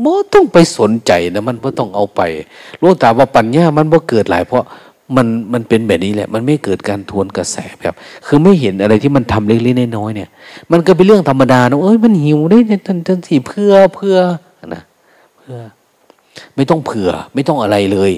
[0.00, 2.20] โมต้องไปสนใจนะมันก็ต้องเอาไป
[2.80, 4.64] รู้แต่ว่าปัญญามันบ่เกิดหลายเพราะ
[5.16, 7.94] มันมันเป็นแบบนี้แหละ มันไม่เกิดการทวนกระแสแบบ
[8.26, 10.28] คือไม่เห็นอะไรที่มันทำเล็กๆน้อยๆเนี่ย
[10.72, 14.16] มันก็เป็นเรื่องธรรมดาเนาะเอ้ยมันหิวได้ทันทันทีเพื่อเพื่อ
[14.74, 14.82] นะ
[15.36, 15.56] เพื่อ
[16.56, 18.12] ไม่ต้องเผื่อ ไม่ต้องอะไรเลย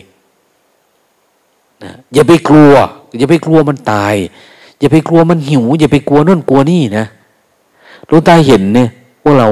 [1.84, 2.72] นะอย่าไปกลัว
[3.18, 4.14] อย่าไปกลัวมันตาย
[4.80, 7.06] อย่าไปกลัวมันหิว อย่าไปกลัวนั่นกลัวนี่นะ
[8.10, 8.88] รู้ตาเห็นเนี่ย
[9.24, 9.48] ว่าเรา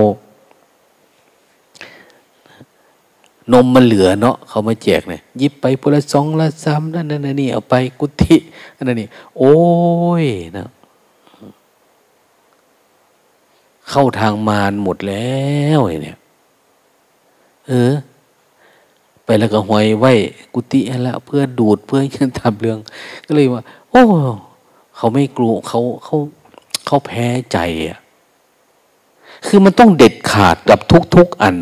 [3.52, 8.36] นมมันเหลือเนาะเขามาแจกเนี่ยยิบไปพละสองละสามนั่นนั่นนี่เอาไปกุฏิ
[8.76, 9.08] นั่นนี่
[9.38, 9.56] โอ้
[10.22, 10.26] ย
[10.56, 10.66] นะ
[13.90, 15.38] เข้าทางมารหมดแล้
[15.78, 16.18] วเนี่ย
[17.68, 17.94] เออ
[19.24, 20.12] ไปแล้วก็หอยไว้
[20.54, 22.78] กุฏิแล้วเพื่อดูดเพื่อจะทำเรื่อง
[23.26, 24.02] ก็เลยว่า โอ้
[24.96, 26.16] เขาไม่กลัวเขาเขา
[26.86, 27.58] เขาแพ้ใจ
[27.88, 27.98] อะ
[29.46, 30.78] คือมันต้องเด็ดขาดกับ
[31.14, 31.56] ทุก ๆ อัน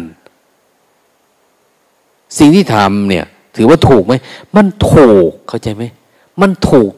[2.38, 3.24] สิ่งที่ทำเนี่ย
[3.56, 4.14] ถือว่าถูกไหม
[4.56, 5.84] มันถูกเข้าใจไหม
[6.40, 6.90] มันถูก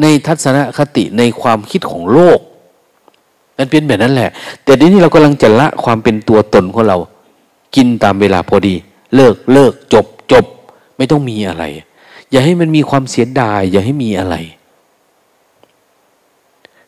[0.00, 2.40] ในทัศนคติในความคิดของโลก
[3.58, 4.30] มันเป็นแบบนั้นแหละ
[4.64, 6.98] แต่ทีนี้เรากำลังจะละความเป็นตัวตนของเรา
[7.76, 8.74] กินตามเวลาพอดี
[9.14, 10.44] เลิกเลิกจบจบ
[10.96, 11.64] ไม่ต้องมีอะไร
[12.30, 14.36] อย่าให้มันมีความเสียดาย อย่าให้มีอะไร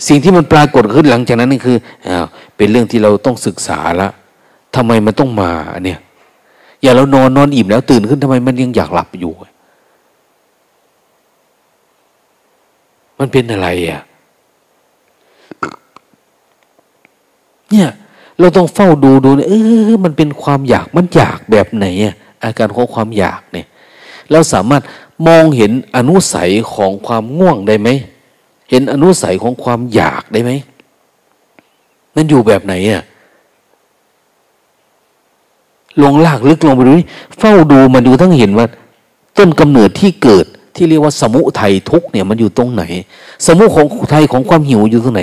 [0.08, 1.76] สิ่งที่มันปรากฏขึ้นหลังจากนั้นนี่คือ
[2.06, 2.08] อ
[2.56, 4.08] เป็นเรื่องที่เราต้องศึกษาละ
[4.76, 5.52] ทำไมมันต้องมา
[5.84, 5.98] เนี่ย
[6.82, 9.32] อย่าเรานอนนอนอิ่มแล้วตื่นขึ้นทำไมมันยังอยากหลับอยู่
[13.18, 14.02] มันเป็นอะไรอะ
[17.70, 17.88] เนี่ย
[18.38, 19.52] เราต้องเฝ้าดูดูเอ
[19.90, 23.66] อมันเป็นความอยากมันอยากแบบไหนอะอาการของความอยากเนี่ย
[24.30, 24.82] เราสามารถ
[25.26, 27.88] มองเห็นอนุสัยของความง่วงได้ไหม
[28.70, 30.52] เห็นอนุสัยของความอยากได้ไหม
[32.14, 33.02] มันอยู่แบบไหนอะ
[36.02, 36.92] ลงลากลึกลงไปดู
[37.38, 38.66] เฝ้าดูมันดูทั้งเห็นว่า
[39.38, 42.84] ต้นกำเนิดที่เกิดที่เรียกว่าสมุทัยทุกเนี่ยมันอยู่ตรงไหน
[43.46, 45.22] สมุของไทยของความหิวอยู่ตรงไหน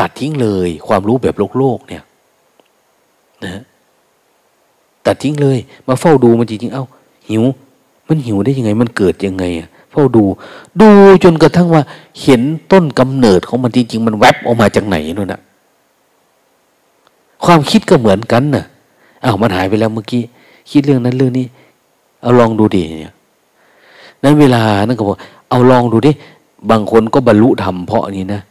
[0.00, 2.02] ตัดทิ้งเลยความรู้แบบโลกโลกเนี่ย
[3.44, 3.62] นะ
[5.06, 5.58] ตัดทิ้งเลย
[5.88, 6.86] มาเฝ้าดูมันจริงๆ เอา้า
[7.28, 7.42] หิว
[8.08, 10.24] มันหิวได้ยังไง มันเกิดยังไงอะเฝ้าดู
[10.80, 10.88] ดู
[11.24, 11.82] จนกระทั่งว่า
[12.22, 12.40] เห็น
[12.72, 15.40] ต้นกำเนิดของมันจริงๆ มันแวบออกมาจากไหนนู่นน่ะ
[17.44, 18.64] ความคิดก็เหมือนกันน่ะ
[19.24, 20.22] อ้าวมันหายไปแล้วเมื่อกี้
[20.70, 21.46] คิดเรื่องนั้นเรื่องนี้
[22.22, 23.14] เอาลองดูดิเนี่ย
[24.22, 25.16] นั้นเวลานั่นก็บอก
[25.50, 26.12] เอาลองดูดิ
[26.70, 28.42] บางคนก็บรรลุธรรมเพราะนี้นะ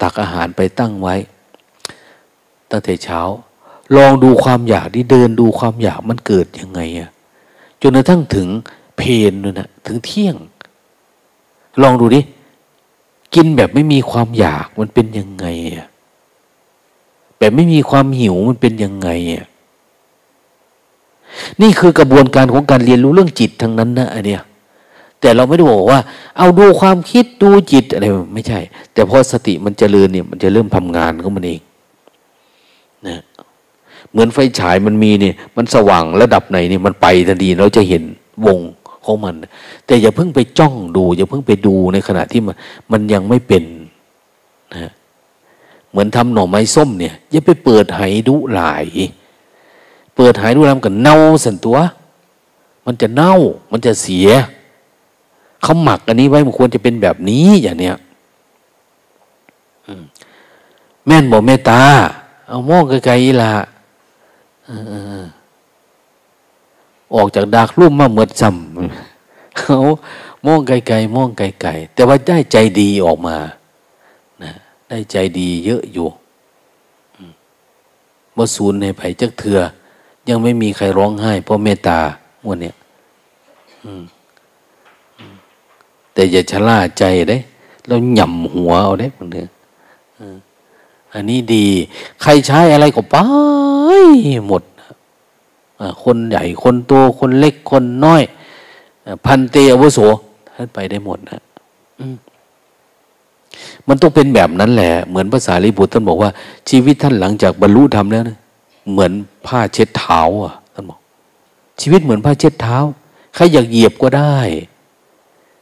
[0.00, 1.14] ตักอาหารไปตั้งไว้
[2.70, 3.20] ตั้งแต่เช้า
[3.96, 7.10] ลองดูความอยากที่เดินดูความอยากมันเกิดยังไงอะ
[7.82, 8.48] จนกระทั่งถึง
[8.96, 10.36] เพนเลยนะถึงเที่ยง
[11.82, 12.20] ลองดูดิ
[13.34, 15.86] กินแบบไม่มีความอยากมันเป็นยังไงอะ
[17.38, 19.46] แบบไม่มีความหิวมันเป็นยังไงอะ
[21.62, 24.42] นี่คือกระบวนการของการเรียนรู้เรื่องจิตทั้งนั้นนะอันเนี้ย
[25.20, 26.00] แต่เราไม่ได้บอกว่า
[26.38, 28.60] เอาดูความคิดดูจิตอะไรไม่ใช่
[28.92, 31.60] แต่พอสติมันจเจริญเนี่ยมันจะเริ่มทำงานของมันเอง
[33.08, 33.18] นะ
[34.10, 38.02] เหมือนไฟฉายมันมีเนี่ย มันสว่างระดับไหนเนี่ยมันไปทันทีเราจะเห็น
[38.46, 38.58] วง
[39.04, 39.34] ของมัน
[39.86, 42.54] แต่อย่าเพิ่งไปจ้องดู อย่าเพิ่งไปดูในขณะที่มัน
[42.92, 43.64] มันยังไม่เป็น
[44.74, 44.90] นะ
[45.90, 48.84] เหมือนทำหน่อไม้ส้มเนี่ยอย่าไปเปิดไหดุหลาย
[50.16, 51.78] เปิดไหดุลำกันเน่าสันตัว
[52.86, 53.32] มันจะเน่า
[53.70, 54.28] มันจะเสีย
[55.62, 57.96] เขาหมักอันนี้ไว้มันควรจะเป็นแบบนี้อย่างเนี้ย
[61.06, 61.82] แม่นบอกเมตตา
[62.48, 63.54] เอามองไกลๆละ
[67.14, 69.78] ออกจากดากรุ่มมาเหมือนจำเขา
[70.46, 73.36] มองไกลๆมองไกลๆแต่ว่าได้ใจดีออกมา
[74.42, 74.52] นะ
[74.88, 76.06] ได้ใจดีเยอะอยู่
[78.36, 79.58] ว่ศูนย์ในไผ่จักเถือ
[80.28, 81.98] ยังไม่มีใครร้องไห้ เพราะเมตตา
[82.46, 82.74] วันเนี้ย
[86.12, 87.36] แต่อย่าชะล่าใจได้
[87.86, 89.48] เราหย่ำหัวเอาได้คนเดียว
[91.14, 91.66] อันนี้ดี
[92.22, 93.16] ใครใช้อะไรก็ไป
[94.46, 94.62] หมด
[96.04, 98.22] คนใหญ่คนโตคนเล็กคนน้อย
[99.26, 99.98] พันเตอวุโส
[100.54, 101.40] ท่านไปได้หมดนะ
[103.88, 106.30] มันต้องเป็นแบบนั้นแหละ เหมือนภาษาลิบุตรท่านบอกว่า
[106.68, 108.38] ชีวิตท่านหลังจากบรรลุธรรมแล้วนะ
[108.90, 109.12] เหมือน
[109.46, 110.98] ผ้าเช็ดเท้าอะท่านบอก
[111.80, 112.76] ชีวิตเหมือนผ้าเช็ดเท้า
[113.34, 114.36] ใครอยากเหยียบก็ได้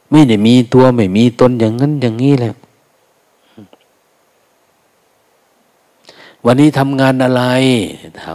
[0.09, 2.53] ไม่ได้มีตัวไม่มีตนอย่างนั้นอย่างนี้แหละ
[6.45, 7.43] วันนี้ทำงานอะไร
[8.23, 8.25] ท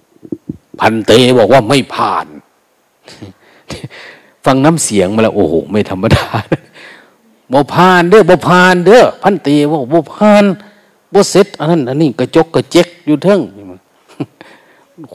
[0.00, 2.26] ำพันเตบอกว่าไม่ผ่าน
[4.44, 6.26] ฟังน้ำเสียงมาแล้วโอ้โหไม่ธรรมดา
[7.52, 10.44] บ่ผ่านเด้อบ่ผ่านเด้อพันเตบอกบ่ผ่าน
[11.12, 13.40] บ่เสร็จอันนั้นอันนี้กระจกกระเจ็กอยู่เทิง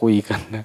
[0.02, 0.64] คุยกันนะ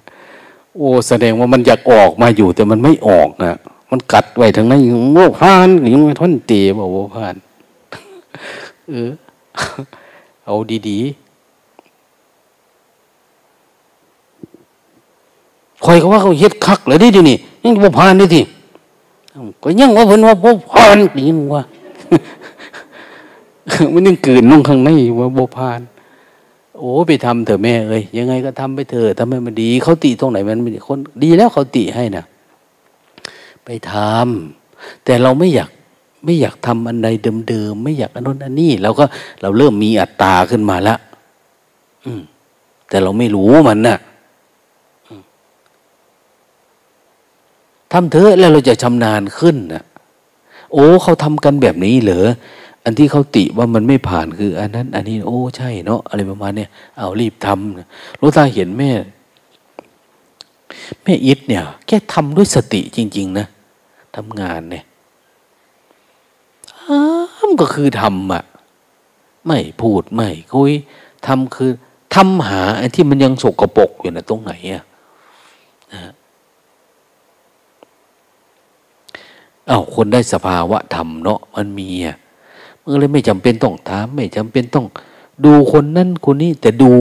[0.75, 3.57] โอ้แสดงว่ามันอยากออกมาอยู่ แต่มันไม่ออกนะ
[3.91, 4.79] มันกัดไว้ทางนั้น
[5.13, 7.35] โง่พานยังไม่ทนเตีบอกว่าพาน
[8.89, 9.09] เออ
[10.45, 10.55] เอา
[10.89, 11.29] ดีๆ
[15.85, 18.41] คอยเขาว่าเขาเฮ็ดคักเลยดิดินี่ยังบ่พานดิที
[19.63, 20.95] ก็ยังว่าเพิ่นว่าบ่พาน
[21.29, 21.61] ยังว่า
[23.93, 24.89] มันยังเกินลงข้างใน
[25.19, 25.79] ว่าบ่พาน
[26.79, 32.25] โอ้ไปทำเถอะแม่เอ้ยยังไงก็ทำไปเถอะทำให้มันดีเขาติตรงไหนมันม่คนดีแล้วเขาติให้นะ
[33.65, 35.69] ไปทำแต่เราไม่อยาก
[36.25, 37.07] ไม่อยากทำอันใด
[37.49, 39.05] เดิมๆไม่อยากอันนู้นอันนี้เราก็
[39.41, 40.99] เราเริ่มมีอัตตาขึ้นมาล้ว
[42.05, 42.21] อืม
[42.89, 43.97] แต่เราไม่รู้มันนะ่ะ
[47.91, 49.83] ทำเถอะแล้วเราจะชำนาญขึ้นนะ
[50.73, 52.27] โอ้เขาทำกันแบบนี้เหรอ
[52.83, 58.91] อันที่เขาติว่ามันไม่ผ่านคือ อันนั้น อันนี้โอ้ใช่เนาะอะไรประมาณเนี้ยเอารีบทำหลวงตาเห็นแม่
[61.03, 63.47] แม่อิดเนี่ยแค่ทำด้วยสติจริง ๆ นะ
[64.15, 64.83] ทำงานเนี่ย
[67.37, 68.43] ทำก็คือทำอะ
[69.45, 70.73] ไม่พูดไม่คุย
[71.27, 71.71] ทำคือ
[72.15, 74.83] ทำหาไอ้ที่มันยังสกปรกอยู่นะตรงไหนอะ
[75.93, 76.13] นะ
[79.69, 82.17] อา้าวคนได้สภาวะธรรมเนาะมันมีอะ
[82.89, 84.85] มันเลยไม่จำเป็นต้องถาม ไม่จำเป็นต้อง
[85.45, 86.91] ดูคนนั้นคนนี้แต่ดู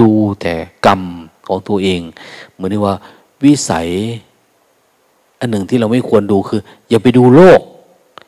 [0.00, 0.08] ดู
[0.40, 0.54] แต่
[0.86, 1.02] กรรม
[1.46, 2.00] ของตัวเอง
[2.52, 2.94] เหมือนที่ว่า
[3.44, 3.88] วิสัย
[5.40, 7.60] อันหนึ่งที่เราไม่ควรดูคือ อย่าไปดูโลก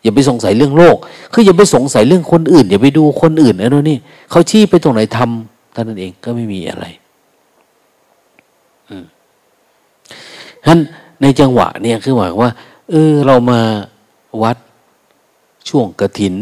[0.03, 0.97] อย่าไปสงสัยเรื่องโลก
[1.32, 3.99] คืออย่าไปสงสัยเรื่องคนอื่น อย่าไปดูคนอื่นอ้นู่นนี่
[4.31, 6.85] เขาชี้ไปตรงไหนทำท่านั้นเองก็ไม่มีอะไร
[8.89, 9.05] อืม
[10.65, 10.78] ฉะนั้น
[11.23, 12.53] ในจังหวะเนี่ยคือหมายว่า
[12.90, 13.61] เออเรามา
[14.43, 14.57] วัด
[15.69, 16.35] ช่วงกระถิน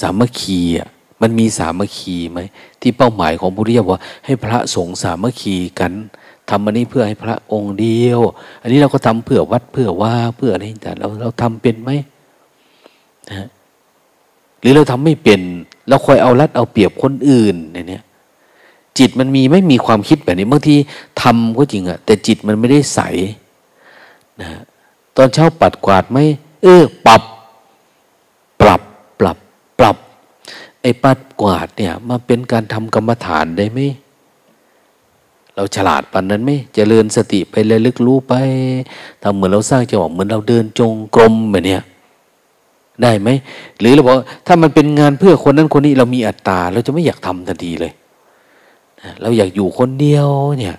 [0.00, 0.88] สามัคคีอะ
[1.20, 2.40] มันมีสามัคคีไหม
[2.80, 5.92] ที่เป้าหมายของพุทธิยว่าให้พระสงฆ์สามัคคีกัน
[6.50, 8.20] ทำอันนี้เพื่อให้พระองค์เดียว
[8.62, 11.90] อันนี้เราก็ทำเพื่อวัดเพื่อว่าเพื่ออะไรแต่เราเราทำเป็นไหม
[13.30, 13.48] นะ
[14.60, 15.40] หรือเราทำไม่เป็น
[15.88, 18.02] เราคอยเอารัดเอาเปรียบคนอื่นเนี่ย
[18.98, 20.76] จิตมันมีไม่มีความคิดแบบนี้บางที
[21.22, 23.00] ทำก็จริงอะแต่จิตมันไม่ได้ใส
[24.40, 24.48] นะ
[25.16, 26.18] ตอนเช้าปัดกวาดไหม
[26.62, 27.22] เออปรับ
[28.60, 28.80] ปรับ
[29.20, 29.38] ปรับ
[29.78, 29.96] ปรับ
[30.82, 33.80] ไอ้ปัดกวาดเนี่ยมาเป็นการทำกรรมฐานได้ไหม
[35.54, 38.34] เราฉลาดปันนั้นไหมจเจริญสติไปเลยลึกรู้ไป
[39.22, 41.82] ทำเหมือนเราสร้างจังหวะเหมือนเราเดินจงกรมแบบเนี้ย
[43.02, 43.28] ได้ไหม
[43.78, 44.14] หรือเราบอก
[44.46, 47.92] ถ้ามันเป็นงานเพื่อคนนั้นคนนี้เรามีอัตตาเราจะไม่อยากทำทันทีเลย
[49.20, 50.28] เราอยากอยู่คนเดียว
[50.58, 50.76] เนี่ย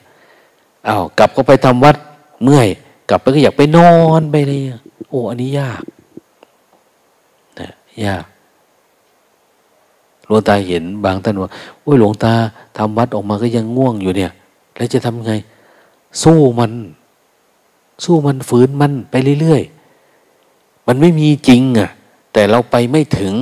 [0.87, 1.95] อา้าวกลับก็ไปทำวัด
[2.43, 2.67] เมื่อย
[3.09, 4.61] กลับไปก็อยากไปนอนไปเลย
[5.09, 5.81] โอ้อันนี้ยาก
[8.05, 8.23] ยาก
[10.25, 11.49] หลวงตาเห็นบางท่านว่า
[11.81, 12.33] โอ้ยหลวงตา
[12.77, 14.31] ทำวัดออกมาก็ยังง่วงอยู่เนี่ย
[14.77, 15.33] แล้วจะทำไง
[16.23, 16.71] สู้มัน
[18.03, 21.89] สู้มันฝืนมันไปเรื่อยๆ มันไม่มีจริงอะ
[22.33, 23.33] แต่เราไปไม่ถึง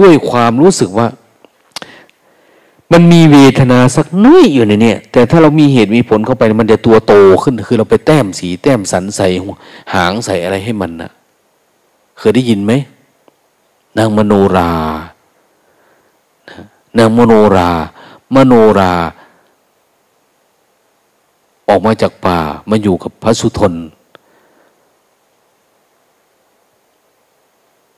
[0.00, 1.08] ด้วยความรู้สึกว่า
[2.92, 9.28] มันมีเวทนาสักน้อยอยู่ในเนี่ย แต่ถ้าเรามีเหตุมีผลเข้าไปมันจะตัวโตขึ้น คือเราไปแต้มสี แต้มสันใส่
[9.94, 11.10] หางใส่อะไรให้มันนะ
[12.18, 12.72] เคยได้ยินไหม
[13.96, 14.70] นางมโนรา
[16.98, 17.68] นางมโนรา
[18.34, 18.92] มโนรา
[21.68, 22.38] ออกมาจากป่า
[22.70, 23.74] มาอยู่กับพระสุทน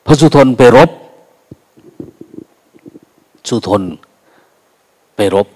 [0.06, 0.90] พระสุทนไปรบ
[3.48, 3.82] สุทน
[5.16, 5.46] ไปรบ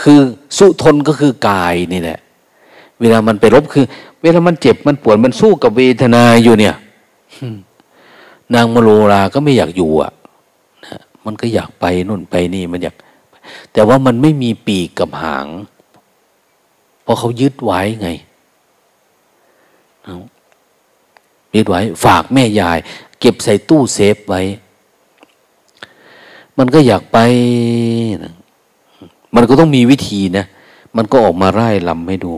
[0.00, 0.18] คือ
[0.58, 2.18] สุทนก็คือกายนี่แหละ
[3.00, 3.84] เวลามันไปรบคือ
[4.22, 6.76] เวลามันเจ็บมันปวดมันสู้กับเวทนาอยู่เนี่ย
[8.54, 10.12] นางมโลราก็ไม่อยากอยู่อะ
[10.84, 12.94] นะมันก็อยากไปนู่นไปนี่มันอยาก
[13.72, 15.46] แต่ว่ามันไม่มีปีกกับหาง
[17.02, 18.08] เพราะเขายึดไว้ไง
[21.54, 22.78] ยึดไว้ ฝากแม่ยาย
[23.20, 24.42] เก็บใส่ตู้เซฟไว้
[26.58, 27.18] มันก็อยากไป
[28.24, 28.34] นะ
[29.34, 30.46] มันก็ต้องมีวิธีนะ
[30.96, 32.32] มันก็ออกมาไล่ลำให้ดู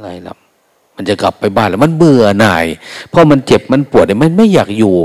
[0.00, 0.47] ไล่ลำ
[1.00, 2.66] มันจะกลับไปบ้านแล้วมันเบื่อหน่าย
[3.10, 4.96] เพราะมันเจ็บมันปวดมันไม่อยากอยู่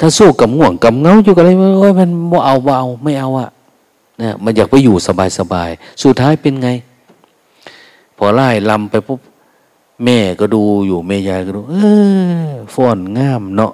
[0.00, 3.50] ถ้าสู้กับง่วงกับเงาอยู่กับอะไรโอ้ยมันบ่เอาเอาไม่เอาอะ
[4.20, 5.70] นะมันอยากไปอยู่สบายสบาย
[6.02, 6.68] สุดท้ายเป็นไง
[8.16, 9.20] พอไล่ลำไปปุ๊บ
[10.04, 11.74] แม่ก็ดูอยู่แม่ยายก็ดู เอ
[12.48, 13.72] อฟ้อนงามเนาะ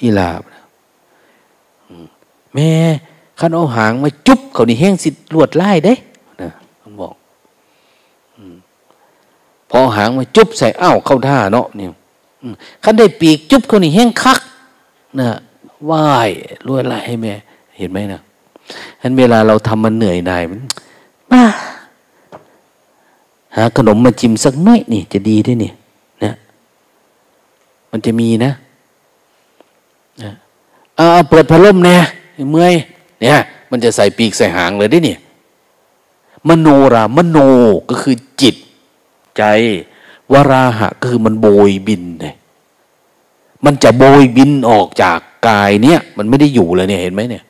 [0.00, 0.42] อีลาบ
[2.54, 2.70] แม่
[3.38, 5.94] ขันเอาหางมาจุ๊บเขานี่แห้งสิลวดไล่เด้
[6.42, 6.50] นะ
[6.82, 7.14] มันบอก
[9.74, 11.88] พอหางมาจุ๊บใส่อ้าวเข้าท่าเนาะเนี่ย
[12.84, 14.38] ขันได้ปีกจุ๊บเขานี่แห้งคัก
[15.20, 15.28] นะ
[15.90, 16.30] ว่าย
[16.66, 17.32] ลวดไล่ให้แม่
[17.78, 20.60] เห็นไหมนะฉะนั้นเวลาเราทำมันเหนื่อยหน่ายมัน
[21.30, 21.42] มา
[23.56, 25.72] หาขนมมาจิ้มสักน้อยนี่ จะดีด้วยนี่
[26.24, 26.32] นะ
[27.90, 28.52] มันจะมีนะ
[30.22, 30.30] นะ
[30.96, 31.96] เอาเปิดพัดลมแน่
[32.50, 32.74] เมื่อย
[33.20, 33.38] เนี่ย
[33.70, 35.18] มันจะใส่ปีกใส่หางเลยได้เนี่ย
[36.48, 37.38] มโนรามโน
[37.88, 38.54] ก็คือจิต
[39.38, 39.44] ใจ
[40.32, 42.34] วราหะก็คือมันโบยบินเลย
[43.64, 45.18] มันจะโบยบินออกจาก
[45.48, 47.44] กายเนี่ย มันไม่ได้อยู่เลยเนี่ยเห็นไหมเนี่ย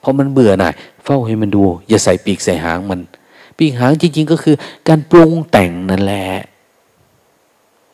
[0.00, 0.72] เพราะมันเบื่อหน่าย
[1.04, 3.00] เฝ้าให้มันดู อย่าใส่ปีกใส่หางมัน
[3.58, 4.54] ปีกหางจริง ๆ ก็คือ
[4.88, 6.24] การปรุงแต่งนั่นแหละ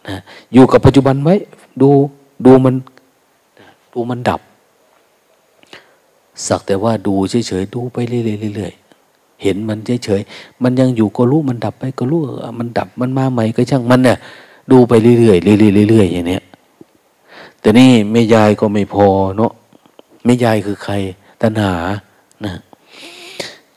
[0.08, 0.18] นะ
[0.52, 1.34] อยู่กับปัจจุบันไว้
[1.80, 1.90] ดู
[2.46, 2.74] ดูมัน
[3.94, 4.40] ดูมันดับ
[6.46, 8.87] สักแต่ว่าดูเฉยๆดูไปเรื่อยๆ
[9.42, 12.22] เห็นมันเฉยๆ มันยังอยู่ก็รู้มันดับไปก็รู้
[12.58, 14.18] มันดับมันมาใหม่ก็ช่างมันเนี่ย
[14.70, 15.36] ดูไปเรื่อยๆเรื่อ
[15.84, 16.42] ยๆเรื่อยๆอย่างเนี้ย
[17.60, 19.06] แต่นี่แม่ยายก็ไม่พอ
[19.36, 19.52] เนาะ
[20.24, 20.94] แม่ยายคือใคร
[21.42, 21.72] ตัณหา
[22.44, 22.54] นะ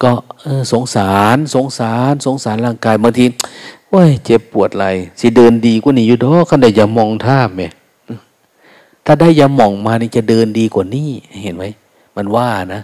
[0.04, 0.12] ก็
[0.72, 3.26] สงสารสงสาร สงสารร่างกายบางที
[3.94, 4.88] ว้ยเจ็บปวดอะไร
[5.20, 7.68] สิเดินดีกว่านี้อยู่ดอกขันได้อย่ามองท่าแม่
[9.06, 11.10] ถ้าได้ยามองมานี่จะเดินดีกว่านี้
[11.44, 11.64] เห็นไหม
[12.16, 12.82] มันว่านะ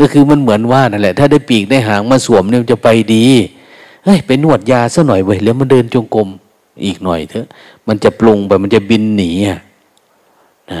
[0.00, 3.26] ก็คือมันเหมือนว่านั่นแหละ ถ้าได้ปีกได้หางมาสวมเนี่ยจะไปดี
[4.04, 6.28] เฮ้ยไปนวดยาซะหน่อยเว้ยแล้วมันเดินจงกรม
[6.84, 7.46] อีกหน่อยเถอะ
[7.88, 9.60] มันจะปรุงไปมันจะบินหนีอะ
[10.72, 10.80] นะ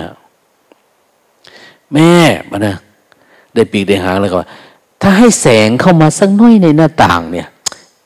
[1.92, 2.10] แม่
[2.50, 2.76] มานะ
[3.54, 4.36] ได้ปีกได้หางแล้วก็
[5.00, 7.48] ถ้าให้แสงเข้ามาสักน้อยในหน้าต่างเนี่ย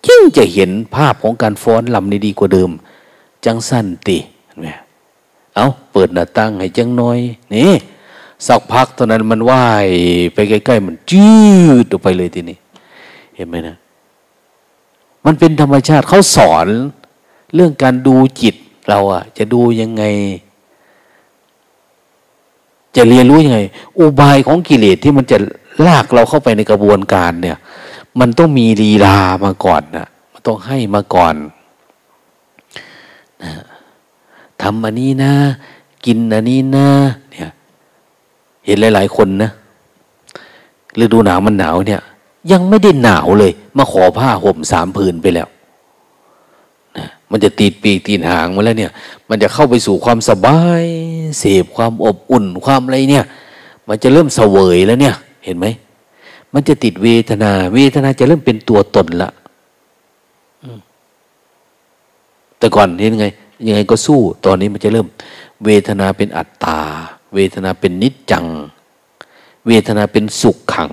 [0.07, 2.70] ยิ่งจะเห็นภาพของการฟ้อนลำในดีกว่าเดิม
[3.45, 4.19] จังสั้นติ
[4.62, 4.73] เนี
[5.55, 7.19] เอาเปิดหน้าต่างให้จังน้อย
[7.55, 7.73] นี่
[8.47, 9.87] สักพักตอนนั้นมันว่าย
[10.35, 11.31] ไปใกล้ๆมันจื
[11.85, 12.59] ดออกไปเลยทีนี้
[13.37, 13.77] เห็นไหมนะ
[15.25, 16.67] มันเป็นธรรมชาติเขาสอน
[17.55, 18.55] เรื่องการดูจิต
[18.89, 20.05] เราอะจะดูยังไง
[22.97, 23.61] จะเรียนรู้ยังไง
[23.99, 25.39] อุบายของกิเลสที่มันจะ
[25.87, 27.59] ลากเราเข้าไปในกระบวนการเนี่ย
[28.21, 31.35] มันต้องมีลีลามาก่อนนะมันต้องให้มาก่อน
[33.45, 33.53] นะ
[34.62, 35.33] ทำอันนี้นะ
[36.05, 36.89] กินอันนี้นะ
[38.66, 39.51] เห็นหลาย ๆ คนนะ
[41.01, 42.01] ฤดูหนาวมันหนาวเนี่ย
[42.53, 45.49] ยังไม่ได้หนาวเลย มาขอผ้าห่มสามผืนไปแล้ว
[46.97, 48.93] นะมันจะตีดปีกตีนหางมาแล้วเนี่ย
[49.28, 50.85] มันจะเข้าไปสู่ความสบาย
[51.39, 53.24] เสพความอบอุ่นความอะไรเนี่ย
[53.89, 55.15] มันจะเริ่มเสวยแล้วเนี่ย
[55.45, 55.66] เห็นไหม
[56.53, 59.31] มันจะติดเวทนา เวทนาจะเริ่มเป็นตัวตนละ
[62.59, 63.27] แต่ก่อนเห็นไง
[63.66, 65.07] ยังไงก็สู้ ตอนนี้มันจะเริ่ม
[65.65, 66.81] เวทนาเป็นอัตตา
[67.35, 68.47] เวทนาเป็นนิจจัง
[69.66, 70.90] เวทนาเป็นสุขขัง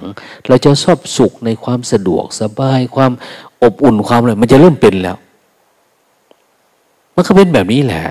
[0.47, 3.11] เราจะชอบสุขในความสะดวกสบายความ
[3.63, 5.17] อบอุ่นความอะไรมันจะเริ่มเป็นแล้ว
[7.15, 8.03] มันก็เป็นแบบนี้แหละ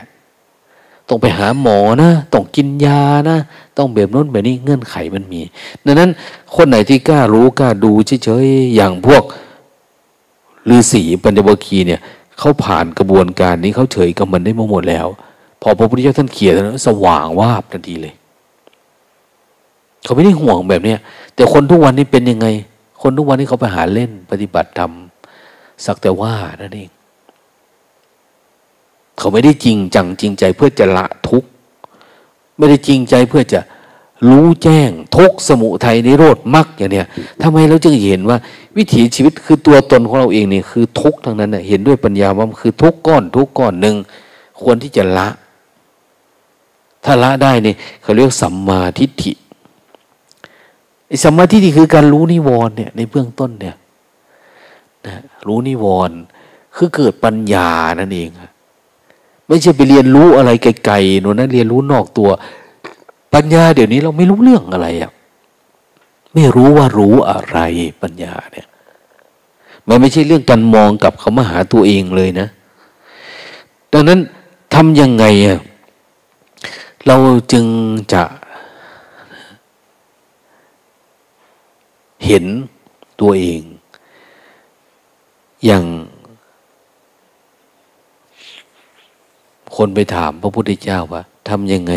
[1.08, 3.38] ต้องไปหาหมอนะต้องกินยานะ
[3.76, 5.40] ต้องแบบนู้นแบบนี้เงื่อนไขมันมี
[5.84, 6.10] ดังนั้น
[6.54, 7.92] คนไหนที่กล้ารู้กล้าดู
[8.24, 9.22] เฉยๆอย่างพวก
[10.70, 12.00] ฤาษีปัญญวคีเนี่ย
[12.38, 15.06] เขาผ่านกระบวนการนี้เขาเฉยกับมันได้มาหมดแล้ว
[15.68, 18.14] อพระพุทธเจ้าท่านเขียนแล้วสว่างวาบทันทีเลย
[20.05, 20.98] เขาไม่ได้ห่วงแบบเนี้ย
[21.34, 22.47] แต่คนทุกวันนี้เป็นยังไง
[23.02, 24.93] คนทุกวันนี้เขาไปหาเล่นปฏิบัติธรรม
[25.84, 26.90] สักแต่ว่านั่นเอง
[29.18, 31.48] เขาไม่ได้จริงจังจริงใจเพื่อจะละทุกข์
[32.56, 33.60] ไม่ได้จริงใจเพื่อจะ
[34.28, 37.06] รู้แจ้งทุกสมุทัยในโรดมรรคอย่างเนี้ย
[37.43, 38.38] ทำไมเราจึงเห็นว่า
[38.76, 43.97] วิถีชีวิตคือตัวตนของเราเองเนี่ยคือทุกทั้งนั้นเห็นด้วยปัญญาว่ามันคือทุกก้อนทุกก้อนหนึ่ง
[44.62, 45.28] ควรที่จะละ
[47.06, 49.32] ถ้าละได้เนี่ยเขาเรียกสัมมาทิฏฐิ
[51.06, 53.76] ไอ้สัมมาทิฏฐิคือการรู้นิวรณ์เนี่ยในเบื้องต้นเนี่ย
[55.06, 55.16] นะ
[55.46, 56.16] รู้นิวรณ์
[56.76, 57.68] คือเกิดปัญญา
[58.00, 58.30] นั่นเอง
[59.46, 62.28] ไม่ใช่ไปเรียนรู้อะไรไกลๆโน่นนะเรียนรู้นอกตัว
[63.34, 65.12] ปัญญาเดี๋ยวนี้เราไม่รู้เรื่องอะไรอะ
[66.34, 67.58] ไม่รู้ว่ารู้อะไร
[68.02, 68.66] ปัญญาเนี่ย
[69.88, 72.48] มันไม่ใช่เรื่องการมองกับเขามาหาตัวเองเลยนะ
[73.92, 74.18] ดังนั้น
[74.74, 75.58] ทำยังไงอะ
[77.06, 77.16] เรา
[77.52, 77.66] จึง
[78.12, 78.24] จะ
[82.26, 82.44] เห็น
[83.20, 83.62] ตัวเอง
[85.64, 85.84] อย่าง
[89.76, 91.92] คนไปถามพระพุทธเจ้าว่าทำยังไง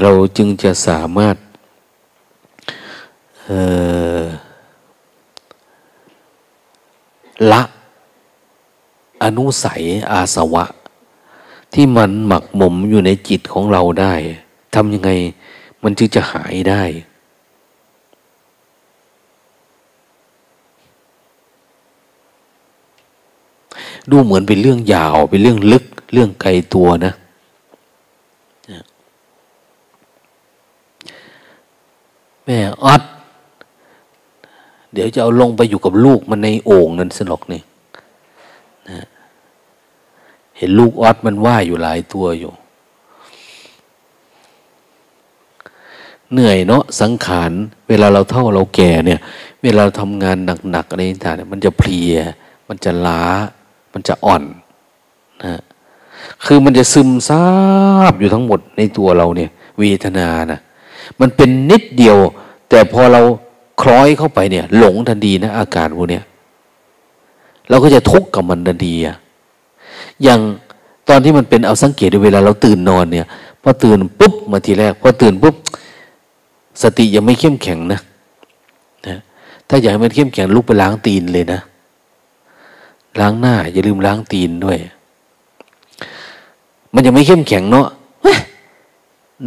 [0.00, 1.36] เราจึงจะสามารถ
[7.52, 7.62] ละ
[9.22, 10.64] อนุสัยอาสวะ
[11.74, 14.14] ที่มันหมักหมมอยู่ในจิตของเราได้
[14.74, 15.10] ทำยังไง
[15.82, 16.82] มันจึงจะหายได้
[24.10, 27.12] ดูเหมือนเป็นเรื่องยาว เป็นเรื่องลึก เรื่องไกลตัวนะ
[32.44, 33.02] แม่อัด
[34.92, 37.62] เดี๋ยวจะเอาลงไปอยู่กับลูกมันในโอ่งนั้นสนอกนี่
[38.88, 39.06] นะ
[40.62, 42.52] เห็นลูกออดมันว่ายอยู่หลายตัวอยู่
[46.32, 47.52] เหนื่อยเนาะสังขาร
[47.88, 49.20] เวลาเราเท่าเราแก่เนี่ย
[49.62, 50.36] เวลาเราทำงาน
[50.70, 52.14] หนักๆอะไรต่างๆมันจะเพลีย
[52.68, 53.22] มันจะล้า
[53.92, 54.42] มันจะอ่อน
[55.44, 55.60] นะ
[56.44, 57.44] คือมันจะซึมซา
[58.12, 60.60] บอยู่ทั้งหมดในตัวเราเนี่ย เวทนานะ
[61.20, 62.18] มันเป็นนิดเดียว
[62.68, 63.20] แต่พอเรา
[63.82, 66.24] คล้อยเข้าไปเนี่ย หลงทันทีนะอาการพวกเนี้ย
[67.68, 69.16] เราก็จะทุกข์กับมันทันทีอะ
[70.22, 70.40] อย่าง
[71.08, 73.26] ตอนที่มันเป็นเอาสังเกตดูเวลาเราตื่นนอนเนี่ย
[73.62, 75.54] พอตื่นปุ๊บมาทีแรกพอตื่นปุ๊บ
[76.82, 78.00] สติยังไม่เข้มแข็งนะ
[79.06, 79.16] นะ
[79.68, 81.60] ถ้าอยากให้มันเข้มแข็งลุกไปล้างตีนเลยนะ
[83.20, 84.78] ล้างหน้า อย่าลืมล้างตีนด้วย
[86.94, 87.86] มันยังไม่เข้มแข็งเนาะ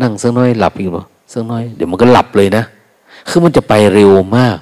[0.01, 1.03] นั่งสักน้อยหลับอีกบ่
[1.33, 2.63] สักน้อยเดี๋ยวมันก็หลับเลยนะ
[3.29, 4.57] คือมันจะไปเร็วมาก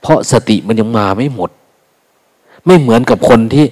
[0.00, 1.50] เพราะสติมันยังมาไม่หมด
[2.66, 3.64] ไม่เหมือนกับคนที่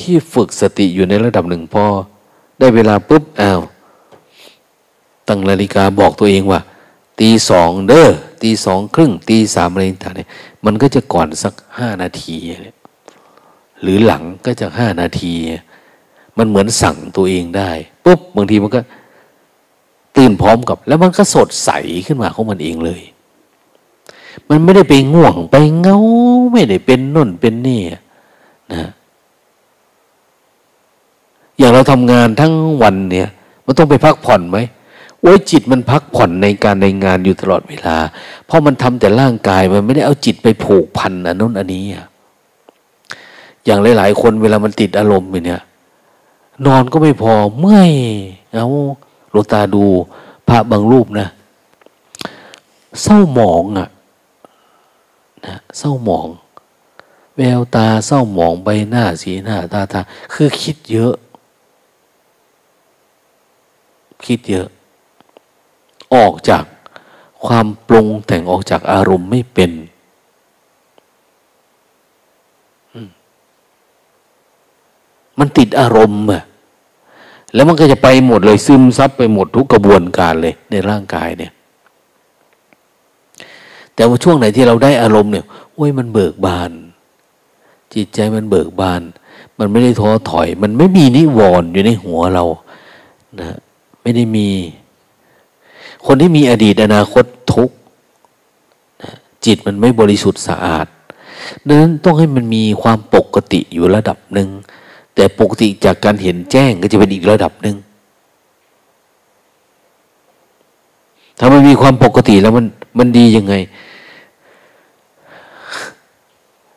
[0.00, 1.84] ที่ฝึกสติอยู่ในระดับหนึ่งพอ
[2.58, 3.60] ได้เวลาปุ๊บอ้าว
[5.28, 6.60] ตั้งนาฬิกาบอกตัวเองว่า
[7.20, 8.10] ตีสองเด้อ
[8.42, 10.28] ตีสองครึ่ง ตีสามอะไรต่างเนี่ย
[10.64, 12.36] มันก็จะก่อนสักห้านาที
[13.82, 15.32] หรือหลังก็จะห้านาที
[16.38, 17.70] มันเหมือนสั่งตัวเองได้
[18.04, 18.80] ปุ๊บบางทีมันก็
[20.16, 21.70] ตื่นพร้อมกับ แล้วมันก็สดใส
[22.06, 23.02] ขึ้นมาของมันเองเลย
[24.48, 25.98] มันไม่ได้ไปง่วงไปเงา
[26.52, 28.88] ไม่ได้เป็นน่นเป็นนี่นะ
[31.58, 33.28] อย่างเราทำงานทั้งวันเนี่ย
[33.64, 34.58] มันต้องไปพักผ่อนไหม
[35.20, 37.96] โอ้ยจิตมันพักผ่อนในการในงานอยู่ตลอดเวลา
[38.46, 42.06] เพราะมันทำแต่ร่างกายมันไม่ได้เอาจิตไปผูกพันอันนู้นอันนี้อะ
[43.64, 45.62] อย่างหลายๆ คนเวลามันติดอารมณ์เนี่ย
[46.66, 47.92] นอนก็ไม่พอเมื่อย
[48.52, 48.66] เอา
[49.32, 49.84] หลวงตาดู
[50.48, 51.28] พระบางรูปนะ
[53.02, 53.88] เศร้าหมองอะ
[55.46, 56.28] นะเศร้าหมอง
[57.36, 60.00] แววตาเศร้าหมองใบหน้าสีหน้าตาตา
[60.32, 61.14] คือคิดเยอะ
[64.26, 64.68] คิดเยอะ
[66.14, 66.64] ออกจาก
[67.46, 69.70] ความปรุงแต่งออกจากอารมณ์ไม่เป็น
[75.38, 76.42] มันติดอารมณ์อะ
[77.54, 81.52] แล้วมันก็จะไปหมดเลยซึมซับไปหมดทุกกระบวนการเลย ในร่างกายเนี่ย
[83.94, 86.72] แต่ว่าช่วงไหนที่เราได้อารมณ์เนี่ยโอ้ยมันเบิกบาน
[87.94, 89.02] จิตใจมันเบิกบาน
[89.58, 92.44] มันไม่ได้ท้อถอย มันไม่มีนิวรณ์อยู่ในหัวเรา
[93.40, 93.58] นะ
[94.08, 94.48] ไม่ได้มี
[96.06, 97.24] คนที่มีอดีตอนาคต
[97.54, 97.70] ทุก
[99.44, 100.86] จิตมันไม่บริสุทธิ์สะอาด
[101.66, 104.48] ดังนั้นต้องให้มันมีความปกติอยู่ระดับหนึ่ง
[105.14, 107.76] แต่ปกติจากการเห็นแจ้งก็จะเป็นอีกระดับหนึ่ง
[111.38, 112.66] ถ้ามันมีความปกติแล้วมัน
[112.98, 113.54] มันดียังไง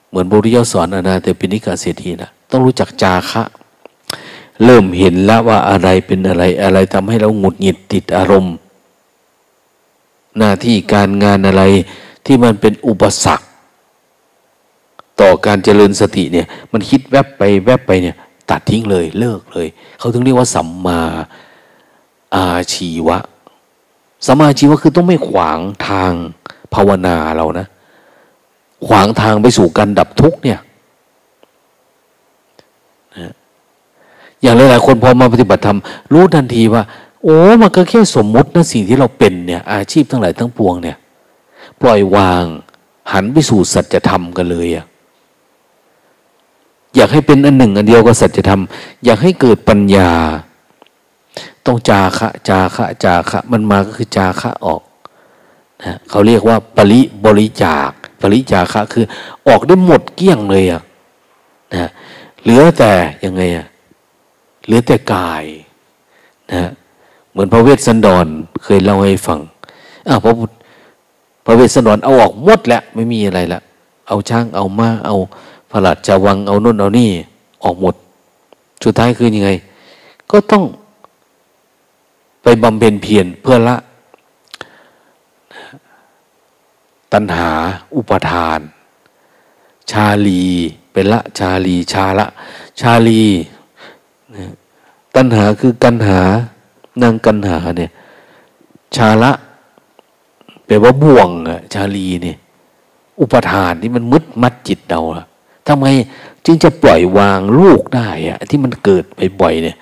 [0.09, 3.43] เหมือนบุริยสอนอนาเตปินิกาเศรษฐีนะต้องรู้จักจาคะ
[4.65, 8.55] เริ่มเห็นแล้วว่าอะไรเป็นอะไร อะไรทำให้เราหงุดหงิดติดอารมณ์
[10.37, 11.63] หน้าที่การงานอะไร
[12.25, 13.45] ที่มันเป็นอุปสรรค
[15.21, 18.15] ต่อการเจริญสติเนี่ย มันคิดแวบไปแวบไปเนี่ย
[18.49, 19.67] ตัดทิ้งเลยเลิกเลย
[19.99, 20.99] เขาถึงเรียกว่าสัมมา
[22.35, 23.17] อาชีวะ
[24.25, 26.11] สัมมาอาชีวะคือต้องไม่ขวางทาง
[26.73, 27.67] ภาวนาเรานะ
[28.87, 30.59] ขวางทางไปสู่การดับทุกเนี่ย
[33.17, 33.33] นะ
[34.41, 35.79] อย่างหลายๆคนพอมาปฏิบัติธรรม
[36.13, 36.83] รู้ทันทีว่า
[37.23, 40.97] โอ้มันก็แค่สมมุตินะสิ่งที่เราเป็นเนี่ยอาชีพทั้งหลายทั้งปวงเนี่ย
[41.81, 42.43] ปล่อยวาง
[43.11, 44.85] หันไปสู่สัจธรรมกันเลยอะ
[46.95, 48.61] อยากให้เป็นอันหนึ่ง อันเดียวกับสัจธรรม
[49.05, 50.09] อยากให้เกิดปัญญา
[51.65, 54.81] ต้องจาคะจาคะจาคะ มันมาก็คือจาคะออก
[55.83, 57.89] นะเขาเรียกว่า ปริบริจาค
[58.21, 59.05] ปริจาคะคือ
[59.47, 60.81] ออกได้หมดเกลี้ยงเลยอะ
[61.73, 61.89] นะ
[62.41, 62.91] เหลือแต่
[63.25, 63.65] ยังไงอะ
[64.65, 65.43] เหลือแต่กาย
[66.51, 66.69] นะ
[67.31, 68.25] เหมือนพระเวสสันดร
[68.63, 69.39] เคยเล่าให้ฟัง
[70.07, 70.31] อ้าวพระ
[71.45, 73.61] พระเวสสันดรเอาออกหมดแล้วไม่มีอะไรละ
[74.07, 75.15] เอาช่างเอามาเอา
[75.71, 77.09] พระราชวังเอานู่นเอานี่
[77.63, 77.95] ออกหมด
[78.83, 79.51] สุดท้ายคือยังไง
[80.31, 80.63] ก็ต้อง
[82.43, 83.75] ไปบำเพ็ญเพียรเพื่อละ
[87.13, 87.49] ตัณหา
[87.95, 88.59] อุปทาน
[89.91, 90.43] ชาลี
[90.91, 92.25] เป็นละชาลีชาละ
[92.81, 93.23] ชาลี
[95.15, 96.19] ตัณหาคือกันหา
[97.01, 97.91] นางกันหาเนี่ย
[98.95, 99.31] ชาละ
[100.65, 102.37] แปลว่าบ่วงอะชาลีเนี่ย
[103.21, 105.25] อุปทานที่มันมึดมัดจิตเราอะ
[105.67, 105.85] ทำไม
[106.45, 109.03] จึงจะปล่อยวางลูกได้อะที่มันเกิด
[109.41, 109.77] บ่อยๆเนี่ย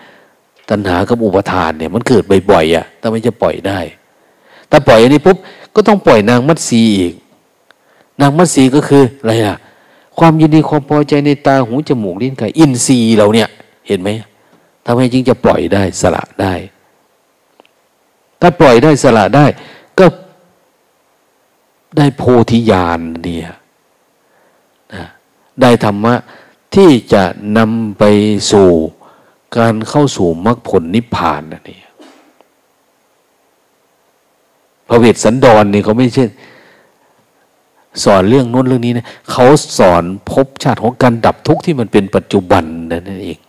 [0.69, 3.79] ตัณหากับอุปทานเนี่ย มันเกิดบ่อยๆอะทำไมจะปล่อยได้
[4.71, 5.37] ถ้าปล่อยอันนี้ปุ๊บ
[5.75, 7.13] ก็ต้องปล่อยนางมัดสีอีก
[8.21, 9.57] นางมัดสีก็คืออะไรอะ
[10.19, 13.47] ความยินดีความพอใจในตาหูจมูกลิ้นกายอินทรีย์เราเนี่ย
[13.87, 14.09] เห็นไหม
[14.91, 16.53] ทำไมจึงจะปล่อยได้สละได้
[18.41, 19.45] ถ้าปล่อยได้สละได้
[19.99, 20.05] ก็
[21.97, 23.53] ได้โพธิญาณเนี่ย
[25.61, 26.15] ได้ธรรมะ
[26.75, 27.23] ที่จะ
[27.57, 28.03] นำไป
[28.51, 28.69] สู่
[29.57, 31.81] การเข้าสู่มรรคผลนิพพานนั่นเอง
[34.87, 36.25] พระเวสสันดรนี่เขาไม่ใช่
[38.03, 39.45] สอนเรื่องนู้นเรื่องนี้นะเขา
[39.77, 42.63] สอนพบชาติของการดับทุกข์ที่มันเป็นปัจจุบัน
[42.93, 43.39] นั่นเอง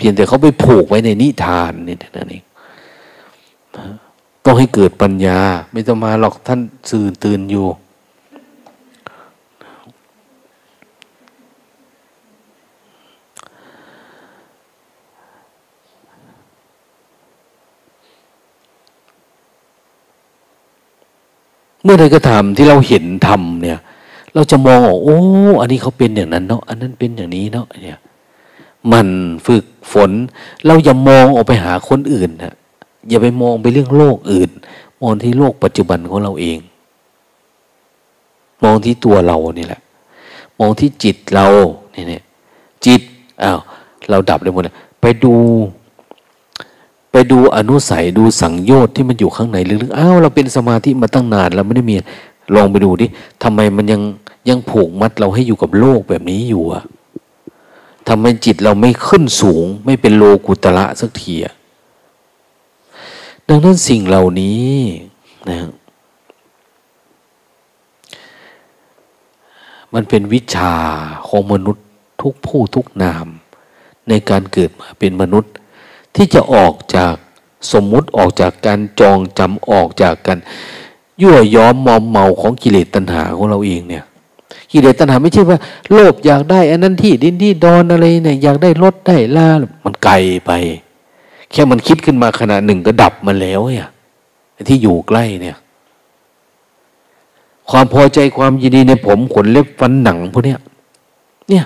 [0.00, 2.44] พียงแต่เขาไปผูกไว้ในนิทานนี่นั่นเอง
[4.44, 5.40] ต้องให้เกิดปัญญา
[5.72, 6.60] ไม่ต้องมาหรอกท่าน
[6.90, 7.66] สื่นตื่นอยู่
[21.82, 23.80] เมื่อใดก็ทำที่เราเห็นทำเนี่ย
[24.34, 25.18] เราจะมองออกโอ้
[25.60, 28.00] อันนี้เขาเป็นอย่างนั้นเนาะอันนั้นเป็นอย่างนี้เนาะเนี่ย
[28.92, 29.06] มัน
[29.46, 30.10] ฝึกฝน
[30.66, 32.54] เราอย่ามองออกไปหาคนอื่นนะ
[33.08, 34.50] อย่าไปมองไปเรื่องโลกอื่น
[35.02, 36.58] มองที่โลกปัจจุบันของเราเอง
[38.62, 39.80] มองที่ตัวเรานี่แหละ
[40.58, 41.46] มองที่จิตเรา
[41.92, 42.22] เนี่ย
[42.86, 43.00] จิต
[43.42, 43.58] อ้าว
[44.10, 45.34] เราดับได้หมดเลยไปดู
[47.12, 51.94] ไปดูอนุสัยดูสังโยชน์ที่มันอยู่ข้างในลึกๆอ้าวเราเป็นสมาธิมาตั้งนานเราไม่ได้มี
[52.54, 53.06] ลองไปดูดิ
[53.42, 54.00] ทำไมมันยัง
[54.48, 56.82] ยังผูกมัดเราให้อยู่กับโลกแบบนี้อยู่อะ
[58.08, 61.34] ทำไมจิตเราไม่ขึ้นสูง ไม่เป็นโลกุตระสักที
[63.48, 64.72] ดังนั้นสิ่งเหล่านี้
[65.48, 65.58] นะ
[69.94, 70.74] มันเป็นวิชา
[71.28, 71.86] ของมนุษย์
[72.22, 73.26] ทุกผู้ทุกนาม
[74.08, 75.52] ในการเกิดมาเป็นมนุษย์
[76.14, 77.14] ที่จะออกจาก
[77.72, 80.38] สมมุติออกจากการจองจำออกจากกัน
[81.22, 84.04] ยั่วย้อมมอมเมาของกิเลสตัณหาของเราเองเนี่ย
[84.70, 85.58] กิเลสตัณหาไม่ใช่ว่า
[85.92, 89.48] โลภอยากได้อันนั้นที่ดินที่ดอนอะไรเนี่ยอยากได้รถได้ลา
[89.84, 90.14] มันไกล
[90.46, 90.52] ไป
[91.50, 93.88] แค่มันคิดขึ้นมาขณะหนึ่งก็ดับมาแล้วเนี่ย
[94.68, 95.56] ที่อยู่ใกล้เนี่ย
[97.70, 100.60] ความพอใจความยินดีในผมขนเล็บฟันหนังพวกเนี้ย
[101.50, 101.64] เนี่ย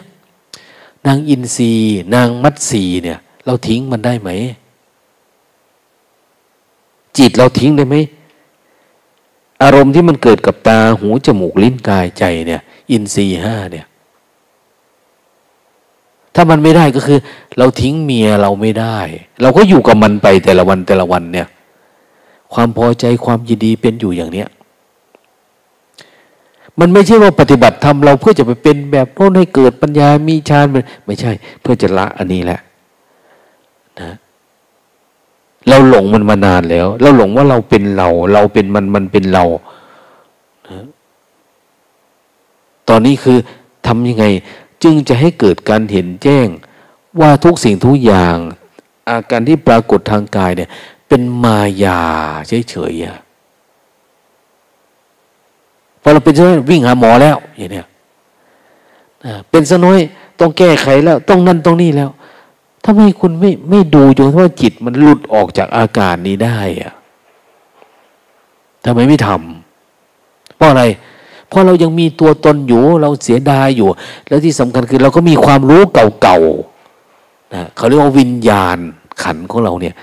[1.07, 1.73] นางอินทรี
[2.15, 4.31] นางมัตสีเนี่ย เราทิ้งมันได้ไหม
[7.19, 7.97] จิตเราทิ้งได้ไหม
[9.63, 13.87] อารมณ์ที่มันเกิดกับตาหูจมูกลิ้นกายใจเนี่ย อินทรีห้าเนี่ย
[16.35, 17.19] ถ้ามันไม่ได้ก็คือ
[17.59, 18.99] เราทิ้งเมียเราไม่ได้
[19.43, 21.49] เราก็อยู่กับมันไปแต่ละวันแต่ละวันเนี่ย
[22.55, 24.49] ความพอใจความยินดีเป็นอยู่อย่างเนี้ย
[26.81, 30.67] มันไม่ใช่ว่าปฏิบัติทำเราเพื่อจะไปเป็นแบบโน้นให้เกิดปัญญามีฌาน
[31.07, 32.61] ไม่ใช่ เพื่อจะละอันนี้แหละ
[34.01, 34.11] นะ
[35.69, 39.45] เราหลงมันมานานแล้ว เราหลงว่าเราเป็นเรา เราเป็นมันมันเป็นเรา
[40.71, 40.85] นะ
[42.89, 43.39] ตอนนี้คือ
[43.87, 44.25] ทำยังไง
[44.83, 46.47] จึงจะให้เกิดการเห็นแจ้ง
[47.21, 48.37] ว่าทุกสิ่งทุกอย่าง
[49.09, 50.71] อาการที่ปรากฏทางกายเนี่ย
[51.09, 52.03] เป็นมายา
[52.71, 53.25] เฉยๆ
[56.03, 57.87] พอเราเป็นซะน้อยวิ่งหาหมอแล้วอย่างเนี้ย
[59.51, 59.99] เป็นซะน้อย
[60.41, 62.11] ต้องแก้ไขแล้วต้องนั่นต้องนี่แล้ว
[62.85, 66.93] ทำไม่คุณไม่ไม่ดูจนว่าจิตมันหลุดออกจากอาการนี้ได้อะ
[68.85, 70.85] ทำไมไม่ทำเพราะอะไร
[71.55, 73.89] เพราะเรายังมีตัวตนอยู่ เราเสียดายอยู่
[74.29, 75.83] แล้วที่สำคัญคือเราก็มีความรู้
[76.23, 78.79] เก่าๆนะเขาเรียกว่าวิญญาณ
[79.23, 79.95] ขันของเราเนี่ย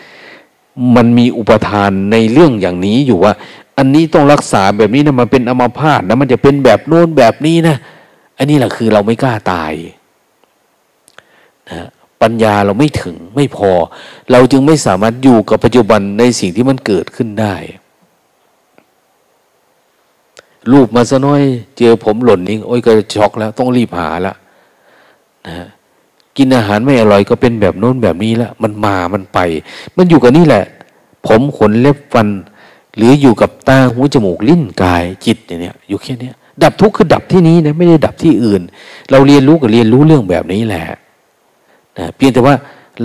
[0.95, 3.34] มันมีอุปทานในเรื่องอย่างนี้อยู่ว่า
[3.78, 7.76] อันนี้ต้องรักษาแบบนี้นะมันเป็นอมาพาตนะมันจะเป็นแบบโน้นแบบนี้นะ
[8.38, 9.73] อันนี้แหละคือเราไม่กล้าตาย
[11.69, 11.88] นะ
[12.22, 13.72] ปัญญาเราไม่ถึงไม่พอ
[14.32, 17.56] เราจึงไม่สามารถอยู่กับปัจจุบันในสิ่งที่มันเกิดขึ้นได้
[20.71, 21.41] รูปมาซะน้อย
[21.77, 24.35] เจอผมหล่นนี่โอ้ยก็ช็อกแล้ว ต้องรีบหาละ
[25.47, 25.67] นะ
[26.38, 29.39] กินอาหารไม่อร่อยก็เป็นแบบโน้นแบบนี้ละมันมามันไป
[29.97, 30.65] มันอยู่กับนี่แหละ
[31.27, 32.27] ผมขนเล็บฟัน
[32.95, 36.29] หรืออยู่กับตาหูจมูกลิ้นกายจิตเนี่ยอยู่แค่นี้
[36.63, 38.61] ดับทุกข์คือดับที่นี้นะไม่ได้ดับที่อื่น
[39.11, 40.83] เราเรียนรู้กับเรียนรู้เรื่องแบบนี้แหละ
[41.97, 42.55] นะเพียงแต่ว่า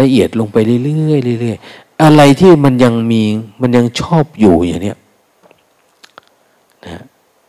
[0.00, 3.22] ละเอียดลงไปเรื่อยๆเรื่อยๆอะไรที่มันยังมี
[3.60, 4.98] มันยังชอบอยู่อย่างเนี้ย
[6.86, 7.02] นะ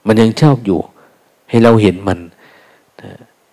[0.07, 0.79] มันยังชอบอยู่
[1.49, 2.19] ให้เราเห็นมัน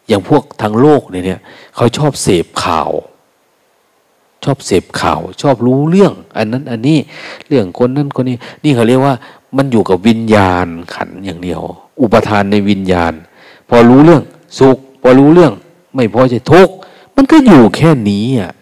[0.09, 1.41] อย่างพวกทางโลกเนี่ย
[1.77, 2.91] เขาชอบเสพข่าว
[4.45, 6.99] ชอบเสพข่าว ชอบรู้เรื่อง อันนั้นอันนี้
[7.49, 9.15] เรื่องคนนั้นคนนี้ นี่เขาเรียกว่า
[9.57, 11.61] มันอยู่กับวิญญาณขันอย่างเดียว
[12.01, 13.13] อุปทานในวิญญาณ
[13.69, 14.23] พอรู้เรื่อง
[14.59, 15.53] สุข พอรู้เรื่อง
[15.95, 16.75] ไม่พอจะทุกข์
[17.17, 18.53] มันก็อยู่แค่นี้อะ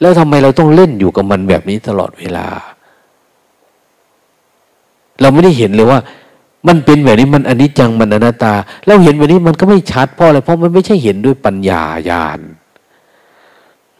[0.00, 2.46] แล้วทำไมเราต้องเล่นอยู่กับมันแบบนี้ตลอดเวลา
[5.20, 5.98] เราไม่ได้เห็นเลยว่า
[6.66, 8.54] มันเป็นแบบนี้มันอนิจจังมันอนัตตา
[8.86, 12.40] เราเห็นแบบนี้มันก็ไม่ชัดเพราะอะไรเพราะมันไม่ใช่เห็นด้วยปัญญาญาณ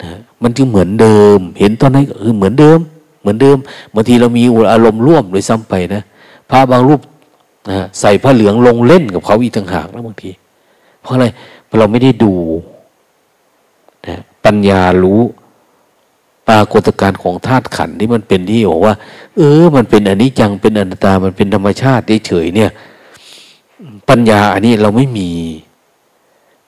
[0.02, 0.12] นะ
[0.42, 2.78] มันจึงเหมือนเดิม เห็นตอนนั้นก็คือเหมือนเดิม
[3.20, 3.56] เหมือนเดิม
[3.94, 6.02] บางทีเรามีอารมณ์ร่วมโดยซ้ำไปนะ
[6.50, 7.00] พระบางรูป
[7.70, 10.30] นะใส่ผ้าเหลืองลงเล่นกับเขาอีกต่างหากแล้วบางที
[11.00, 11.26] เพราะอะไร
[11.66, 12.32] เพราะเราไม่ได้ดู
[14.06, 15.20] นะปัญญารู้
[16.48, 18.94] ปรากฏการณ์ของธาตุขันที่มันเป็นที่บอกว่า
[19.36, 22.70] เออ มันเป็นอนิจจังเป็นอนัตตา มันเป็นธรรมชาติเฉยเนี่ย
[24.08, 25.30] ปัญญาอันนี้เราไม่มี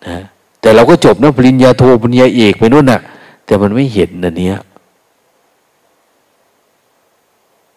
[0.07, 0.19] นะ
[0.61, 3.01] แต่เราก็จบนะปริญญาโทปริญญาเอกไปนู่นน่ะ
[3.47, 4.59] แต่มันไม่เห็นอันเนี้ย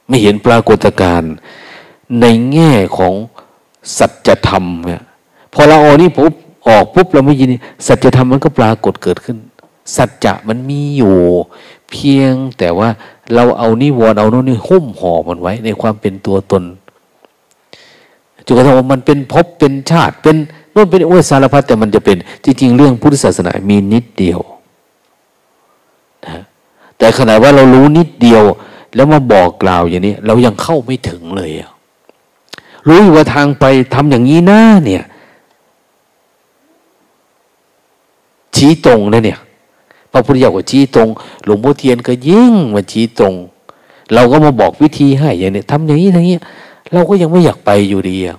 [0.07, 1.33] ไม่เห็นปรากฏการณ์
[2.21, 3.13] ในแง่ของ
[3.97, 5.01] สัจธรรมเนี่ย
[5.53, 6.33] พอเราเอานี่ปุ๊บ
[6.67, 7.49] ออกปุ๊บเราไม่ยิน
[7.87, 9.37] สัจธรรมมันก็ปรากฏเกิดขึ้น
[9.95, 11.17] สัจจะมันมีอยู่
[11.91, 12.89] เพียงแต่ว่า
[13.35, 16.63] เราเอานิวรณ์เอาโน่นนี่หุ้มห่อมันไว้ ในความเป็นตัวตน
[18.45, 20.35] จนกระทั่งว่ามันเป็นภพเป็นชาติ เป็น
[20.73, 24.39] นู่นเป็นโอ้สารพัดแต่มันจะเป็น จริง ๆ เรื่องพุทธศาสนามีนิดเดียว
[26.25, 26.41] นะ
[26.97, 28.43] แต่ขณะว่าเรารู้นิดเดียว
[28.95, 31.51] แล้วมาบอกกล่าวอย่างนี้ เรายังเข้าไม่ถึงเลย
[32.87, 35.03] รู้ว่าทางไปทำอย่างนี้นะเนี่ย
[38.55, 39.39] ชี้ตรงนะเนี่ย
[40.17, 41.09] ระพุทธเจ้าก็ชี้ตรง
[41.45, 43.33] หลวงพ่อเทียนก็ยิ่งมาชี้ตรง
[44.13, 46.37] เราก็มาบอกวิธีให้อย่างนี้ทำอย่างนี้อย่างนี้
[46.93, 48.37] เราก็ยังไม่อยากไปอยู่ดีอะ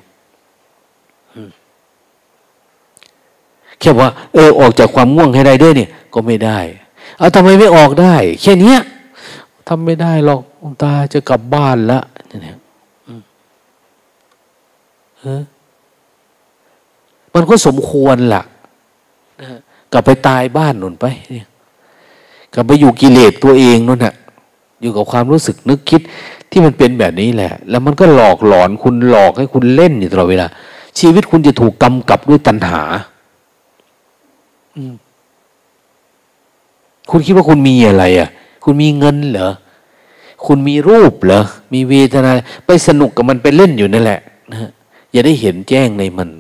[3.80, 6.58] แค่ว่าเออออกจากความง่วงให้ได้ด้วยเนี่ย ก็ไม่ได้
[7.18, 8.76] เอาทำไมไม่ออกได้แค่นี้
[9.68, 10.40] ทำไม่ได้หรอก
[10.82, 12.56] ตาจะกลับบ้านละเนี่ย
[17.34, 18.42] มันก็สมควรล่ะ
[19.92, 21.47] กลับไปตายบ้านหนุนไปเนี่ย
[22.54, 24.14] กลับไปอยู่กิเลสตัวเองนู่นน่ะ
[24.80, 26.00] อยู่กับความรู้สึกนึกคิด
[26.50, 30.46] ที่มันเป็นแบบนี้แหละ แล้วมันก็หลอกหลอนคุณหลอกให้คุณเล่นอยู่ตลอดเวลา
[30.98, 32.82] ชีวิตคุณจะถูกกำกับด้วยตัณหา
[37.10, 38.28] คุณคิดว่าคุณมีอะไรอะ
[38.64, 39.50] คุณมีเงินเหรอ
[40.46, 41.42] คุณมีรูปเหรอ
[41.72, 42.30] มีเวทนา
[42.66, 44.20] ไปสนุกกับมันไปเล่นอยู่นั่นแหละ
[44.52, 44.70] นะ
[45.12, 46.30] อย่าได้เห็นแจ้งในมัน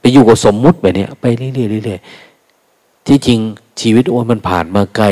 [0.00, 2.25] ไปอยู่กับสมมุติแบบนี้ไปเรื่อยๆเรื่อยๆ
[3.06, 3.40] ที่จริง
[3.80, 5.06] ชีวิตโอ้มันผ่านมาไกล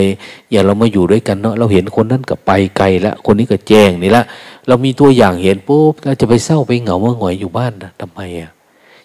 [0.51, 4.25] อย่าเรามาอยู่ด้วยกันเนาะเราเห็นคนนั้นก็ไปไกลแล้วคนนี้ก็แจ้งนี่ละ
[4.67, 8.51] เรามีตัวอย่างเห็นปุ๊บเราจะไปเศร้าไปเหงาเมื่อหงอยอยู่บ้านนะทำไมอะ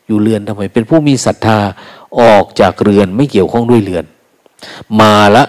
[0.07, 1.59] อยู่เรือนทำไม เป็นผู้มีศรัทธา
[2.19, 4.05] ออกจากเรือนไม่เกี่ยวข้องด้วยเรือน
[4.99, 5.43] มาละ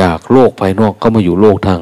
[0.00, 1.80] จากโลกภายนอกก็มาอยู่โลกทาง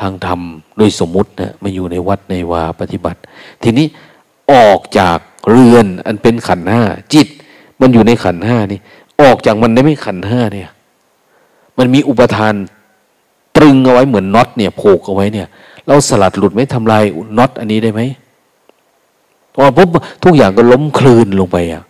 [0.00, 0.40] ทางธรรม
[0.78, 3.20] โดยสมมุตินะมาอยู่ในวัดในวาปฏิบัติ
[3.62, 3.86] ทีนี้
[4.52, 5.18] ออกจาก
[5.50, 6.82] เรือนอันเป็นขันห้า
[7.14, 7.28] จิต
[7.80, 8.80] มันอยู่ในขันห้านี่
[9.20, 10.70] ออกจากมันได้ไม่ขันห้าเนี่ย
[11.78, 12.54] มันมีอุปทาน
[13.56, 15.48] ตรึงเอาไว้เหมือนน็อตเนี่ยโผกเอาไว้เนี่ย
[15.86, 17.04] เราสลัดหลุดไม่ทำลาย
[17.38, 18.00] น็อตอันนี้ได้ไหม
[19.54, 19.88] พอปุ๊บ
[20.24, 21.82] ทุกอย่างก็ล้มคลืนลงไปอะ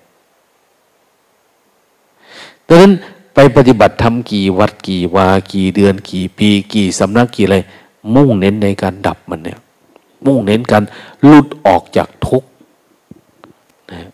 [2.67, 2.93] ดังนั้น
[3.35, 7.57] ไปปฏิบัติทำกี่วัดกี่วากี่เดือน กี่ปี กี่สำนักกี่อะไร
[8.15, 9.59] มุ่งเน้นในการดับมันเนี่ย
[10.27, 10.83] มุ่งเน้นการ
[11.25, 12.49] หลุดออกจากทุกข์
[13.93, 14.09] นะ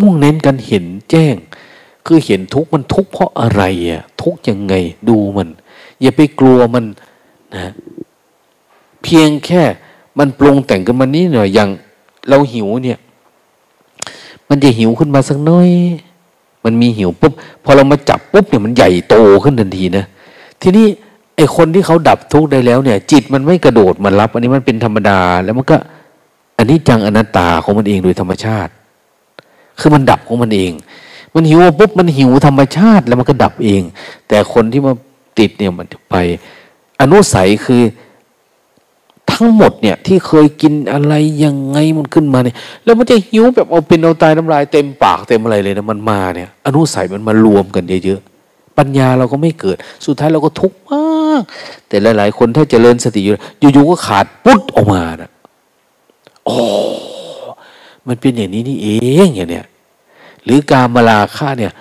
[0.00, 1.34] มุ่งเน้นกันเห็นแจ้ง
[2.06, 4.74] คือเห็นทุกมันทุกเพราะอะไรอะทุกยังไง
[5.08, 5.48] ดูมัน
[6.00, 6.84] อย่าไปกลัวมัน
[7.54, 7.72] นะ
[9.02, 9.62] เพียงแค่
[10.18, 11.68] มันปรุงแต่งกันมานี้หน่อยอย่าง
[12.28, 12.98] เราหิวเนี่ย
[14.48, 15.68] มันจะหิวขึ้นมาสักน้อย
[16.64, 17.32] มันมีหิวปุ๊บ
[17.64, 19.14] พอเรามาจับปุ๊บเนี่ยมันใหญ่โต
[19.44, 20.04] ขึ้นทันทีนะ
[20.62, 20.86] ทีนี้
[21.36, 25.76] ไอคนที่เขาดับทุกข์ได้แล้วเนี่ย จิตมันไม่กระโดดมันรับ อันนี้มันเป็นธรรมดา แล้วมันก็
[26.58, 28.72] อันนี้จังอนัตตาของมันเองโดยธรรมชาติ
[29.80, 30.72] คือมันดับของมันเอง
[31.34, 33.82] มันหิวปุ๊บมันหิวธรรมชาติแล้วมันก็ดับเอง
[34.28, 34.92] แต่คนที่มา
[35.38, 36.16] ติดเนี่ยมันไป
[37.00, 37.82] อนุสัยคือ
[39.32, 41.14] ทั้งหมดเนี่ยที่เคยกินอะไร
[41.44, 49.76] ยังไงมันขึ้นมาเนี่ย แล้วมันจะหิวแบบเอาเป็นเอาตายน้ำลายเต็มปากเต็มอะไรเลยนะมันมาเนี่ย อนุสัยมันมารวมกันเยอะๆปัญญาเราก็ไม่เกิด
[50.06, 51.42] สุดท้ายเราก็ทุกข์มาก
[51.88, 55.30] แต่หลาย ๆ คนถ้าเจริญสติอยู่อยู่ๆก็ขาดปุ๊บออกมานะ
[56.44, 56.58] โอ้
[58.08, 58.88] มันเป็นอย่างนี้นี่เอ
[59.26, 59.66] งอย่างเนี้ย
[60.44, 61.72] หรือการมาลาค่าเนี่ย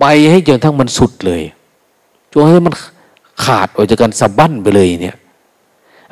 [0.00, 1.42] ไปให้จนทั้งมันสุดเลย
[2.32, 2.74] จนให้มัน
[3.44, 5.16] ขาดออกจากกันสะบั้นไปเลยเนี่ย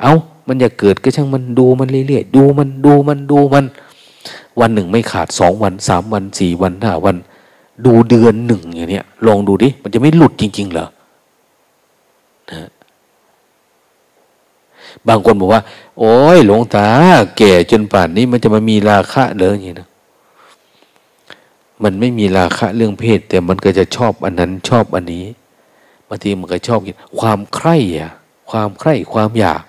[0.01, 0.13] เอา
[0.47, 3.65] มันอยากเกิดก็ช่างมันดูมันเรื่อยๆดูมันดูมันดูมัน
[4.59, 7.15] วันหนึ่งไม่ขาดสองวันสามวันสี่วันห้าวัน
[7.85, 10.87] ดูเดือนหนึ่งอย่างเนี้ยลองดูดิมันจะไม่หลุดจริง ๆ เหรอ
[12.51, 12.69] นะ
[15.07, 15.61] บางคนบอกว่า
[15.99, 16.87] โอ้ยหลวงตา
[17.37, 19.89] แก่จนป่านนี้มันจะมามีราคะเลยอย่างนี้นะ
[21.83, 25.25] มันไม่มีราคะเรื่องเพศ แต่มันก็จะชอบอันนั้นชอบอันนี้
[26.07, 26.79] บางทีมันก็ชอบ
[27.19, 28.11] ความใคร่อะ
[28.49, 29.63] ความใคร่ความอยาก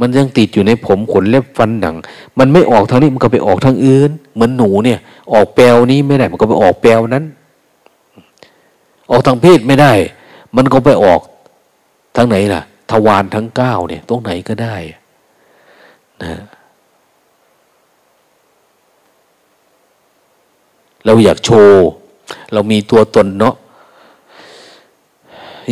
[0.00, 1.96] มันยังติดอยู่ในผมขนเล็บฟันหนัง
[2.38, 4.98] มันไม่ออกทางนี้มันก็ไปออกทางอื่น เหมือนหนูเนี่ย
[5.32, 7.24] ออกแปลวนี้ไม่ได้มันก็ไปออกแปลวนั้น
[9.10, 9.92] ออกทางเพศไม่ได้
[10.56, 11.20] มันก็ไปออก
[12.16, 14.76] ทางไหนล่ะ ทวารทั้งเก้าเนี่ย ตรงไหนก็ได้
[16.22, 16.42] นะ
[21.04, 21.82] เราอยากโชว์
[22.52, 23.54] เรามีตัวตนเนาะ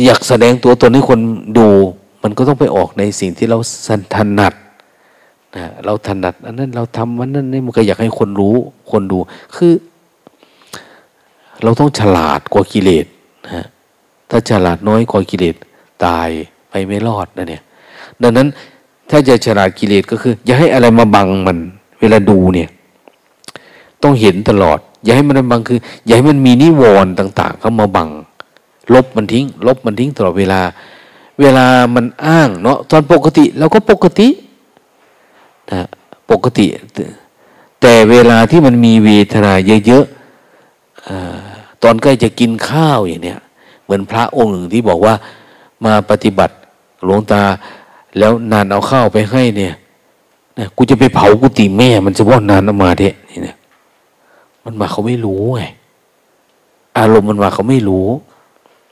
[0.05, 1.19] อยากแสดงตัวตนให้คน
[1.57, 1.67] ดู
[2.23, 3.57] มันก็ต้องไปออกในสิ่งที่เรา
[3.87, 4.53] สันถนัด
[5.55, 8.55] นะเราถนัดอันนั้นเราทำวันนั้นนี่มันก็อยากให้คนรู้
[8.91, 9.17] คนดู
[9.55, 9.73] คือ
[11.63, 13.05] เราต้องฉลาดกว่ากิเลส
[13.45, 13.65] นะ
[14.29, 15.55] ถ้าฉลาดน้อยกว่ากิเลส
[16.05, 16.29] ตาย
[16.73, 17.63] ไปไม่รอดนะเนี่ย
[18.21, 18.47] ดังนั้น
[19.09, 21.57] ถ้าจะฉลาดกิเลสก็คือ อย่าให้อะไรมาบังมัน
[21.99, 22.69] เวลาดูเนี่ย
[24.03, 28.09] ต้องเห็นตลอด อย่าให้มันบังคือ อย่าให้มันมีนิวรณ์ต่าง ๆ เข้ามาบัง
[28.93, 30.59] ลบมันทิ้ง ลบมันทิ้งตลอดเวลา
[31.39, 34.27] เวลามันอ้างเนาะตอนปกติเราก็ปกติ
[35.71, 35.87] นะ
[36.31, 36.65] ปกติ
[37.81, 39.53] แต่เวลาที่มันมีเวทนา
[39.85, 43.39] เยอะๆตอนใกล้จะกินข้าวอย่างเนี้ย
[43.83, 45.13] เหมือนพระองค์หนึ่งที่บอกว่า
[45.85, 46.55] มาปฏิบัติ
[47.05, 47.43] หลวงตา
[48.17, 49.73] แล้วนานเอาข้าวไปให้เนี่ย
[50.57, 53.55] นะกูจะไปเผากุฏิแม่ มันจะว่านานออกมาเทะนี่นะ
[54.63, 55.63] มันมาเขาไม่รู้ไง
[56.97, 58.07] อารมณ์มันมาเขาไม่รู้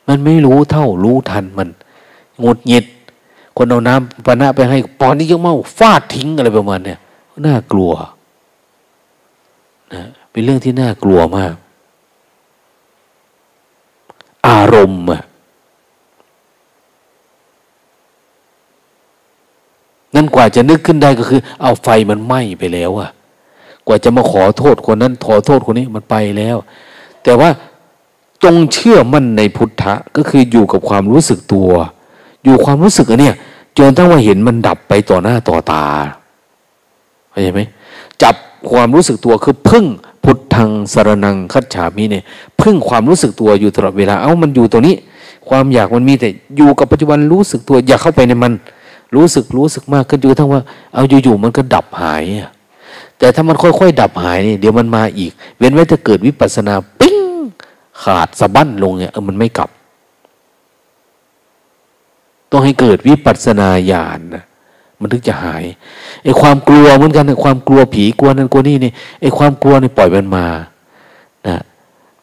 [0.08, 1.70] มันไม่รู้เท่ารู้ทันมัน
[2.44, 2.86] งดเงียด
[3.58, 7.00] คนเอาน้ำปนะไปให้ปอนนี้ยังเมาฟาดทิ้งอะไรประมาณเนี่ย
[7.46, 7.92] น่ากลัว
[9.94, 11.54] นะเป็นเรื่องที่น่ากลัวมาก
[14.48, 15.22] อารมณ์อะ
[20.22, 23.10] นั่นกว่าจะนึกขึ้นได้ก็คือ เอาไฟมันไหม้ไปแล้วอะ
[23.88, 26.58] กว่าจะมาขอโทษคนนั้นขอโทษคนนี้มันไปแล้ว
[27.24, 27.50] แต่ว่า
[28.44, 31.70] จงเชื่อมั่นในพุทธะก็คืออยู่กับความรู้สึกตัว
[32.44, 33.36] อยู่ความรู้สึกอันเนี้ย
[33.78, 35.86] จนทั้งว่าเห็นมันดับไปต่อหน้าต่อตา
[37.30, 37.62] เข้าใจไหม
[38.24, 38.36] จับ
[38.72, 39.86] ความรู้สึกตัวคือพึ่ง
[40.24, 42.24] พุทธังสารนังคัจฉามิเนี่ย
[42.62, 44.96] พึ่งความรู้สึกตัวอยู่ตลอดเวลาเอ้ามันอยู่ตัวนี้
[45.50, 48.54] ความอยากมันมีแต่อยู่กับปัจจุบันรู้สึกตัว อย่าเข้าไปในมัน
[49.16, 50.62] รู้สึกรู้สึกมากขึ้นจนทั้งว่า
[50.94, 52.24] เอาอยู่ๆมันก็ดับหาย
[53.18, 57.18] แต่ถ้ามันค่อยๆดับหายนี่เดี๋ยวมันมาอีก เว้นไว้ถ้าเกิดวิปัสนาปิ้ง
[58.04, 59.70] ขาดสะบั้นลงเนี่ยเออมันไม่กลับ
[62.52, 64.44] ต้องให้เกิดวิปัสนาญาณนะ
[65.00, 65.64] มันถึงจะหาย
[66.24, 70.46] ไอ้ความกลัวเหมือนกันความกลัวผีกลัวนั่นกลัวนี่นี่ไอ้ความกลัวนี่ปล่อยมันมา
[71.48, 71.58] นะ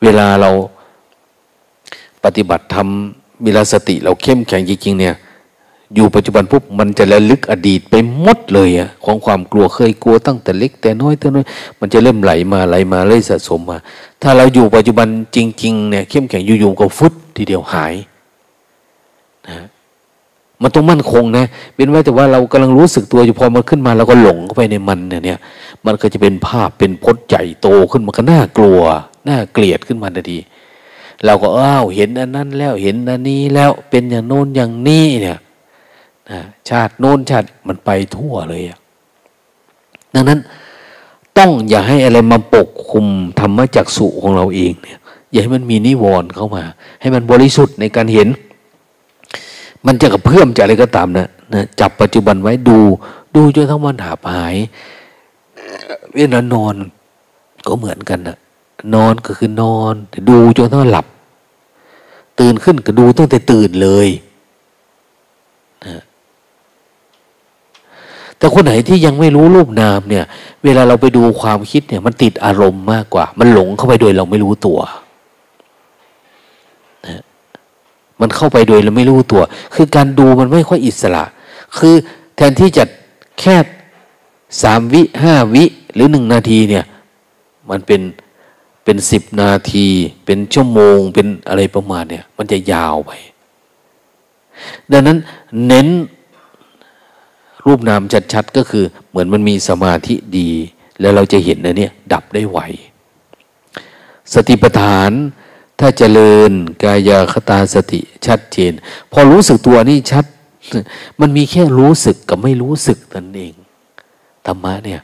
[0.02, 0.50] เวลาเรา
[2.24, 5.14] ปฏิบัติทำมีสติเราเข้มแข็งจริงๆเนี่ย
[5.94, 11.44] อยู่ปัจจุบันปุ๊บมันจะระลึกอดีตไปหมดเลยอะของความกลัวเคยกลัวตั้งแต่เล็ก แต่น้อยแต่น้อย
[11.80, 13.78] มันจะเริ่มไหลมาไหลมาเลยสะสมมา
[14.22, 17.94] ถ้าเราอยู่ปัจจุบันจริง ๆ เนี่ยเข้มแข็งอยู่ๆก็ฟุตทีเดียวหาย
[19.48, 19.66] นะ
[20.62, 21.44] มันต้องมั่นคงนะ
[21.74, 25.38] เป็นไว้แต่ว่าเรากำลังรู้สึกตัวอยู่พอมันขึ้นมาเราก็หลงเข้าไปในมันเนี่ย
[25.86, 28.80] มันก็จะเป็นภาพเป็นพจน์ใหญ่โตขึ้นมันก็น่ากลัว
[29.28, 30.38] น่าเกลียดขึ้นมาทันที
[31.24, 35.38] เราก็อ้าวเห็นอันนั้นแล้วเห็นอันนี้แล้วเป็นอย่างโน้นอย่างนี้เนี่ย
[36.68, 38.62] ชาติโน้นชาติมันไปทั่วเลย
[40.14, 40.40] ดังนั้น
[41.38, 43.06] ต้องอย่าให้อะไรมาปกคุม
[43.40, 44.98] ธรรมจักสุของเราเองเนี่ย
[45.32, 46.64] อย่าให้มันมีนิวรณ์เข้ามา
[47.00, 48.28] ให้มันบริสุทธิ์ในการเห็น
[49.86, 52.78] มันจะกับเพื่อมจะอะไรก็ตามนะนะจับปัจจุบันไว้ดู
[53.34, 54.56] ดูจนทั้งวันหาหาย
[56.14, 56.74] เวลานอน
[57.66, 58.36] ก็เหมือนกันนะ
[58.94, 59.94] นอนก็คือนอน
[60.30, 61.06] ดูจนทั้งหลับ
[62.38, 64.08] ตื่นขึ้นก็ดูตั้งแต่ตื่นเลย
[65.86, 66.02] นะ
[68.38, 70.24] แต่คนไหนที่ยังไม่รู้รูปนามเนี่ย
[70.64, 74.78] เวลาเราไปดูความคิดเนี่ย มันติดอารมณ์มากกว่า มันหลงเข้าไปโดยเราไม่รู้ตัว
[77.06, 77.22] นะ
[78.20, 79.42] มันเข้าไปโดยเราไม่รู้ตัว
[79.74, 81.24] คือการดูมันไม่ค่อยอิสระ
[81.78, 81.94] คือ
[82.36, 82.84] แทนที่จะ
[83.40, 83.56] แค่
[84.62, 86.84] สามวิห้าวิหรือหนึ่งนาทีเนี่ย
[87.70, 88.00] มันเป็น
[88.84, 89.86] เป็นสิบนาที
[90.24, 93.10] เป็นชั่วโมงเป็นอะไรประมาณเนี่ย มันจะยาวไป
[94.92, 95.18] ดังนั้น
[95.66, 95.88] เน้น
[97.68, 100.50] รูปนามชัดๆก็คือ เหมือนมันมีสมาธิดี
[101.00, 102.58] แล้วเราจะเห็นนะเนี่ยดับได้ไว
[104.34, 105.10] สติปัฏฐาน
[105.80, 106.50] ถ้าเจริญ
[106.82, 108.72] กายคตาสติชัดเจน
[109.12, 110.24] พอรู้สึกตัวนี่ชัด
[111.20, 113.54] มันมีแค่รู้สึกกับไม่รู้สึกนั่นเอง
[114.46, 115.00] ธรรมะเนี่ย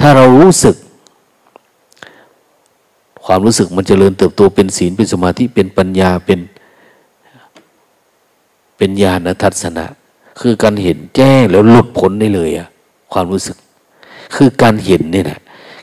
[0.00, 0.76] ถ้าเรารู้สึก
[3.24, 6.40] ความรู้สึกมันจเจริญเติบโตเป็นศีลเป็นสมาธิเป็นปัญญาเป็น
[8.76, 9.86] เป็นญาณทัศนะ
[10.40, 12.68] คือการเห็นแจ้งแล้วหลุดพ้นได้เลยอะ
[13.12, 13.56] ความรู้สึก
[14.36, 15.38] คือการเห็นเนี่ยนะ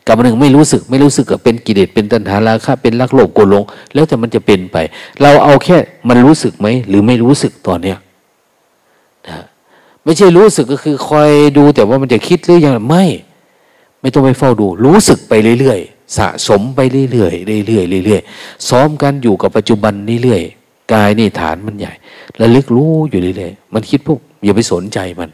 [0.08, 3.64] กับหนึ่งไม่รู้สึกไม่รู้สึกก็เป็นกิเลสเป็นตัณหาราคะเป็นรักโลภโกรลง
[3.94, 4.78] แล้วแต่มันจะเป็นไป
[5.22, 5.78] เราเอาแค่
[6.10, 7.98] มันรู้สึกไหมหรือไม่รู้สึกตอนเนี้ย
[9.28, 9.38] นะ
[10.04, 13.04] ไม่ใช่รู้สึกก็คือคอยดูแต่ว่ามันจะคิดหรือยังไม่
[14.02, 16.80] ไม่ต้องไปเฝ้าดู รู้สึกไปเรื่อยๆสะสมไป
[17.12, 21.94] เรื่อยๆเรื่อยๆเรื่อยๆซ้อมกันอยู่กับปัจจุบันเรื่อยๆกายนี่ฐานมันใหญ่
[22.42, 25.30] ระลึกรู้อยู่เรื่อยๆมันคิดพวก อย่าไปสนใจมัน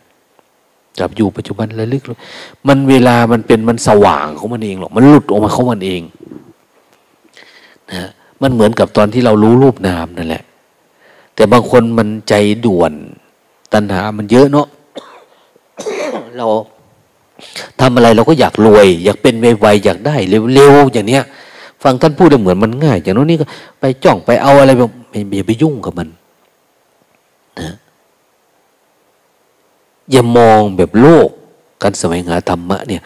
[0.99, 2.03] จับอยู่ปัจจุบันระลึก
[2.67, 6.01] มันเวลามันเป็นมันสว่างของมันเองหรอกมันหลุดออกมาของมันเอง
[7.93, 8.09] นะ
[8.41, 10.43] มันเหมือนกับตอนที่เรารู้รูปนามนั่นแหละ
[11.35, 12.33] แต่บางคนมันใจ
[12.65, 12.91] ด่วน
[13.73, 14.67] ตัณหามันเยอะเนาะ
[16.37, 16.47] เรา
[17.79, 20.15] ทำอะไรเราก็อยากรวย อยากเป็นไวๆอยากได้
[20.53, 21.23] เร็วๆอย่างเนี้ย
[21.83, 23.45] ฟังท่านพูดเหมือนมันง่าย อย่างโน้นนี่ก็
[23.79, 26.07] ไปจ้องไปเอาอะไรแบบไม่อย่าไปยุ่งกับมัน
[27.59, 27.73] นะ
[30.11, 31.29] อย่ามองแบบโลก
[31.83, 33.01] การสมัยหาธรรมะเนี่ย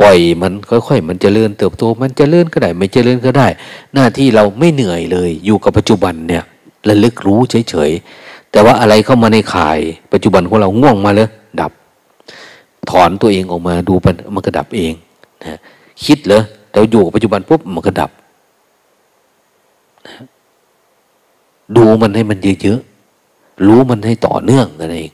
[0.00, 3.46] ปล่อยมันค่อยๆ มันจเจริญเติบโต มันจเจริญก็ได้ ไม่จเจริญก็ได้
[3.94, 6.42] หน้าที่เราไม่เหนื่อยเลย อยู่กับปัจจุบันเนี่ย
[6.88, 9.78] ระลึกรู้เฉยๆ แต่ว่าอะไรเข้ามาในข่าย
[10.12, 11.28] ปัจจุบันของเราง่วงมาเลย
[11.60, 11.72] ดับ
[12.90, 14.92] ถอนตัวเองออกมาดูมันมันก็ดับเอง
[15.44, 15.58] นะ
[16.04, 18.10] คิดเหรอแต่อยู่กับปัจจุบันปุ๊บมันก็ดับ
[20.06, 20.14] นะ
[21.76, 25.10] ดูมันให้มันเยอะๆ รู้มันให้ต่อเนื่องนั่นเอง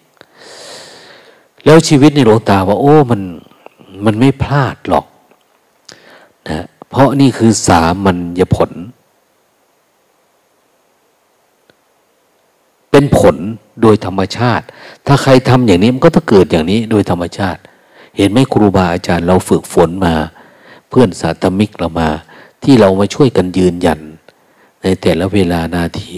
[1.64, 3.20] แล้วชีวิตในโลตาว่า โอ้มัน
[4.04, 5.06] มันไม่พลาดหรอก
[6.48, 8.70] นะเพราะนี่คือสามัญญผล
[12.90, 13.36] เป็นผล
[13.82, 14.64] โดยธรรมชาติ
[15.06, 17.60] ถ้าใครทำอย่างนี้มันก็ต้องเกิดอย่างนี้โดยธรรมชาติ
[18.16, 20.14] เห็นไหมครูบาอาจารย์เราฝึกฝนมา
[20.88, 22.08] เพื่อนสาธมิกเรามา
[22.62, 24.00] ที่เรามาช่วยกันยืนยัน
[24.82, 26.12] ในแต่ละเวลานาที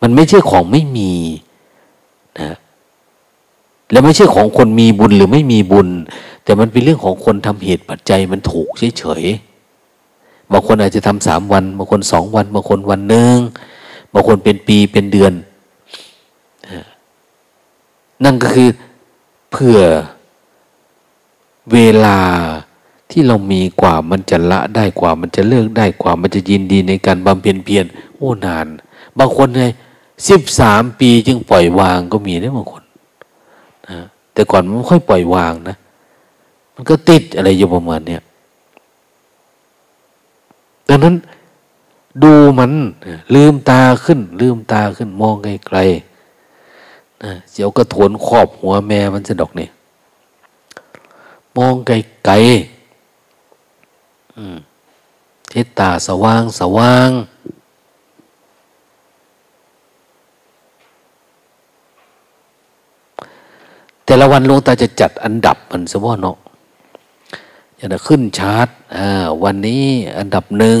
[0.00, 1.12] มันไม่ใช่ของไม่มี
[2.40, 2.54] นะ
[3.90, 5.88] และไม่ใช่ของคนมีบุญหรือไม่มีบุญ
[6.44, 13.36] แต่มันเป็นเรื่องของคนทำเหตุปัจจัยมันถูกเฉยๆบางคนอาจจะทำสามวันบางคนสองวันบางคนวันหนึ่ง
[14.12, 15.32] บางคนเป็นปีเป็นเดือน
[18.24, 18.68] นั่นก็คือ
[19.52, 19.78] เพื่อ
[21.72, 22.18] เวลา
[23.10, 27.84] ที่เรามีกว่ามันจะละได้กว่า มันจะเลิกได้กว่า มันจะยินดีในการบำเพ็ญเพียร
[28.14, 28.66] โอ้นาน
[29.18, 29.72] บางคนเลย
[30.28, 32.83] สิบสามปีจึงปล่อยวางก็มีนะบางคน
[34.34, 35.76] แต่ก่อนมันไม่ค่อยปล่อยวางนะ
[36.74, 38.22] มันก็ติดอะไรอยู่ประมาณเนี้ย
[40.88, 41.14] ดังนั้น
[42.22, 42.72] ดูมัน
[43.34, 49.70] ลืมตาขึ้น ลืมตาขึ้นมองไกลๆนะเสียวกระโถนขอบหัวแม่มันจะดอกเนี่ย
[51.56, 52.42] มองไกลๆ
[55.52, 57.10] ทิศตาสว่างสว่าง
[64.04, 66.38] แต่ละวันหลวงตาจะจัดอันดับมันสว่าเนาะ
[67.76, 68.68] อย่างขึ้นชาร์ต
[69.44, 69.84] วันนี้
[70.18, 70.80] อันดับหนึ่ง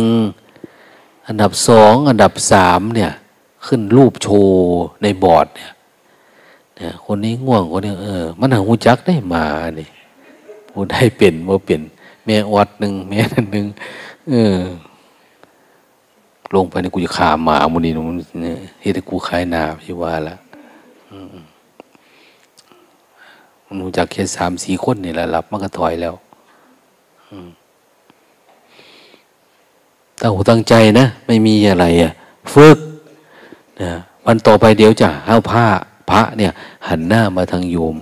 [1.28, 3.12] อันดับสองอันดับสามเนี่ย
[3.66, 4.62] ขึ้นรูปโชว์
[5.02, 5.72] ในบอร์ดเนี่ย
[6.76, 9.44] เนี่ยคนนี้ง่วงคนนี้เออมันหาหูจักได้มา
[9.76, 9.90] เนี่ย
[10.70, 11.80] ผู้ได้เป็นว่าเป็น
[12.24, 13.66] แม่วัดหนึ่งแม่นั่นหนึ่ง
[14.30, 14.58] เออ
[16.54, 18.06] ลงไปในกูจะขาหมามุนีนุ่น
[18.80, 20.36] เฮ้ยแต่กูขายนาพี่ว่าละ
[23.74, 26.14] มันรู้จักแค่สามสี่คนนี่แหละรับมันก็ถอยแล้ว
[30.20, 32.12] ตั้งหูตั้งใจนะ ไม่มีอะไรอะ
[32.54, 32.78] ฝึก
[33.82, 33.92] นะ
[34.26, 35.66] วันต่อไปเดี๋ยวจะเอาผ้า
[36.10, 36.52] พระเนี่ย
[36.88, 37.96] หันหน้ามาทางโยม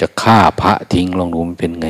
[0.00, 1.88] จะฆ่าพระทิ้งลองดูมันเป็นไง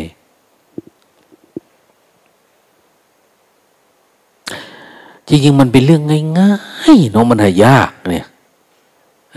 [5.28, 6.02] จริงๆมันเป็นเรื่อง
[6.38, 6.54] ง่า
[6.94, 8.26] ยๆเนาะมันหายากเนี่ย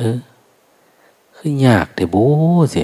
[0.02, 0.18] เออ
[1.38, 2.16] คือยากแต่โบ
[2.76, 2.84] สิ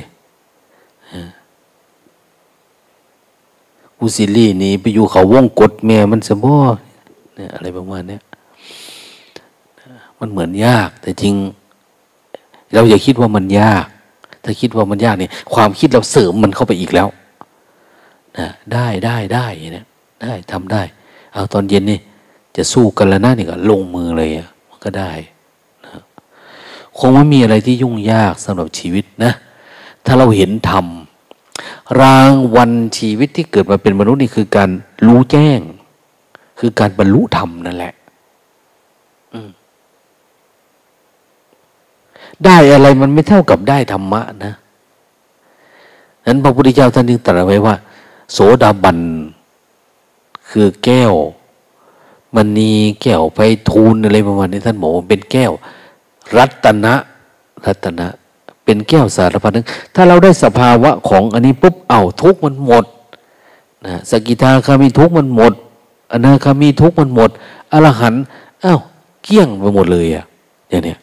[3.97, 6.55] กูสิลี่นี่ไปอยู่เขาวงกดแม่มันสมบ่
[7.35, 8.17] เนี่ยอะไรประมาณนี้
[10.19, 11.33] มันเหมือนยาก แต่จริง
[12.73, 13.85] เราอย่าคิดว่ามันยาก
[14.43, 17.07] ถ้าคิดว่ามันยากเนี่ยความคิดเราเสริมมันเข้าไปอีกแล้ว
[18.37, 19.85] นะได้ได้ได้เนี่ย
[20.23, 20.81] ได้ทำได้
[21.33, 21.99] เอาตอนเย็นนี่
[22.57, 25.11] จะสู้กันแล้วนะนี่ก็ลงมือเลยอะมันก็ได้
[26.99, 29.33] คงไม่มีอะไรที่ยุ่งยากสำหรับชีวิตนะ
[30.05, 30.85] ถ้าเราเห็นธรรม
[32.01, 34.69] รางวันชีวิตที่เกิดมาเป็นมนุษย์นี่คือการ
[35.05, 35.59] รู้แจ้ง
[36.59, 37.93] คือการบรรลุธรรมนั่นแหละ
[42.45, 44.53] ได้อะไรมันไม่เท่ากับได้ธรรมะนะ
[46.25, 47.75] นั้นพระพุทธเจ้าท่านจึงตรัสไว้ว่า
[48.31, 48.99] โสดาบัน
[50.49, 51.13] คือแก้ว
[52.35, 52.71] มันนี
[53.01, 55.51] แก้วไพทูลอะไรประมาณนี้ท่านบอกว่าเป็นแก้ว
[56.37, 56.93] รัตนะ
[57.65, 58.07] รัตนะ
[58.63, 62.85] เป็นแก้วสารพัดนึงถ้าเราได้สภาวะของอันนี้ปุ๊บเอาทุกมันหมด
[63.85, 65.53] นะสกิทาคามีทุกมันหมด
[66.11, 67.29] อนาคามีทุกมันหมด
[67.71, 68.13] อรหัน
[68.63, 68.79] อ้าว
[69.23, 70.25] เกี้ยงไปหมดเลยอะ
[70.69, 70.99] อย่างเนี้ย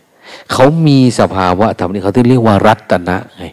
[0.53, 3.45] เขามีสภาวะธรรมนี่เขาที่เรียกว่ารัตนะไง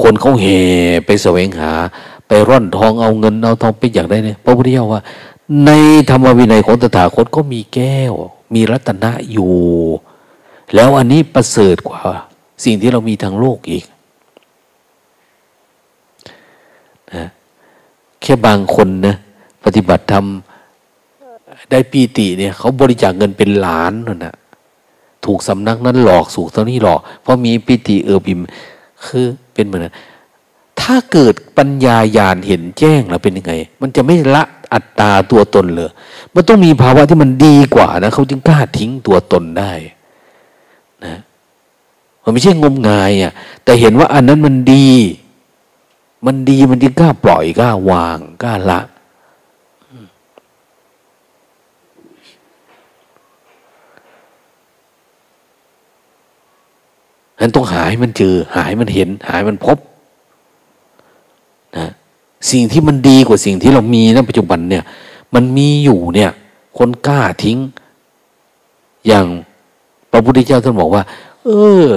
[0.00, 0.58] คนเขาเห่
[1.06, 1.70] ไปแสวงหา
[2.28, 5.00] ไปร่อนทองเอาเงินเอาทองไปอยากได้เนี่ยพระพุทธเจ้าว่า
[5.66, 5.70] ใน
[6.10, 8.14] ธรรมวินัยของตถาคตก็มีแก้ว
[8.54, 9.52] มีรัตนะอยู่
[10.74, 12.00] แล้วอันนี้ประเสริฐกว่า
[12.64, 13.84] สิ่งที่เรามีทางโลกอีก
[17.14, 17.24] นะ
[18.22, 19.16] แค่บางคนนะ
[19.64, 20.26] ปฏิบัติธรรม
[21.70, 24.34] ได้ปีติเนี่ยเขาบริจาคเงินเป็นล้านนั่นนะ
[25.24, 28.40] ถูกสำนักนั้นหลอกสูกเท่านี้หลอก เพราะมีปีติเออบิม
[29.06, 29.86] คือเป็นเหมือน
[30.80, 35.90] ถ้าเกิดปัญญาญาณเห็นแจ้งแล้วเป็นยังไง มันจะไม่ละ อัตตาตัวตนเลย
[36.34, 39.72] มันต้องมีภาวะที่มันดีกว่านะเขาจึงกล้าทิ้งตัวตนได้
[41.04, 41.16] นะ
[42.22, 43.32] มันไม่ใช่งมงายอะ
[43.64, 44.88] แต่เห็นว่าอันนั้นมันดี
[46.26, 48.80] มันดีมันจึงกล้าปล่อยกล้าวางกล้าละ
[57.40, 59.78] นั้นต้องหาให้มันเจอ หายมันเห็น หายมันพบ
[61.76, 61.88] นะ
[62.50, 64.84] สิ่งที่มันดีกว่าสิ่งที่เรามีในปัจจุบันเนี่ย
[65.34, 66.30] มันมีอยู่เนี่ย
[66.78, 67.58] คนกล้าทิ้ง
[69.06, 69.26] อย่าง
[70.10, 71.02] พระพุทธเจ้าท่านบอกว่า
[71.44, 71.50] เอ
[71.84, 71.88] อ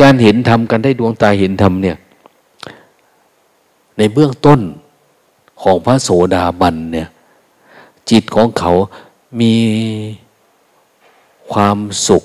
[0.00, 1.96] การเห็นธรรมกันได้ดวงตาเห็นธรรมเนี่ย
[3.98, 4.60] ในเบื้องต้น
[5.62, 7.08] ของพระโสดาบันเนี่ย
[8.10, 8.72] จิตของเขา
[9.40, 9.54] มี
[11.52, 11.78] ความ
[12.08, 12.24] สุข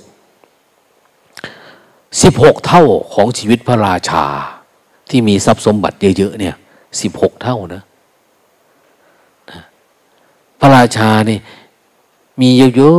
[2.22, 4.26] สิบหกเท่าของชีวิตพระราชา
[5.10, 6.56] ที่มีทรัพย์สมบัติเยอะๆเนี่ย
[7.02, 7.82] สิบหกเท่านะ
[10.60, 11.42] พระราชาเนี่ย
[12.42, 12.94] มีเยอ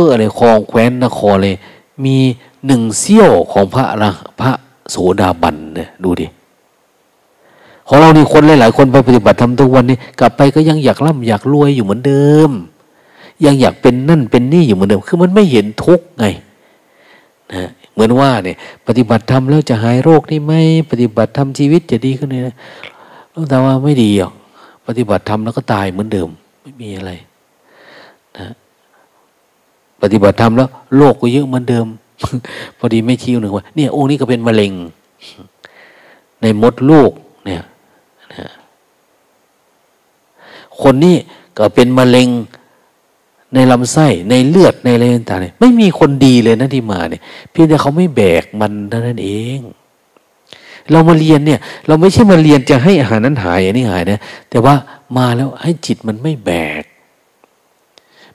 [0.00, 1.56] ะๆอะไรคลองแคว้นนครเลย
[2.04, 2.16] มี
[2.66, 3.84] หนึ่งเสี้ยวของพระ
[4.40, 4.50] พระ
[4.90, 6.26] โสดาบันเนี่ยดูดิ
[7.88, 12.50] ของเรานี่คนหลายๆคนไปปฏิบัติธรรมทุกวันนี้กลับไปก็ยังอยากร่ำอยากรวยอยู่เหมือนเดิม
[13.44, 16.26] ยังอยากเป็นนั่นเป็นนี่อยู่เหมือนเดิม คือมันไม่เห็นทุกข์ไง
[17.52, 18.56] นะเหมือนว่าเนี่ย
[18.86, 20.52] ปฏิบัติธรรมแล้วจะหายโรคนี่ไหม
[20.90, 22.54] ปฏิบัติธรรมชีวิตจะดีขึ้นเลยนะ
[23.50, 24.30] แต่ว่าไม่ดีอะ
[24.86, 26.28] ปฏิบัติธรรมแล้วก็ตายเหมือนเดิม
[26.62, 27.12] ไม่มีอะไร
[28.38, 28.54] นะ
[30.02, 31.86] ปฏิบัติธรรมแล้วโรคก็เยอะเหมือนเดิม
[32.78, 34.72] พอดีไม่ชี้หนึ่งว่าเนี่ยโอ้นี่ก็เป็นมะเร็ง
[36.40, 37.12] ในมดลูก
[37.44, 37.62] เนี่ย
[38.32, 38.50] นะ
[40.82, 41.16] คนนี้
[41.58, 42.28] ก็เป็นมะเร็ง
[43.54, 49.60] ในลำไส้ในเลือดในอะไรต่างๆไม่มีคนดีเลยนะที่มาเนี่ย เพียงแต่เขาไม่แบกมันเท่านั้นเอง
[50.92, 54.20] เรามาเรียนเนี่ย เราไม่ใช่มาเรียนจะให้อาหารนั้นหายอันนี้หายนะ
[54.50, 54.74] แต่ว่า
[55.16, 56.52] มาแล้วให้จิตมันไม่แบ
[56.82, 56.84] ก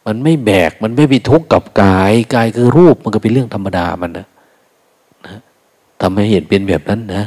[0.05, 4.27] มันไม่แบกมันไม่ไปทุกข์กับกายกายคือรูปมันก็เป็นเรื่องธรรมดามันนะ
[5.25, 5.37] นะ
[6.01, 7.23] ทำให้เห็นเป็นแบบนั้นนะ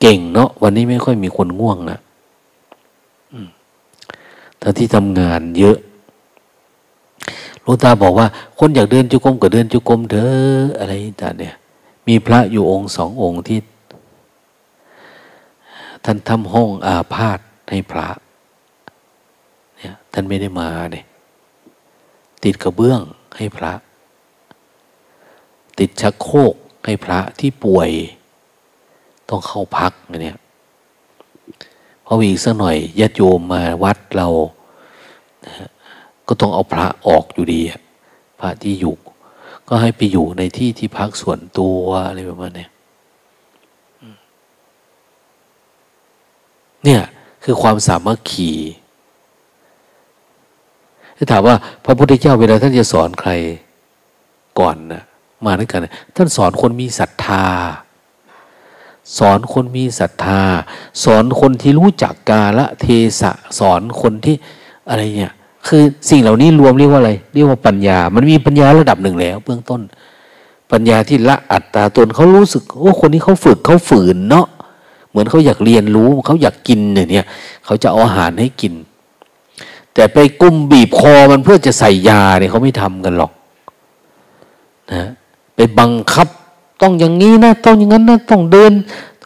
[0.00, 1.98] เก่งเนาะวันนี้ไม่ค่อยมีคนง่วงนะ
[4.60, 5.76] ถ้าที่ทำงานเยอะ
[7.62, 8.26] หลวงตาบอกว่า
[8.58, 10.92] คนอยากเดินจุกรมก็เดินจุกรมเถอะอะไร
[11.22, 11.54] ต่างเนี่ย
[12.08, 13.60] มีพระอยู่องค์สององค์ที่
[16.04, 17.38] ท่านทำห้องอาพาธ
[17.70, 18.08] ให้พระ
[19.76, 21.04] เนี่ยท่านไม่ได้มาเนี่ย
[22.44, 23.00] ติดกระเบื้อง
[23.36, 23.72] ให้พระ
[25.78, 26.54] ติดชักโครก
[26.84, 27.90] ให้พระที่ป่วย
[29.28, 30.38] ต้องเข้าพักเนี่ย
[32.04, 34.28] เพออีกสักหน่อยญาติโยมมาวัดเรา
[36.26, 37.60] ก็ต้องเอาพระออกอยู่ดี
[38.38, 38.94] พระที่อยู่
[39.68, 42.66] ก็ให้ไปอยู่ในที่ที่พักส่วนตัวอะไรประมาณนี้
[46.84, 47.02] เนี่ย
[47.44, 48.52] คือความสามัคคี
[51.16, 53.30] ถ้าถามว่าพระพุทธเจ้าเวลาท่านจะสอนใคร
[54.58, 55.02] ก่อนนะ
[55.46, 55.86] มาด้วยกัน
[56.16, 57.46] ท่านสอนคนมีศรัทธา
[59.18, 60.42] สอนคนมีศรัทธา
[61.04, 62.86] สอนคนที่รู้จักกาละเท
[63.20, 64.36] ศะ สอนคนที่
[64.88, 65.34] อะไรเนี่ย
[65.66, 69.80] คือสิ่งเหล่านี้รวมเรียกว่าอะไร เรียกว่าปัญญา มันมีปัญญาระดับหนึ่งแล้ว เบื้องต้น
[70.72, 74.46] ปัญญาที่ละอัตตาตนเขารู้สึกโอ้คนนี้เขาฝึกเขาฝืนเนาะ
[75.10, 77.26] เหมือนเขาอยากเรียนรู้เขาอยากกินเนี่ย
[77.64, 78.72] เขาจะเอาอาหารให้กิน
[79.94, 83.32] แต่ไปกุมบีบคอมันเพื่อจะใส่ยาเนี่ยเขาไม่ทำกันหรอก
[84.92, 85.02] นะ
[85.54, 86.28] ไปบังคับ
[86.82, 88.72] ต้องอย่างนี้นะต้องอย่างนั้นนะต้องเดิน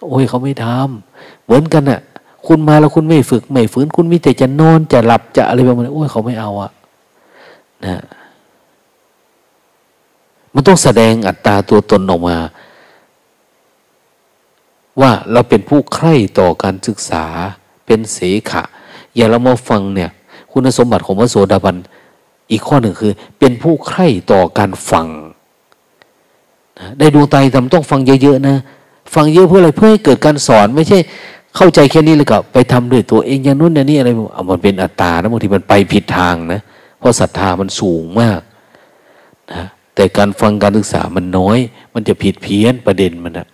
[0.08, 2.00] โอ้ยเขาไม่ทำเหมือนกันอะ่ะ
[2.46, 6.70] คุณมาแล้วคุณไม่ฝึก ไม่ฝืนคุณมีแต่จะนอนจะหลับจะอะไรแบบนี้โอ้ยเขาไม่เอาอะ
[7.84, 8.02] นะ
[10.54, 12.36] มันต้องแสดงอัตตาตัวตนออกมา
[15.00, 17.24] ว่าเราเป็นผู้ใคร่ต่อการศึกษา
[17.86, 18.18] เป็นเส
[18.50, 18.62] ขะ
[19.14, 20.10] อย่าเรามาฟังเนี่ย
[20.52, 21.76] คุณสมบัติของพระโสดาบัน
[22.50, 25.06] อีกข้อหนึ่งคือ เป็นผู้ใคร่ต่อการฟัง
[26.98, 28.56] ได้ดวงตาทำต้องฟังเยอะๆนะ
[29.14, 30.98] ฟังเยอะเพื่ออะไรเพื่อให้เกิดการสอนไม่ใช่
[31.56, 36.60] เข้าใจแค่นี้เลยก็ไปทำด้วยตัวเองอย่างนู้นอย่างนี้อะไรเอามันเป็นอัตตานะบางทีมันไปผิดทางนะ
[36.98, 38.40] เพราะศรัทธามันสูงมาก
[39.52, 39.62] นะ
[39.94, 41.58] แต่การฟังการศึกษามันน้อย
[41.94, 43.46] มันจะผิดเพี้ยนประเด็นมันนะ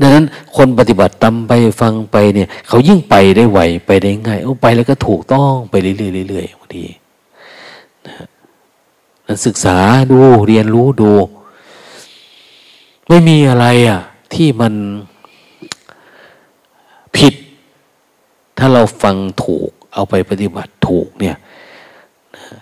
[0.00, 0.24] ดังนั้น
[0.56, 6.84] คนปฏิบัติตามไปฟังไปเนี่ย เขายิ่งไปได้ไวไปได้ง่ายโอ้ไปแล้วก็ถูกต้องไปเรื่อยๆบางที
[8.06, 8.16] นะ
[9.46, 9.76] ศึกษา
[10.10, 11.12] ดูเรียนรู้ดู
[13.08, 14.00] ไม่มีอะไรอะ
[14.34, 14.74] ที่มัน
[17.16, 17.34] ผิด
[18.60, 21.36] ถ้าเราฟังถูกเอาไปปฏิบัติถูกเนี่ย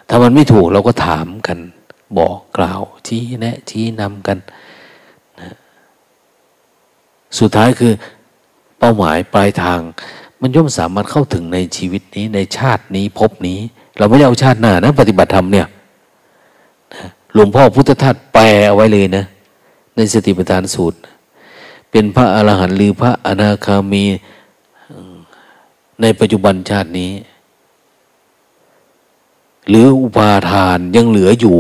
[0.09, 1.59] ถ้ามันไม่ถูกเราก็ถามกัน
[2.19, 4.39] บอกกล่าวชี้แนะ ชี้นำกัน
[5.41, 5.51] นะ
[7.39, 7.93] สุดท้ายคือ
[8.79, 9.81] เป้าหมายปลายทาง
[10.41, 13.59] มันย่อมสามารถเข้าถึงในชีวิตนี้ในชาตินี้พบนี้
[13.99, 15.67] เราไม่ได้เอาชาติหน้านะปฏิบัติธรรมเนี่ย
[17.33, 19.25] หลวงพ่อพุทธทาสแปลเอาไว้เลยนะ
[19.97, 20.99] ในสติปัฏฐานสูตร
[21.91, 24.05] เป็นพระอรหันต์หรือพระอนาคามี
[26.03, 27.13] ในปัจจุบันชาตินี้
[29.69, 31.59] หรืออุปาทานยังเหลืออยู่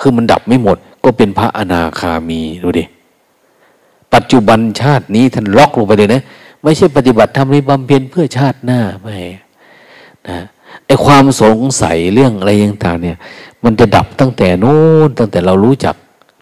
[0.00, 2.84] คือมันดับไม่หมด ก็เป็นพระอนาคามีดูดิ
[4.14, 6.22] ปัจจุบันชาตินี้ท่านล็อกลงไปเลยนะ
[6.62, 9.16] ไม่ใช่ปฏิบัติทำริบำเพ็ญเพื่อชาติหน้าไม่
[10.28, 10.38] นะ
[10.86, 13.16] ไอความสงสัยเรื่องอะไรต่างเนี่ย
[13.64, 15.94] มันจะดับตั้งแต่นู้นตั้งแต่เรารู้จัก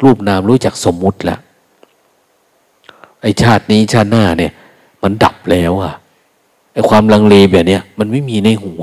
[0.03, 1.41] รูปนามรู้จักสมมุติแล้ว
[3.23, 4.53] ไอชาตินี้ชาติหน้าเนี่ย
[5.03, 5.95] มันดับแล้วอะ
[6.77, 8.83] ไอความลังเลแบบเนี้ยมันไม่มีในหัว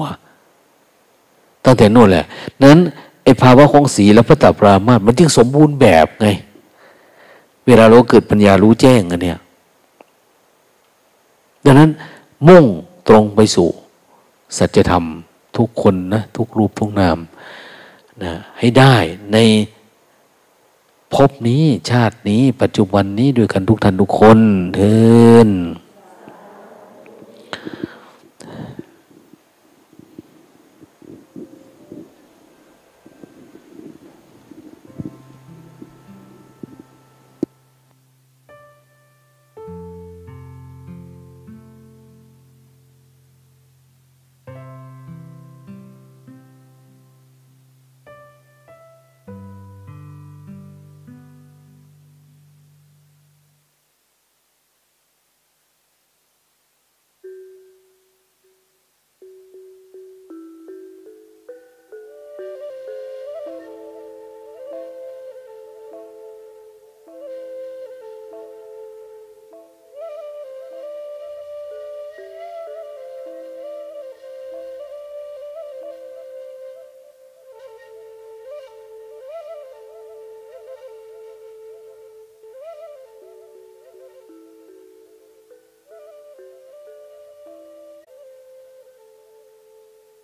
[1.66, 2.26] ตั้งแต่นู่นแหละ
[2.64, 2.80] นั้น
[3.24, 6.28] ไอภาวะของสีและพระตาปรามาสมันจึงสมบูรณ์แบบไง
[7.66, 9.40] เวลาเราเกิดปัญญารู้แจ้งกันเนี่ย
[11.66, 11.90] ดังนั้น
[12.48, 12.64] มุ่ง
[13.08, 13.70] ตรงไปสู่
[14.58, 15.04] สัจธรรม
[15.58, 17.18] ทุกคนนะทุกรูปทุกนาม
[18.24, 18.96] นะให้ได้
[19.34, 19.38] ใน
[21.14, 24.40] พบนี้ชาตินี้ปัจจุบันนี้ด้วยกันทุกท่านทุกคน
[24.76, 24.96] เทิ
[25.48, 25.50] น